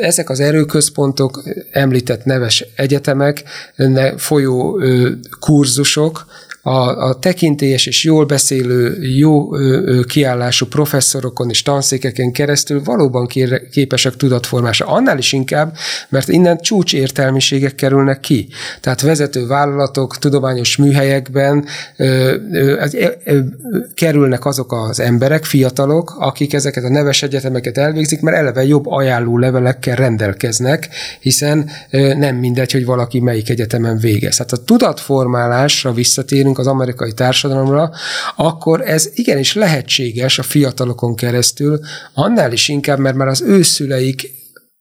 ezek 0.00 0.30
az 0.30 0.40
erőközpontok 0.40 1.42
említett 1.70 2.24
neves 2.24 2.64
egyetemek, 2.74 3.44
folyó 4.16 4.80
kurzusok, 5.40 6.26
a, 6.66 7.08
a 7.08 7.18
tekintélyes 7.18 7.86
és 7.86 8.04
jól 8.04 8.24
beszélő, 8.24 9.02
jó 9.02 9.56
ö, 9.56 10.00
kiállású 10.08 10.66
professzorokon 10.66 11.50
és 11.50 11.62
tanszékeken 11.62 12.32
keresztül 12.32 12.82
valóban 12.84 13.28
képesek 13.70 14.16
tudatformásra. 14.16 14.86
Annál 14.86 15.18
is 15.18 15.32
inkább, 15.32 15.76
mert 16.08 16.28
innen 16.28 16.58
csúcs 16.58 16.94
értelmiségek 16.94 17.74
kerülnek 17.74 18.20
ki. 18.20 18.48
Tehát 18.80 19.00
vezető 19.00 19.46
vállalatok, 19.46 20.18
tudományos 20.18 20.76
műhelyekben 20.76 21.64
ö, 21.96 22.34
ö, 22.52 22.84
ö, 23.24 23.38
kerülnek 23.94 24.44
azok 24.44 24.72
az 24.72 25.00
emberek, 25.00 25.44
fiatalok, 25.44 26.16
akik 26.18 26.52
ezeket 26.52 26.84
a 26.84 26.88
neves 26.88 27.22
egyetemeket 27.22 27.78
elvégzik, 27.78 28.20
mert 28.20 28.36
eleve 28.36 28.64
jobb 28.64 28.86
ajánló 28.86 29.38
levelekkel 29.38 29.96
rendelkeznek, 29.96 30.88
hiszen 31.20 31.70
ö, 31.90 32.14
nem 32.14 32.36
mindegy, 32.36 32.72
hogy 32.72 32.84
valaki 32.84 33.20
melyik 33.20 33.50
egyetemen 33.50 33.98
végez. 33.98 34.36
Tehát 34.36 34.52
a 34.52 34.64
tudatformálásra 34.64 35.92
visszatérünk, 35.92 36.54
az 36.58 36.66
amerikai 36.66 37.12
társadalomra, 37.12 37.90
akkor 38.36 38.80
ez 38.80 39.10
igenis 39.14 39.54
lehetséges 39.54 40.38
a 40.38 40.42
fiatalokon 40.42 41.14
keresztül, 41.14 41.80
annál 42.14 42.52
is 42.52 42.68
inkább, 42.68 42.98
mert 42.98 43.16
már 43.16 43.28
az 43.28 43.42
ő 43.42 43.62
szüleik 43.62 44.30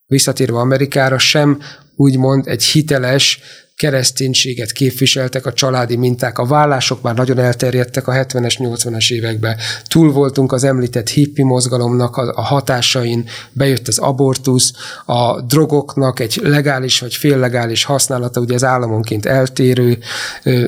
visszatérve 0.08 0.58
Amerikára 0.58 1.18
sem 1.18 1.60
úgymond 1.96 2.48
egy 2.48 2.64
hiteles, 2.64 3.40
kereszténységet 3.76 4.72
képviseltek, 4.72 5.46
a 5.46 5.54
családi 5.54 5.96
minták, 5.96 6.38
a 6.38 6.46
vállások 6.46 7.02
már 7.02 7.16
nagyon 7.16 7.40
elterjedtek 7.40 8.08
a 8.08 8.12
70-es, 8.12 8.56
80-es 8.60 9.12
években. 9.12 9.58
Túl 9.88 10.12
voltunk 10.12 10.52
az 10.52 10.64
említett 10.64 11.10
hippi 11.10 11.44
mozgalomnak 11.44 12.18
a 12.18 12.42
hatásain, 12.42 13.30
bejött 13.52 13.88
az 13.88 13.98
abortusz, 13.98 14.74
a 15.06 15.42
drogoknak 15.42 16.20
egy 16.20 16.40
legális 16.44 17.00
vagy 17.00 17.14
féllegális 17.14 17.84
használata, 17.84 18.40
ugye 18.40 18.54
az 18.54 18.64
államonként 18.64 19.26
eltérő, 19.26 19.98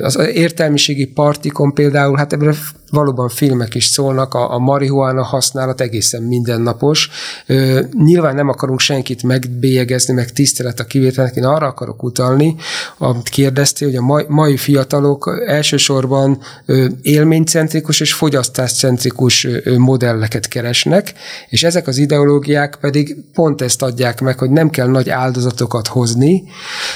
az 0.02 0.18
értelmiségi 0.34 1.06
partikon 1.06 1.74
például, 1.74 2.18
hát 2.18 2.34
ebből 2.34 2.56
valóban 2.92 3.30
filmek 3.30 3.76
is 3.76 3.86
szólnak, 3.86 4.34
a, 4.34 4.54
a 4.54 4.58
marihuána 4.58 5.24
használat 5.24 5.82
egészen 5.82 6.24
mindennapos. 6.24 7.10
Ö, 7.46 7.82
nyilván 8.04 8.36
nem 8.36 8.50
akarunk 8.50 8.80
senkit 8.80 9.24
megbélyegezni, 9.24 10.14
meg 10.14 10.32
tisztelet 10.32 10.80
a 10.80 10.84
kivételnek, 10.84 11.36
én 11.36 11.44
arra 11.44 11.68
akarok 11.68 12.04
utalni, 12.04 12.56
amit 12.98 13.30
kérdeztél, 13.30 13.88
hogy 13.88 13.98
a 13.98 14.02
mai, 14.02 14.26
mai 14.28 14.58
fiatalok 14.58 15.44
elsősorban 15.48 16.40
ö, 16.66 16.86
élménycentrikus 17.02 18.00
és 18.00 18.14
fogyasztáscentrikus 18.14 19.44
ö, 19.44 19.78
modelleket 19.78 20.48
keresnek, 20.48 21.14
és 21.50 21.64
ezek 21.64 21.88
az 21.88 21.98
ideológiák 21.98 22.78
pedig 22.82 23.16
pont 23.34 23.62
ezt 23.62 23.82
adják 23.82 24.22
meg, 24.22 24.40
hogy 24.40 24.50
nem 24.50 24.70
kell 24.70 24.88
nagy 24.88 25.10
áldozatokat 25.10 25.88
hozni, 25.88 26.44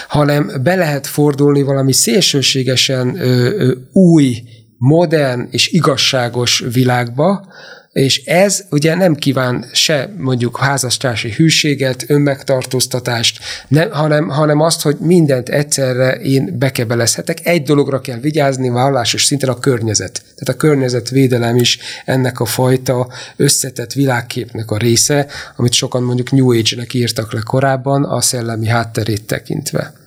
hanem 0.07 0.51
be 0.63 0.75
lehet 0.75 1.07
fordulni 1.07 1.61
valami 1.61 1.93
szélsőségesen 1.93 3.15
ö, 3.15 3.49
ö, 3.57 3.73
új 3.91 4.43
modern 4.81 5.47
és 5.51 5.67
igazságos 5.67 6.63
világba, 6.73 7.47
és 7.91 8.23
ez 8.25 8.63
ugye 8.69 8.95
nem 8.95 9.15
kíván 9.15 9.65
se 9.73 10.13
mondjuk 10.17 10.57
házastársi 10.57 11.31
hűséget, 11.31 12.03
önmegtartóztatást, 12.07 13.39
nem, 13.67 13.91
hanem, 13.91 14.29
hanem 14.29 14.59
azt, 14.59 14.81
hogy 14.81 14.97
mindent 14.99 15.49
egyszerre 15.49 16.11
én 16.11 16.55
bekebelezhetek. 16.59 17.45
Egy 17.45 17.63
dologra 17.63 18.01
kell 18.01 18.19
vigyázni 18.19 18.69
vallásos 18.69 19.23
szinten 19.25 19.49
a 19.49 19.59
környezet. 19.59 20.21
Tehát 20.35 20.55
a 20.55 20.65
környezetvédelem 20.65 21.55
is 21.55 21.79
ennek 22.05 22.39
a 22.39 22.45
fajta 22.45 23.07
összetett 23.35 23.93
világképnek 23.93 24.71
a 24.71 24.77
része, 24.77 25.27
amit 25.55 25.73
sokan 25.73 26.03
mondjuk 26.03 26.31
New 26.31 26.51
Age-nek 26.51 26.93
írtak 26.93 27.33
le 27.33 27.41
korábban, 27.43 28.03
a 28.03 28.21
szellemi 28.21 28.67
hátterét 28.67 29.25
tekintve. 29.25 30.00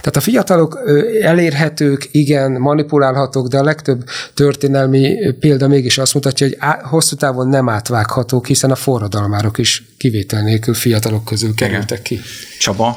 Tehát 0.00 0.16
a 0.16 0.20
fiatalok 0.20 0.78
elérhetők, 1.22 2.08
igen, 2.12 2.52
manipulálhatók, 2.52 3.46
de 3.46 3.58
a 3.58 3.62
legtöbb 3.62 4.04
történelmi 4.34 5.16
példa 5.40 5.68
mégis 5.68 5.98
azt 5.98 6.14
mutatja, 6.14 6.46
hogy 6.46 6.56
hosszú 6.82 7.16
távon 7.16 7.48
nem 7.48 7.68
átvághatók, 7.68 8.46
hiszen 8.46 8.70
a 8.70 8.74
forradalmárok 8.74 9.58
is 9.58 9.82
kivétel 9.98 10.42
nélkül 10.42 10.74
fiatalok 10.74 11.24
közül 11.24 11.54
kerültek 11.54 12.02
ki. 12.02 12.18
Csaba, 12.60 12.96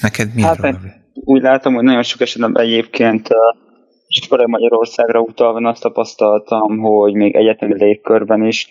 neked 0.00 0.34
mi? 0.34 0.42
Hát, 0.42 0.78
úgy 1.14 1.42
látom, 1.42 1.74
hogy 1.74 1.84
nagyon 1.84 2.02
sok 2.02 2.20
esetben 2.20 2.58
egyébként 2.58 3.28
és 4.20 4.26
főleg 4.26 4.46
Magyarországra 4.46 5.20
utalva 5.20 5.68
azt 5.68 5.82
tapasztaltam, 5.82 6.78
hogy 6.78 7.14
még 7.14 7.34
egyetemi 7.34 7.74
légkörben 7.74 8.44
is 8.44 8.68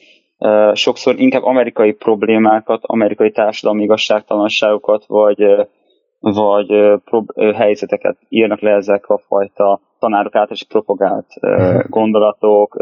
sokszor 0.74 1.20
inkább 1.20 1.44
amerikai 1.44 1.92
problémákat, 1.92 2.80
amerikai 2.82 3.32
társadalmi 3.32 3.84
igazságtalanságokat, 3.84 5.04
vagy 5.08 5.44
vagy 6.22 7.00
helyzeteket 7.56 8.18
írnak 8.30 8.60
le 8.60 8.72
ezek 8.72 9.10
a 9.10 9.18
fajta 9.18 9.80
tanárok 10.00 10.36
által 10.36 10.56
is 10.56 10.64
propagált 10.64 11.26
uh-huh. 11.42 11.90
gondolatok, 11.90 12.78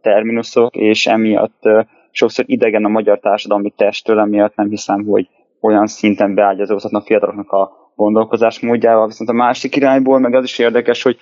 terminusok, 0.00 0.76
és 0.76 1.06
emiatt 1.06 1.62
sokszor 2.10 2.44
idegen 2.48 2.84
a 2.84 2.88
magyar 2.88 3.18
társadalmi 3.18 3.70
testtől, 3.76 4.18
emiatt 4.18 4.56
nem 4.56 4.68
hiszem, 4.68 5.04
hogy 5.04 5.28
olyan 5.60 5.86
szinten 5.86 6.34
beágyazódhatnak 6.34 7.04
fiataloknak 7.04 7.50
a 7.50 7.70
gondolkozás 7.94 8.60
módjával, 8.60 9.06
viszont 9.06 9.30
a 9.30 9.32
másik 9.32 9.76
irányból 9.76 10.18
meg 10.18 10.34
az 10.34 10.44
is 10.44 10.58
érdekes, 10.58 11.02
hogy 11.02 11.16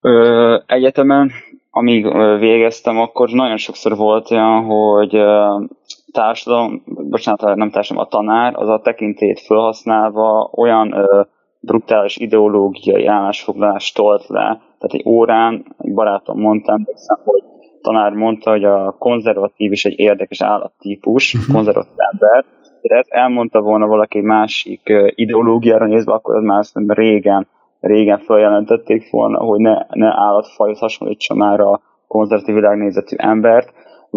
ö, 0.00 0.56
egyetemen, 0.66 1.30
amíg 1.70 2.12
végeztem, 2.38 2.98
akkor 2.98 3.28
nagyon 3.28 3.56
sokszor 3.56 3.96
volt 3.96 4.30
olyan, 4.30 4.64
hogy 4.64 5.14
társadalom, 6.14 6.82
bocsánat, 6.84 7.56
nem 7.56 7.70
társadalom, 7.70 8.06
a 8.06 8.16
tanár 8.16 8.52
az 8.56 8.68
a 8.68 8.80
tekintét 8.80 9.40
felhasználva 9.40 10.50
olyan 10.56 10.92
ö, 10.92 11.22
brutális 11.60 12.16
ideológiai 12.16 13.06
állásfoglalást 13.06 13.94
tolt 13.94 14.26
le, 14.28 14.42
tehát 14.78 14.92
egy 14.92 15.02
órán, 15.06 15.64
egy 15.78 15.94
barátom 15.94 16.40
mondta, 16.40 16.72
emlékszem, 16.72 17.18
hogy 17.24 17.42
tanár 17.80 18.12
mondta, 18.12 18.50
hogy 18.50 18.64
a 18.64 18.96
konzervatív 18.98 19.72
is 19.72 19.84
egy 19.84 19.98
érdekes 19.98 20.40
állattípus, 20.42 21.34
uh-huh. 21.34 21.54
konzervatív 21.54 21.94
ember, 21.96 22.44
de 22.82 22.96
ezt 22.96 23.10
elmondta 23.10 23.60
volna 23.60 23.86
valaki 23.86 24.20
másik 24.20 24.92
ideológiára 25.14 25.86
nézve, 25.86 26.12
akkor 26.12 26.36
az 26.36 26.42
már 26.42 26.64
szerintem 26.64 27.04
régen, 27.04 27.46
régen 27.80 28.18
feljelentették 28.18 29.10
volna, 29.10 29.38
hogy 29.38 29.60
ne, 29.60 29.76
ne 29.88 30.06
állatfajhoz 30.06 30.78
hasonlítsa 30.78 31.34
már 31.34 31.60
a 31.60 31.80
konzervatív 32.06 32.54
világnézetű 32.54 33.16
embert, 33.18 33.72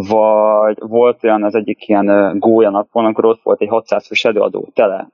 vagy 0.05 0.77
volt 0.79 1.23
olyan 1.23 1.43
az 1.43 1.55
egyik 1.55 1.87
ilyen 1.87 2.35
gólya 2.39 2.69
napon, 2.69 3.05
amikor 3.05 3.25
ott 3.25 3.39
volt 3.43 3.61
egy 3.61 3.67
600 3.67 4.07
fős 4.07 4.25
előadó 4.25 4.69
tele 4.73 5.09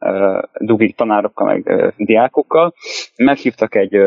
dugik 0.60 0.96
tanárokkal, 0.96 1.48
meg 1.48 1.94
diákokkal, 1.98 2.74
meghívtak 3.16 3.76
egy 3.76 3.98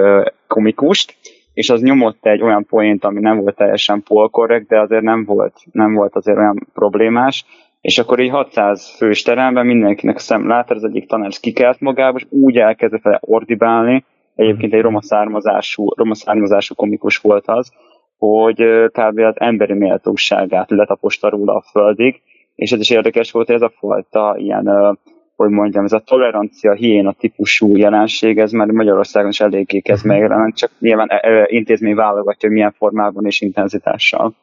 komikust, 0.46 1.16
és 1.54 1.70
az 1.70 1.82
nyomott 1.82 2.26
egy 2.26 2.42
olyan 2.42 2.66
poént, 2.66 3.04
ami 3.04 3.20
nem 3.20 3.40
volt 3.40 3.56
teljesen 3.56 4.02
polkorrekt, 4.02 4.68
de 4.68 4.80
azért 4.80 5.02
nem 5.02 5.24
volt, 5.24 5.54
nem 5.72 5.94
volt 5.94 6.16
azért 6.16 6.38
olyan 6.38 6.66
problémás, 6.74 7.44
és 7.80 7.98
akkor 7.98 8.20
így 8.20 8.30
600 8.30 8.96
fős 8.96 9.22
teremben 9.22 9.66
mindenkinek 9.66 10.16
a 10.16 10.18
szem 10.18 10.48
lát, 10.48 10.70
az 10.70 10.84
egyik 10.84 11.08
tanár 11.08 11.30
kikelt 11.40 11.80
magába, 11.80 12.18
és 12.18 12.26
úgy 12.28 12.56
elkezdett 12.56 13.02
vele 13.02 13.20
ordibálni, 13.20 14.04
egyébként 14.34 14.74
egy 14.74 14.80
roma 14.80 15.02
származású, 15.02 15.88
roma 15.94 16.14
származású 16.14 16.74
komikus 16.74 17.16
volt 17.16 17.48
az, 17.48 17.72
hogy 18.18 18.62
kb. 18.92 19.18
az 19.18 19.34
emberi 19.40 19.72
méltóságát 19.72 20.70
letaposta 20.70 21.28
róla 21.28 21.54
a 21.54 21.64
földig, 21.70 22.22
és 22.54 22.72
ez 22.72 22.80
is 22.80 22.90
érdekes 22.90 23.30
volt, 23.30 23.46
hogy 23.46 23.54
ez 23.54 23.62
a 23.62 23.72
fajta 23.78 24.34
ilyen, 24.38 24.98
hogy 25.36 25.50
mondjam, 25.50 25.84
ez 25.84 25.92
a 25.92 25.98
tolerancia 26.06 26.72
hiéna 26.72 27.12
típusú 27.12 27.76
jelenség, 27.76 28.38
ez 28.38 28.52
már 28.52 28.66
Magyarországon 28.66 29.30
is 29.30 29.40
eléggé 29.40 29.80
kezd 29.80 30.04
mhm. 30.04 30.12
megjelenni, 30.12 30.52
csak 30.52 30.70
nyilván 30.78 31.08
intézmény 31.46 31.94
válogatja, 31.94 32.48
hogy 32.48 32.56
milyen 32.56 32.74
formában 32.76 33.26
és 33.26 33.40
intenzitással. 33.40 34.34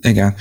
Igen, 0.00 0.34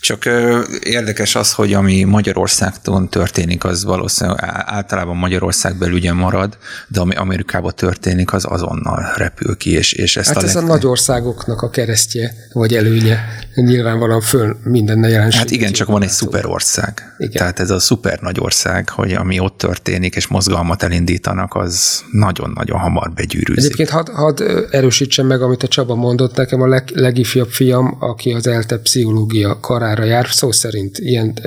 csak 0.00 0.24
ö, 0.24 0.62
érdekes 0.82 1.34
az, 1.34 1.52
hogy 1.52 1.72
ami 1.72 2.04
Magyarországton 2.04 3.08
történik, 3.08 3.64
az 3.64 3.84
valószínűleg 3.84 4.38
általában 4.66 5.16
Magyarország 5.16 5.78
belügyen 5.78 6.16
marad, 6.16 6.58
de 6.88 7.00
ami 7.00 7.14
Amerikában 7.14 7.72
történik, 7.76 8.32
az 8.32 8.44
azonnal 8.48 9.12
repül 9.16 9.56
ki, 9.56 9.70
és, 9.70 9.92
és 9.92 10.16
ezt 10.16 10.28
hát 10.28 10.36
a 10.36 10.46
ez 10.46 10.54
leg... 10.54 10.64
a 10.64 10.66
nagy 10.66 10.86
országoknak 10.86 11.62
a 11.62 11.70
keresztje, 11.70 12.34
vagy 12.52 12.74
előnye, 12.74 13.18
nyilvánvalóan 13.54 14.20
föl 14.20 14.56
minden 14.64 15.08
jelenség. 15.08 15.40
Hát 15.40 15.50
igen, 15.50 15.72
csak 15.72 15.88
van 15.88 16.02
egy 16.02 16.08
szuperország. 16.08 17.14
Igen. 17.18 17.32
Tehát 17.32 17.60
ez 17.60 17.70
a 17.70 17.78
szuper 17.78 18.20
nagy 18.20 18.40
ország, 18.40 18.88
hogy 18.88 19.12
ami 19.12 19.38
ott 19.38 19.58
történik, 19.58 20.14
és 20.14 20.26
mozgalmat 20.26 20.82
elindítanak, 20.82 21.54
az 21.54 22.02
nagyon-nagyon 22.12 22.78
hamar 22.78 23.12
begyűrűzik. 23.12 23.64
Egyébként 23.64 23.88
hadd 23.88 24.10
had 24.10 24.68
erősítsem 24.70 25.26
meg, 25.26 25.42
amit 25.42 25.62
a 25.62 25.68
Csaba 25.68 25.94
mondott 25.94 26.36
nekem, 26.36 26.60
a 26.60 26.66
leg, 26.66 26.90
legifjabb 26.94 27.48
fiam, 27.48 27.96
aki 28.00 28.32
az 28.32 28.46
ELTE 28.46 28.80
pszichológia 29.00 29.60
karára 29.60 30.04
jár, 30.04 30.26
szó 30.30 30.52
szerint 30.52 30.98
ilyen 30.98 31.38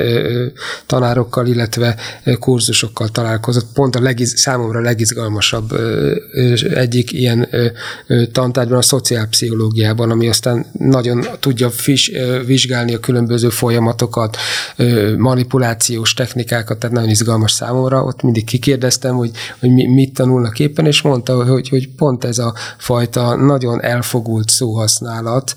tanárokkal, 0.85 1.47
illetve 1.47 1.95
kurzusokkal 2.39 3.07
találkozott. 3.07 3.65
Pont 3.73 3.95
a 3.95 4.01
legiz, 4.01 4.37
számomra 4.37 4.81
legizgalmasabb 4.81 5.71
egyik 6.73 7.11
ilyen 7.11 7.47
ö, 7.51 8.25
tantárgyban 8.31 8.77
a 8.77 8.81
szociálpszichológiában, 8.81 10.11
ami 10.11 10.27
aztán 10.27 10.65
nagyon 10.71 11.25
tudja 11.39 11.69
fis, 11.69 12.11
vizsgálni 12.45 12.93
a 12.93 12.99
különböző 12.99 13.49
folyamatokat, 13.49 14.37
manipulációs 15.17 16.13
technikákat, 16.13 16.77
tehát 16.77 16.95
nagyon 16.95 17.09
izgalmas 17.09 17.51
számomra. 17.51 18.03
Ott 18.03 18.21
mindig 18.21 18.45
kikérdeztem, 18.45 19.15
hogy, 19.15 19.31
hogy 19.59 19.69
mit 19.69 20.13
tanulnak 20.13 20.59
éppen, 20.59 20.85
és 20.85 21.01
mondta, 21.01 21.43
hogy, 21.43 21.69
hogy 21.69 21.89
pont 21.89 22.23
ez 22.23 22.37
a 22.37 22.53
fajta 22.77 23.35
nagyon 23.35 23.81
elfogult 23.81 24.49
szóhasználat, 24.49 25.55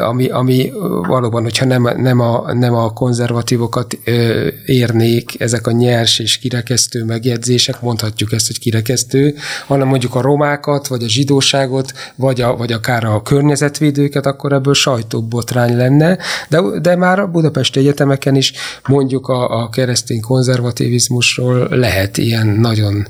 ami, 0.00 0.28
ami 0.28 0.72
valóban, 1.08 1.42
hogyha 1.42 1.64
nem, 1.64 1.82
nem, 1.96 2.20
a, 2.20 2.52
nem 2.52 2.74
a 2.74 2.92
konzervatívokat 2.92 3.98
ö, 4.04 4.46
érnék 4.66 5.40
ezek 5.40 5.66
a 5.66 5.70
nyers 5.70 6.18
és 6.18 6.38
kirekesztő 6.38 7.04
megjegyzések, 7.04 7.80
mondhatjuk 7.80 8.32
ezt, 8.32 8.46
hogy 8.46 8.58
kirekesztő, 8.58 9.34
hanem 9.66 9.88
mondjuk 9.88 10.14
a 10.14 10.20
romákat, 10.20 10.86
vagy 10.86 11.02
a 11.02 11.08
zsidóságot, 11.08 11.92
vagy, 12.14 12.40
a, 12.40 12.56
vagy 12.56 12.72
akár 12.72 13.04
a 13.04 13.22
környezetvédőket, 13.22 14.26
akkor 14.26 14.52
ebből 14.52 14.74
sajtóbotrány 14.74 15.76
lenne, 15.76 16.18
de, 16.48 16.60
de 16.80 16.96
már 16.96 17.18
a 17.18 17.26
Budapesti 17.26 17.78
Egyetemeken 17.78 18.34
is 18.34 18.52
mondjuk 18.86 19.28
a, 19.28 19.62
a 19.62 19.68
keresztény 19.68 20.20
konzervativizmusról 20.20 21.68
lehet 21.70 22.18
ilyen 22.18 22.46
nagyon 22.46 23.06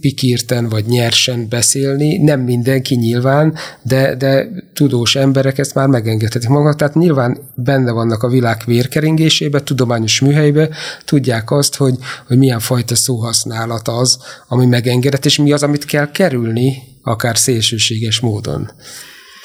pikírten 0.00 0.68
vagy 0.68 0.84
nyersen 0.84 1.46
beszélni, 1.48 2.16
nem 2.16 2.40
mindenki 2.40 2.94
nyilván, 2.94 3.54
de, 3.82 4.14
de 4.14 4.48
tudós 4.74 5.16
emberek 5.16 5.58
ezt 5.58 5.74
már 5.74 5.88
megengedhetik 5.88 6.48
magukat, 6.48 6.76
tehát 6.76 6.94
nyilván 6.94 7.38
benne 7.54 7.92
vannak 7.92 8.22
a 8.22 8.28
világ 8.28 8.56
vérkeringésébe, 8.66 9.62
tudományos 9.62 10.20
műhelybe, 10.20 10.68
tudják 11.04 11.50
azt, 11.50 11.76
hogy, 11.76 11.94
hogy 12.26 12.38
milyen 12.38 12.60
fajta 12.60 12.94
szóhasználat 12.94 13.88
az, 13.88 14.18
ami 14.48 14.66
megengedett, 14.66 15.24
és 15.24 15.38
mi 15.38 15.52
az, 15.52 15.62
amit 15.62 15.84
kell 15.84 16.10
kerülni, 16.10 16.82
akár 17.02 17.36
szélsőséges 17.36 18.20
módon. 18.20 18.70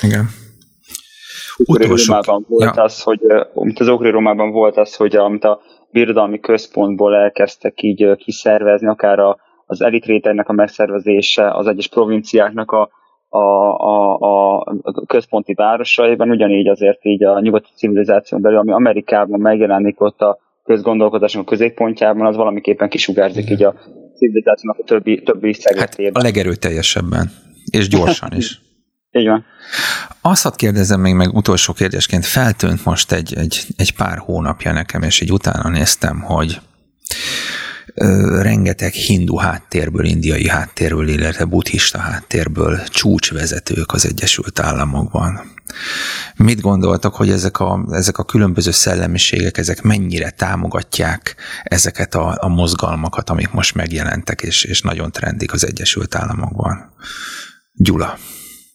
Igen. 0.02 0.30
Romában 1.58 2.46
volt 2.48 2.76
ja. 2.76 2.84
az, 2.84 3.02
hogy, 3.02 3.20
mint 3.54 3.80
az 3.80 3.88
Ogri 3.88 4.10
Romában 4.10 4.52
volt 4.52 4.78
az, 4.78 4.96
hogy 4.96 5.16
amit 5.16 5.44
a 5.44 5.62
birodalmi 5.92 6.40
központból 6.40 7.16
elkezdtek 7.16 7.82
így 7.82 8.16
kiszervezni, 8.16 8.88
akár 8.88 9.20
a 9.20 9.38
az 9.66 9.82
elitréternek 9.82 10.50
a 10.50 10.54
megszervezése 10.54 11.52
az 11.52 11.68
egyes 11.68 11.88
provinciáknak 11.88 12.72
a, 12.72 12.90
a, 13.30 13.40
a, 13.74 14.60
a, 14.60 14.66
központi 15.06 15.54
városaiban, 15.54 16.30
ugyanígy 16.30 16.68
azért 16.68 17.06
így 17.06 17.24
a 17.24 17.40
nyugati 17.40 17.70
civilizáción 17.76 18.42
belül, 18.42 18.58
ami 18.58 18.72
Amerikában 18.72 19.40
megjelenik 19.40 20.02
ott 20.02 20.22
a 20.22 20.38
közgondolkodásunk 20.64 21.46
a 21.48 21.50
középpontjában, 21.50 22.26
az 22.26 22.36
valamiképpen 22.36 22.90
kisugárzik 22.90 23.50
így 23.50 23.64
a 23.64 23.74
civilizációnak 24.16 24.80
a 24.80 24.84
többi, 24.84 25.22
többi 25.24 25.54
szegletében. 25.54 26.14
Hát 26.14 26.24
a 26.24 26.26
legerőteljesebben, 26.26 27.32
és 27.72 27.88
gyorsan 27.88 28.32
is. 28.36 28.60
Így 29.12 29.28
van. 29.28 29.46
Azt 30.22 30.44
hadd 30.44 30.56
kérdezem 30.56 31.00
még 31.00 31.14
meg 31.14 31.34
utolsó 31.34 31.74
kérdésként, 31.74 32.26
feltűnt 32.26 32.86
most 32.86 33.12
egy, 33.12 33.34
egy, 33.38 33.60
egy 33.78 33.96
pár 33.96 34.18
hónapja 34.18 34.72
nekem, 34.72 35.02
és 35.02 35.22
így 35.22 35.32
utána 35.32 35.70
néztem, 35.70 36.22
hogy 36.22 36.60
rengeteg 38.42 38.92
hindu 38.92 39.36
háttérből, 39.36 40.06
indiai 40.06 40.48
háttérből, 40.48 41.08
illetve 41.08 41.46
buddhista 41.46 41.98
háttérből 41.98 42.84
csúcsvezetők 42.84 43.94
az 43.94 44.06
Egyesült 44.06 44.60
Államokban. 44.60 45.54
Mit 46.36 46.62
gondoltak, 46.62 47.16
hogy 47.16 47.30
ezek 47.30 47.60
a, 47.60 47.86
ezek 47.92 48.18
a 48.18 48.24
különböző 48.24 48.72
szellemiségek, 48.72 49.58
ezek 49.58 49.82
mennyire 49.82 50.30
támogatják 50.30 51.36
ezeket 51.64 52.16
a, 52.16 52.38
a 52.40 52.48
mozgalmakat, 52.48 53.30
amik 53.30 53.52
most 53.52 53.76
megjelentek, 53.76 54.42
és, 54.42 54.64
és 54.64 54.82
nagyon 54.82 55.12
trendik 55.12 55.54
az 55.54 55.66
Egyesült 55.66 56.16
Államokban? 56.16 56.94
Gyula. 57.74 58.18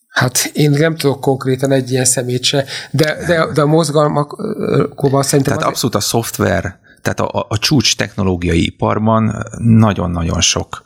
Hát 0.09 0.51
én 0.53 0.71
nem 0.71 0.97
tudok 0.97 1.21
konkrétan 1.21 1.73
egy 1.73 1.91
ilyen 1.91 2.05
szemét 2.05 2.43
se, 2.43 2.65
de, 2.91 3.25
de, 3.27 3.47
de 3.53 3.61
a 3.61 3.67
mozgalmakban 3.67 5.23
szerintem... 5.23 5.57
Tehát 5.57 5.71
abszolút 5.71 5.95
a 5.95 6.01
szoftver 6.01 6.79
tehát 7.03 7.21
a, 7.21 7.47
a 7.49 7.59
csúcs 7.59 7.97
technológiai 7.97 8.65
iparban 8.65 9.47
nagyon-nagyon 9.59 10.41
sok 10.41 10.83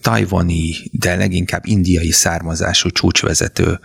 tajvani, 0.00 0.74
de 0.92 1.16
leginkább 1.16 1.66
indiai 1.66 2.10
származású 2.10 2.88
csúcsvezető. 2.88 3.80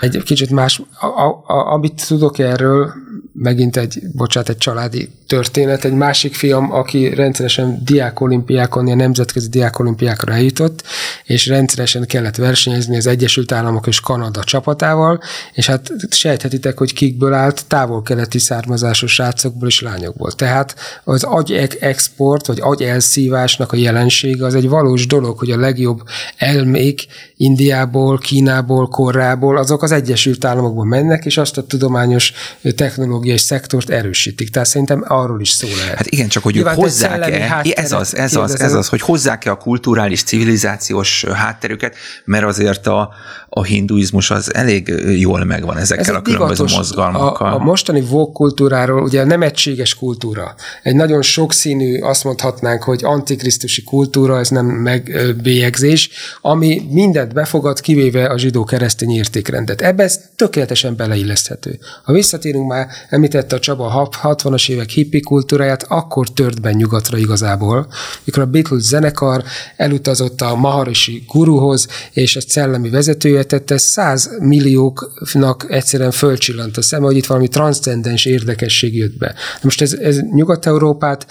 Egy 0.00 0.22
kicsit 0.22 0.50
más, 0.50 0.82
a, 1.00 1.06
a, 1.06 1.44
a, 1.46 1.72
amit 1.72 2.06
tudok 2.06 2.38
erről, 2.38 2.92
megint 3.32 3.76
egy, 3.76 4.00
bocsánat, 4.14 4.48
egy 4.48 4.58
családi 4.58 5.10
történet. 5.26 5.84
Egy 5.84 5.92
másik 5.92 6.34
fiam, 6.34 6.72
aki 6.72 7.14
rendszeresen 7.14 7.80
diákolimpiákon, 7.84 8.88
a 8.88 8.94
nemzetközi 8.94 9.48
diákolimpiákra 9.48 10.32
eljutott, 10.32 10.82
és 11.24 11.46
rendszeresen 11.46 12.06
kellett 12.06 12.36
versenyezni 12.36 12.96
az 12.96 13.06
Egyesült 13.06 13.52
Államok 13.52 13.86
és 13.86 14.00
Kanada 14.00 14.44
csapatával, 14.44 15.20
és 15.52 15.66
hát 15.66 15.90
sejthetitek, 16.10 16.78
hogy 16.78 16.92
kikből 16.92 17.32
állt, 17.32 17.64
távol-keleti 17.66 18.38
származású 18.38 19.06
srácokból 19.06 19.68
és 19.68 19.80
lányokból. 19.80 20.32
Tehát 20.32 20.74
az 21.04 21.22
agy 21.22 21.76
export, 21.80 22.46
vagy 22.46 22.58
agy 22.60 22.82
elszívásnak 22.82 23.72
a 23.72 23.76
jelensége 23.76 24.44
az 24.44 24.54
egy 24.54 24.68
valós 24.68 25.06
dolog, 25.06 25.38
hogy 25.38 25.50
a 25.50 25.56
legjobb 25.56 26.02
elmék 26.36 27.06
Indiából, 27.36 28.18
Kínából, 28.18 28.88
Korrából, 28.88 29.56
azok 29.56 29.82
az 29.82 29.92
Egyesült 29.92 30.44
Államokból 30.44 30.84
mennek, 30.84 31.24
és 31.24 31.36
azt 31.36 31.58
a 31.58 31.66
tudományos 31.66 32.32
technológiát 32.76 33.20
ideológiai 33.22 33.38
szektort 33.38 33.90
erősítik. 33.90 34.50
Tehát 34.50 34.68
szerintem 34.68 35.04
arról 35.08 35.40
is 35.40 35.50
szó 35.50 35.68
lehet. 35.76 35.96
Hát 35.96 36.06
igen, 36.06 36.28
csak 36.28 36.42
hogy 36.42 36.56
ők 36.56 36.68
hozzák-e, 36.68 37.62
ez 37.74 37.92
az, 37.92 38.16
ez 38.16 38.36
az, 38.36 38.60
ez 38.60 38.72
az, 38.72 38.88
hogy 38.88 39.00
hozzák-e 39.00 39.50
a 39.50 39.56
kulturális, 39.56 40.22
civilizációs 40.22 41.24
hátterüket, 41.24 41.94
mert 42.24 42.44
azért 42.44 42.86
a, 42.86 43.10
a 43.48 43.62
hinduizmus 43.62 44.30
az 44.30 44.54
elég 44.54 44.88
jól 45.18 45.44
megvan 45.44 45.76
ezekkel 45.76 46.14
ez 46.14 46.20
a 46.20 46.22
különböző 46.22 46.64
mozgalmakkal. 46.76 47.52
A, 47.52 47.54
a 47.54 47.58
mostani 47.58 48.00
vók 48.00 48.32
kultúráról 48.32 49.02
ugye 49.02 49.24
nem 49.24 49.42
egységes 49.42 49.94
kultúra. 49.94 50.54
Egy 50.82 50.94
nagyon 50.94 51.22
sokszínű, 51.22 52.00
azt 52.00 52.24
mondhatnánk, 52.24 52.82
hogy 52.82 53.00
antikrisztusi 53.04 53.82
kultúra, 53.82 54.38
ez 54.38 54.48
nem 54.48 54.66
megbélyegzés, 54.66 56.10
ami 56.40 56.82
mindent 56.90 57.32
befogad, 57.32 57.80
kivéve 57.80 58.26
a 58.26 58.38
zsidó-keresztény 58.38 59.10
értékrendet. 59.10 59.80
Ebbe 59.80 60.02
ez 60.02 60.20
tökéletesen 60.36 60.96
beleilleszthető. 60.96 61.78
Ha 62.04 62.12
visszatérünk 62.12 62.68
már, 62.68 62.88
említette 63.12 63.56
a 63.56 63.58
Csaba 63.58 64.10
60-as 64.22 64.70
évek 64.70 64.88
hippi 64.88 65.20
kultúráját, 65.20 65.82
akkor 65.88 66.28
tört 66.28 66.60
be 66.60 66.72
nyugatra 66.72 67.18
igazából, 67.18 67.86
mikor 68.24 68.42
a 68.42 68.46
Beatles 68.46 68.82
zenekar 68.82 69.42
elutazott 69.76 70.40
a 70.40 70.56
Maharishi 70.56 71.24
guruhoz, 71.28 71.86
és 72.12 72.36
egy 72.36 72.48
szellemi 72.48 72.90
vezetője 72.90 73.42
tette, 73.42 73.78
száz 73.78 74.30
millióknak 74.40 75.66
egyszerűen 75.68 76.10
fölcsillant 76.10 76.76
a 76.76 76.82
szeme, 76.82 77.06
hogy 77.06 77.16
itt 77.16 77.26
valami 77.26 77.48
transzcendens 77.48 78.24
érdekesség 78.24 78.96
jött 78.96 79.18
be. 79.18 79.34
Most 79.62 79.80
ez, 79.80 79.92
ez 79.92 80.20
Nyugat-Európát, 80.34 81.26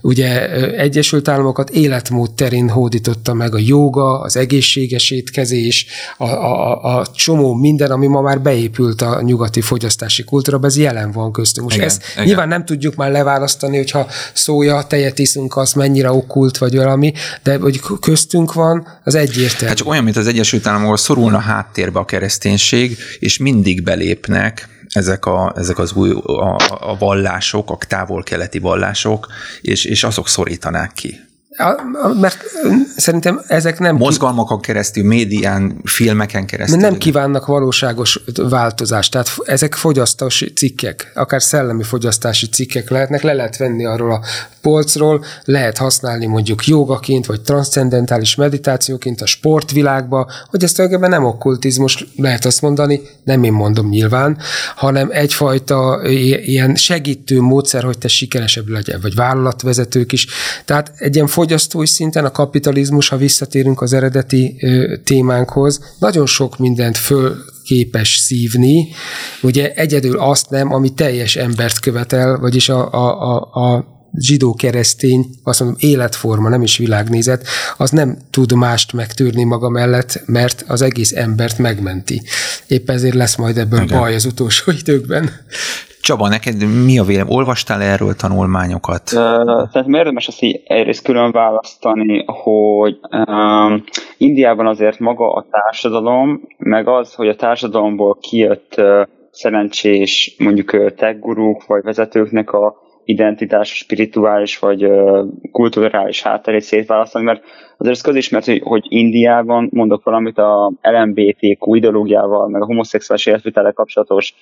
ugye 0.00 0.50
Egyesült 0.78 1.28
Államokat 1.28 1.70
életmód 1.70 2.34
terén 2.34 2.68
hódította 2.68 3.34
meg 3.34 3.54
a 3.54 3.58
joga, 3.60 4.20
az 4.20 4.36
egészséges 4.36 5.10
étkezés, 5.10 5.86
a, 6.16 6.28
a, 6.28 6.98
a 6.98 7.06
csomó 7.06 7.54
minden, 7.54 7.90
ami 7.90 8.06
ma 8.06 8.20
már 8.20 8.40
beépült 8.40 9.02
a 9.02 9.22
nyugati 9.22 9.60
fogyasztási 9.60 10.24
kultúrába, 10.24 10.66
ez 10.66 10.76
jelen 10.88 11.12
van 11.12 11.32
köztünk. 11.32 11.66
Most 11.66 11.76
igen, 11.76 11.88
ezt 11.88 12.02
igen. 12.12 12.24
nyilván 12.24 12.48
nem 12.48 12.64
tudjuk 12.64 12.94
már 12.94 13.10
leválasztani, 13.10 13.76
hogyha 13.76 14.06
szója, 14.32 14.82
tejet 14.82 15.18
iszunk, 15.18 15.56
az 15.56 15.72
mennyire 15.72 16.10
okkult 16.10 16.58
vagy 16.58 16.76
valami, 16.76 17.12
de 17.42 17.56
hogy 17.56 17.80
köztünk 18.00 18.52
van, 18.52 18.86
az 19.04 19.14
egyértelmű. 19.14 19.66
Hát 19.66 19.76
csak 19.76 19.88
olyan, 19.88 20.04
mint 20.04 20.16
az 20.16 20.26
Egyesült 20.26 20.66
Államokból 20.66 20.96
szorulna 20.96 21.38
háttérbe 21.38 21.98
a 21.98 22.04
kereszténység, 22.04 22.96
és 23.18 23.38
mindig 23.38 23.82
belépnek 23.82 24.68
ezek, 24.88 25.26
a, 25.26 25.52
ezek 25.56 25.78
az 25.78 25.92
új 25.92 26.10
a, 26.10 26.56
a 26.80 26.96
vallások, 26.98 27.70
a 27.70 27.78
távol-keleti 27.88 28.58
vallások, 28.58 29.26
és, 29.60 29.84
és 29.84 30.04
azok 30.04 30.28
szorítanák 30.28 30.92
ki. 30.92 31.20
Mert 32.20 32.44
szerintem 32.96 33.40
ezek 33.46 33.78
nem... 33.78 33.96
Mozgalmakon 33.96 34.60
keresztül, 34.60 35.04
médián, 35.04 35.80
filmeken 35.84 36.46
keresztül. 36.46 36.78
Nem 36.80 36.96
kívánnak 36.96 37.46
valóságos 37.46 38.20
változást, 38.34 39.12
tehát 39.12 39.30
ezek 39.44 39.74
fogyasztási 39.74 40.52
cikkek, 40.52 41.12
akár 41.14 41.42
szellemi 41.42 41.82
fogyasztási 41.82 42.46
cikkek 42.46 42.90
lehetnek, 42.90 43.22
le 43.22 43.32
lehet 43.32 43.56
venni 43.56 43.84
arról 43.84 44.12
a 44.12 44.20
polcról, 44.60 45.24
lehet 45.44 45.78
használni 45.78 46.26
mondjuk 46.26 46.66
jogaként, 46.66 47.26
vagy 47.26 47.40
transzcendentális 47.40 48.34
meditációként 48.34 49.20
a 49.20 49.26
sportvilágba, 49.26 50.30
hogy 50.46 50.62
ez 50.62 50.72
tulajdonképpen 50.72 51.20
nem 51.20 51.28
okkultizmus, 51.28 52.06
lehet 52.16 52.44
azt 52.44 52.62
mondani, 52.62 53.00
nem 53.24 53.44
én 53.44 53.52
mondom 53.52 53.88
nyilván, 53.88 54.38
hanem 54.76 55.08
egyfajta 55.10 56.00
ilyen 56.44 56.74
segítő 56.74 57.40
módszer, 57.40 57.82
hogy 57.82 57.98
te 57.98 58.08
sikeresebb 58.08 58.68
legyen, 58.68 59.00
vagy 59.00 59.14
vállalatvezetők 59.14 60.12
is. 60.12 60.26
Tehát 60.64 60.92
egy 60.96 61.14
ilyen 61.14 61.26
fogyasztói 61.48 61.86
szinten 61.86 62.24
a 62.24 62.30
kapitalizmus, 62.30 63.08
ha 63.08 63.16
visszatérünk 63.16 63.80
az 63.80 63.92
eredeti 63.92 64.56
ö, 64.60 64.96
témánkhoz, 65.04 65.94
nagyon 65.98 66.26
sok 66.26 66.58
mindent 66.58 66.96
föl 66.96 67.36
képes 67.64 68.16
szívni, 68.16 68.88
ugye 69.42 69.72
egyedül 69.72 70.18
azt 70.18 70.50
nem, 70.50 70.72
ami 70.72 70.92
teljes 70.94 71.36
embert 71.36 71.78
követel, 71.78 72.38
vagyis 72.38 72.68
a, 72.68 72.92
a, 72.92 73.34
a, 73.34 73.60
a 73.62 73.97
zsidó-keresztény, 74.12 75.26
azt 75.44 75.60
mondom, 75.60 75.78
életforma, 75.80 76.48
nem 76.48 76.62
is 76.62 76.78
világnézet, 76.78 77.46
az 77.76 77.90
nem 77.90 78.18
tud 78.30 78.52
mást 78.52 78.92
megtűrni 78.92 79.44
maga 79.44 79.68
mellett, 79.68 80.22
mert 80.26 80.64
az 80.68 80.82
egész 80.82 81.12
embert 81.12 81.58
megmenti. 81.58 82.22
Épp 82.66 82.88
ezért 82.88 83.14
lesz 83.14 83.36
majd 83.36 83.58
ebből 83.58 83.82
Igen. 83.82 83.98
baj 83.98 84.14
az 84.14 84.24
utolsó 84.24 84.72
időkben. 84.80 85.30
Csaba, 86.00 86.28
neked 86.28 86.84
mi 86.84 86.98
a 86.98 87.04
vélem? 87.04 87.28
Olvastál 87.28 87.82
erről 87.82 88.14
tanulmányokat? 88.14 89.02
Tehát 89.04 89.86
érdemes 89.88 90.28
azt 90.28 90.42
így 90.42 90.60
egyrészt 90.64 91.02
külön 91.02 91.32
választani, 91.32 92.24
hogy 92.26 92.98
um, 93.10 93.84
Indiában 94.16 94.66
azért 94.66 94.98
maga 94.98 95.32
a 95.32 95.46
társadalom, 95.50 96.40
meg 96.58 96.88
az, 96.88 97.14
hogy 97.14 97.28
a 97.28 97.36
társadalomból 97.36 98.18
kijött 98.20 98.74
uh, 98.76 99.06
szerencsés 99.30 100.34
mondjuk 100.38 100.72
uh, 100.72 100.90
tech 100.90 101.18
gurúk 101.18 101.66
vagy 101.66 101.82
vezetőknek 101.82 102.52
a 102.52 102.74
identitás, 103.08 103.76
spirituális 103.76 104.58
vagy 104.58 104.90
kulturális 105.52 106.22
hátterét 106.22 106.60
szétválasztani, 106.60 107.24
mert 107.24 107.42
azért 107.76 107.96
ez 107.96 108.02
közismert, 108.02 108.44
hogy, 108.44 108.60
hogy 108.64 108.86
Indiában, 108.88 109.68
mondok 109.72 110.04
valamit, 110.04 110.38
a 110.38 110.72
LMBTQ 110.82 111.74
ideológiával, 111.74 112.48
meg 112.48 112.62
a 112.62 112.64
homoszexuális 112.64 113.26
életvitele 113.26 113.70
kapcsolatos 113.70 114.34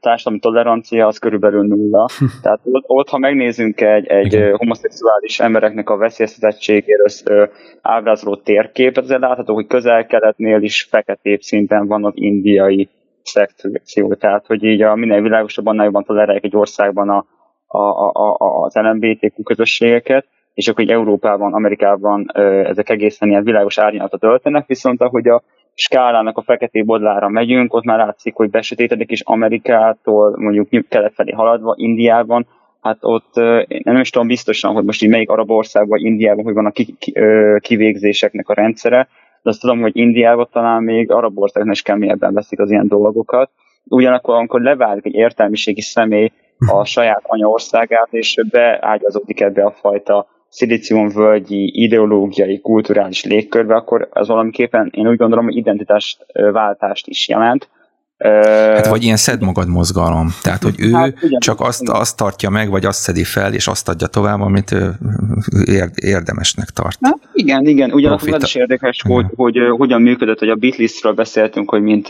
társadalmi 0.00 0.38
tolerancia 0.38 1.06
az 1.06 1.18
körülbelül 1.18 1.66
nulla. 1.66 2.08
Tehát 2.42 2.60
ott, 2.64 2.84
ott 2.86 3.08
ha 3.08 3.18
megnézzünk 3.18 3.80
egy, 3.80 4.06
egy 4.06 4.50
homoszexuális 4.56 5.40
embereknek 5.40 5.90
a 5.90 5.96
veszélyeztetettségéről 5.96 7.50
ábrázoló 7.82 8.36
térképet, 8.36 9.04
azért 9.04 9.20
látható, 9.20 9.54
hogy 9.54 9.66
közel-keletnél 9.66 10.62
is 10.62 10.86
feketébb 10.90 11.40
szinten 11.40 11.86
van 11.86 12.04
az 12.04 12.12
indiai 12.14 12.88
szekció. 13.22 14.14
Tehát, 14.14 14.46
hogy 14.46 14.64
így 14.64 14.82
a 14.82 14.94
minél 14.94 15.22
világosabb, 15.22 15.66
annál 15.66 15.84
jobban 15.84 16.04
tolerálják 16.04 16.44
egy 16.44 16.56
országban 16.56 17.08
a 17.08 17.26
a, 17.76 18.10
a, 18.12 18.36
a, 18.38 18.62
az 18.62 18.74
LMBTQ 18.74 19.42
közösségeket, 19.42 20.26
és 20.54 20.68
akkor 20.68 20.84
hogy 20.84 20.92
Európában, 20.92 21.52
Amerikában 21.52 22.26
ezek 22.64 22.88
egészen 22.88 23.28
ilyen 23.28 23.44
világos 23.44 23.78
árnyalatot 23.78 24.22
öltenek, 24.22 24.66
viszont 24.66 25.00
ahogy 25.00 25.28
a 25.28 25.42
skálának 25.74 26.38
a 26.38 26.42
fekete 26.42 26.82
bodlára 26.82 27.28
megyünk, 27.28 27.74
ott 27.74 27.84
már 27.84 27.98
látszik, 27.98 28.34
hogy 28.34 28.50
besötétedik, 28.50 29.10
és 29.10 29.22
Amerikától 29.24 30.34
mondjuk 30.38 30.88
kelet 30.88 31.14
felé 31.14 31.30
haladva, 31.32 31.74
Indiában, 31.76 32.46
hát 32.80 32.98
ott 33.00 33.34
nem 33.82 33.96
is 34.00 34.10
tudom 34.10 34.26
biztosan, 34.26 34.72
hogy 34.72 34.84
most 34.84 35.02
így 35.02 35.08
melyik 35.08 35.30
arab 35.30 35.50
országban 35.50 35.98
vagy 35.98 36.08
Indiában, 36.08 36.44
hogy 36.44 36.54
van 36.54 36.66
a 36.66 36.72
kivégzéseknek 37.58 38.48
a 38.48 38.54
rendszere, 38.54 39.08
de 39.42 39.50
azt 39.50 39.60
tudom, 39.60 39.80
hogy 39.80 39.96
Indiában 39.96 40.48
talán 40.52 40.82
még 40.82 41.10
arab 41.10 41.38
országban 41.38 41.72
is 41.72 41.82
keményebben 41.82 42.34
veszik 42.34 42.60
az 42.60 42.70
ilyen 42.70 42.88
dolgokat. 42.88 43.50
Ugyanakkor, 43.84 44.34
amikor 44.34 44.60
leválik 44.60 45.06
egy 45.06 45.14
értelmiségi 45.14 45.80
személy 45.80 46.32
a 46.58 46.84
saját 46.84 47.22
anyaországát, 47.22 48.08
és 48.10 48.36
beágyazódik 48.50 49.40
ebbe 49.40 49.64
a 49.64 49.70
fajta 49.70 50.26
szilíciumvölgyi 50.48 51.82
ideológiai, 51.82 52.60
kulturális 52.60 53.24
légkörbe, 53.24 53.74
akkor 53.74 54.08
az 54.12 54.28
valamiképpen 54.28 54.90
én 54.94 55.08
úgy 55.08 55.16
gondolom, 55.16 55.44
hogy 55.44 55.56
identitás 55.56 56.18
váltást 56.52 57.06
is 57.06 57.28
jelent. 57.28 57.68
Hát 58.18 58.86
vagy 58.86 59.02
ilyen 59.02 59.16
szed 59.16 59.42
magad 59.42 59.68
mozgalom. 59.68 60.28
Tehát, 60.42 60.62
hogy 60.62 60.74
ő 60.78 60.90
hát, 60.90 61.22
ugyan, 61.22 61.40
csak 61.40 61.60
azt, 61.60 61.88
azt 61.88 62.16
tartja 62.16 62.50
meg, 62.50 62.70
vagy 62.70 62.84
azt 62.84 63.00
szedi 63.00 63.24
fel, 63.24 63.54
és 63.54 63.66
azt 63.66 63.88
adja 63.88 64.06
tovább, 64.06 64.40
amit 64.40 64.72
ő 64.72 64.92
érdemesnek 65.94 66.68
tart. 66.68 66.98
Hát 67.00 67.18
igen, 67.32 67.66
igen. 67.66 67.92
Ugyanakkor 67.92 68.34
ez 68.34 68.42
is 68.42 68.54
érdekes, 68.54 69.02
hogy, 69.02 69.24
hogy, 69.34 69.56
hogy 69.56 69.68
hogyan 69.76 70.02
működött, 70.02 70.38
hogy 70.38 70.48
a 70.48 70.54
Beatlesről 70.54 71.12
beszéltünk, 71.12 71.70
hogy 71.70 71.82
mint 71.82 72.08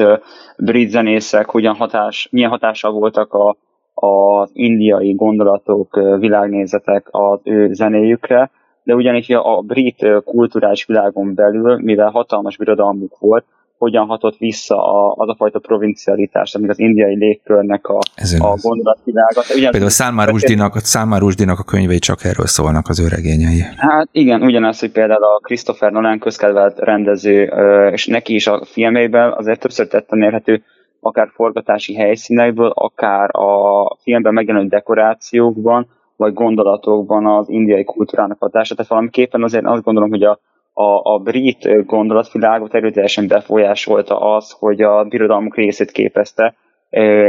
brit 0.57 0.91
zenészek, 0.91 1.47
hogyan 1.47 1.75
hatás, 1.75 2.29
milyen 2.31 2.51
hatással 2.51 2.93
voltak 2.93 3.33
a, 3.33 3.57
az 4.01 4.51
indiai 4.53 5.13
gondolatok, 5.13 6.01
világnézetek 6.19 7.09
az 7.11 7.41
ő 7.43 7.73
zenéjükre, 7.73 8.51
de 8.83 8.95
ugyanis 8.95 9.29
a 9.29 9.63
brit 9.67 10.07
kulturális 10.25 10.85
világon 10.85 11.35
belül, 11.35 11.79
mivel 11.83 12.11
hatalmas 12.11 12.57
birodalmuk 12.57 13.19
volt, 13.19 13.45
hogyan 13.79 14.07
hatott 14.07 14.37
vissza 14.37 14.77
a, 14.77 15.15
az 15.17 15.29
a 15.29 15.35
fajta 15.35 15.59
provincialitás, 15.59 16.55
amik 16.55 16.71
az 16.71 16.79
indiai 16.79 17.17
légkörnek 17.17 17.87
a, 17.87 17.99
a 18.39 18.59
gondolatvilága. 18.63 19.41
Például 19.71 19.91
Salman 19.91 20.27
Rushdie-nak, 20.27 20.81
Salman 20.81 21.19
Rushdie-nak 21.19 21.59
a 21.59 21.63
könyvei 21.63 21.99
csak 21.99 22.25
erről 22.25 22.47
szólnak 22.47 22.89
az 22.89 23.01
ő 23.01 23.09
regényei. 23.09 23.61
Hát 23.77 24.09
igen, 24.13 24.43
ugyanaz, 24.43 24.81
hogy 24.81 24.91
például 24.91 25.25
a 25.25 25.39
Christopher 25.43 25.93
Nolan 25.93 26.19
közkedvelt 26.19 26.79
rendező, 26.79 27.53
és 27.93 28.07
neki 28.07 28.35
is 28.35 28.47
a 28.47 28.65
filmeiben 28.65 29.33
azért 29.33 29.61
többször 29.61 29.87
tetten 29.87 30.23
érhető, 30.23 30.63
akár 31.01 31.29
forgatási 31.35 31.95
helyszínekből, 31.95 32.71
akár 32.75 33.31
a 33.33 33.97
filmben 34.03 34.33
megjelenő 34.33 34.69
dekorációkban, 34.69 35.87
vagy 36.17 36.33
gondolatokban 36.33 37.27
az 37.27 37.49
indiai 37.49 37.85
kultúrának 37.85 38.37
hatása. 38.41 38.75
Tehát 38.75 38.91
valamiképpen 38.91 39.43
azért 39.43 39.65
azt 39.65 39.83
gondolom, 39.83 40.11
hogy 40.11 40.23
a, 40.23 40.39
a, 40.73 41.13
a 41.15 41.19
brit 41.19 41.87
gondolatvilágot 41.87 42.75
erőteljesen 42.75 43.29
befolyásolta 43.29 44.35
az, 44.35 44.57
hogy 44.59 44.83
a 44.83 45.05
birodalmuk 45.05 45.57
részét 45.57 45.91
képezte 45.91 46.55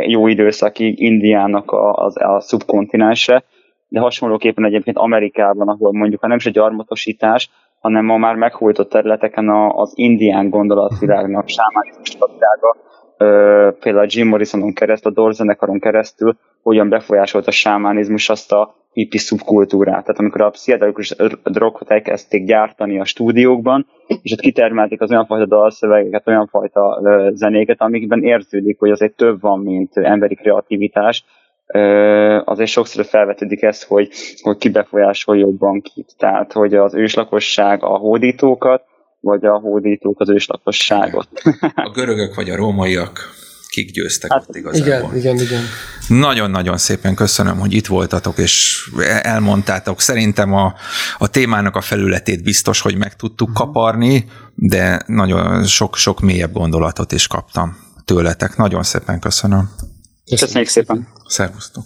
jó 0.06 0.28
időszakig 0.28 1.00
Indiának 1.00 1.72
a, 1.72 1.94
a, 1.94 2.12
a 2.34 2.40
szubkontinense, 2.40 3.44
de 3.88 4.00
hasonlóképpen 4.00 4.66
egyébként 4.66 4.98
Amerikában, 4.98 5.68
ahol 5.68 5.92
mondjuk 5.94 6.22
ha 6.22 6.28
nem 6.28 6.38
is 6.38 6.46
egy 6.46 6.54
gyarmatosítás, 6.54 7.50
hanem 7.80 8.06
ma 8.06 8.18
már 8.18 8.36
meghújtott 8.36 8.90
területeken 8.90 9.50
a, 9.50 9.70
az 9.70 9.92
indián 9.96 10.50
gondolatvilágnak, 10.50 11.48
sámánizmus 11.58 12.14
világa 12.14 12.76
például 13.80 14.06
a 14.06 14.08
Jim 14.08 14.28
Morrisonon 14.28 14.74
keresztül, 14.74 15.12
a 15.12 15.14
Doors 15.14 15.36
zenekaron 15.36 15.80
keresztül 15.80 16.38
hogyan 16.62 16.90
befolyásolt 16.90 17.48
a 17.48 17.52
sámánizmus 17.52 18.30
azt 18.30 18.52
a 18.52 18.76
hippi 18.94 19.18
szubkultúrát. 19.18 20.02
Tehát 20.02 20.20
amikor 20.20 20.42
a 20.42 20.50
pszichedelikus 20.50 21.16
drogot 21.44 21.92
elkezdték 21.92 22.46
gyártani 22.46 23.00
a 23.00 23.06
stúdiókban, 23.06 23.86
és 24.22 24.32
ott 24.32 24.40
kitermelték 24.40 25.02
az 25.02 25.12
olyan 25.12 25.26
fajta 25.26 25.46
dalszövegeket, 25.46 26.28
olyan 26.28 26.48
fajta 26.48 27.02
zenéket, 27.34 27.82
amikben 27.82 28.24
érződik, 28.24 28.80
hogy 28.80 28.92
azért 28.92 29.16
több 29.16 29.42
van, 29.42 29.60
mint 29.60 29.98
emberi 29.98 30.36
kreativitás, 30.36 31.24
azért 32.46 32.70
sokszor 32.70 33.06
felvetődik 33.06 33.62
ez, 33.62 33.84
hogy, 33.84 34.10
hogy 34.42 34.58
ki 34.58 34.70
befolyásol 34.70 35.38
jobban 35.38 35.82
kit. 35.82 36.14
Tehát, 36.18 36.54
hogy 36.54 36.74
az 36.76 36.96
őslakosság 36.96 37.84
a 37.84 37.98
hódítókat, 37.98 38.84
vagy 39.28 39.46
a 39.46 39.60
hódítók 39.60 40.20
az 40.20 40.30
őslakosságot. 40.30 41.28
A 41.76 41.92
görögök 41.94 42.36
vagy 42.36 42.50
a 42.50 42.56
rómaiak 42.56 43.36
kik 43.70 43.92
győztek 43.92 44.32
hát, 44.32 44.46
ott 44.48 44.56
igazából. 44.56 45.16
Igen, 45.16 45.36
igen, 45.36 45.46
igen. 45.46 45.62
Nagyon-nagyon 46.08 46.78
szépen 46.78 47.16
köszönöm, 47.16 47.60
hogy 47.60 47.74
itt 47.74 47.88
voltatok, 47.88 48.38
és 48.38 48.86
elmondtátok. 49.22 50.02
Szerintem 50.02 50.54
a, 50.54 50.74
a 51.18 51.28
témának 51.28 51.76
a 51.76 51.82
felületét 51.82 52.44
biztos, 52.44 52.82
hogy 52.82 52.98
meg 52.98 53.16
tudtuk 53.16 53.50
uh-huh. 53.50 53.66
kaparni, 53.66 54.26
de 54.56 55.04
nagyon 55.06 55.66
sok-sok 55.66 56.20
mélyebb 56.20 56.52
gondolatot 56.52 57.12
is 57.12 57.28
kaptam 57.28 57.78
tőletek. 58.06 58.56
Nagyon 58.56 58.84
szépen 58.84 59.20
köszönöm. 59.20 59.70
Köszönjük 60.30 60.70
szépen. 60.70 61.08
Szervusztok. 61.28 61.84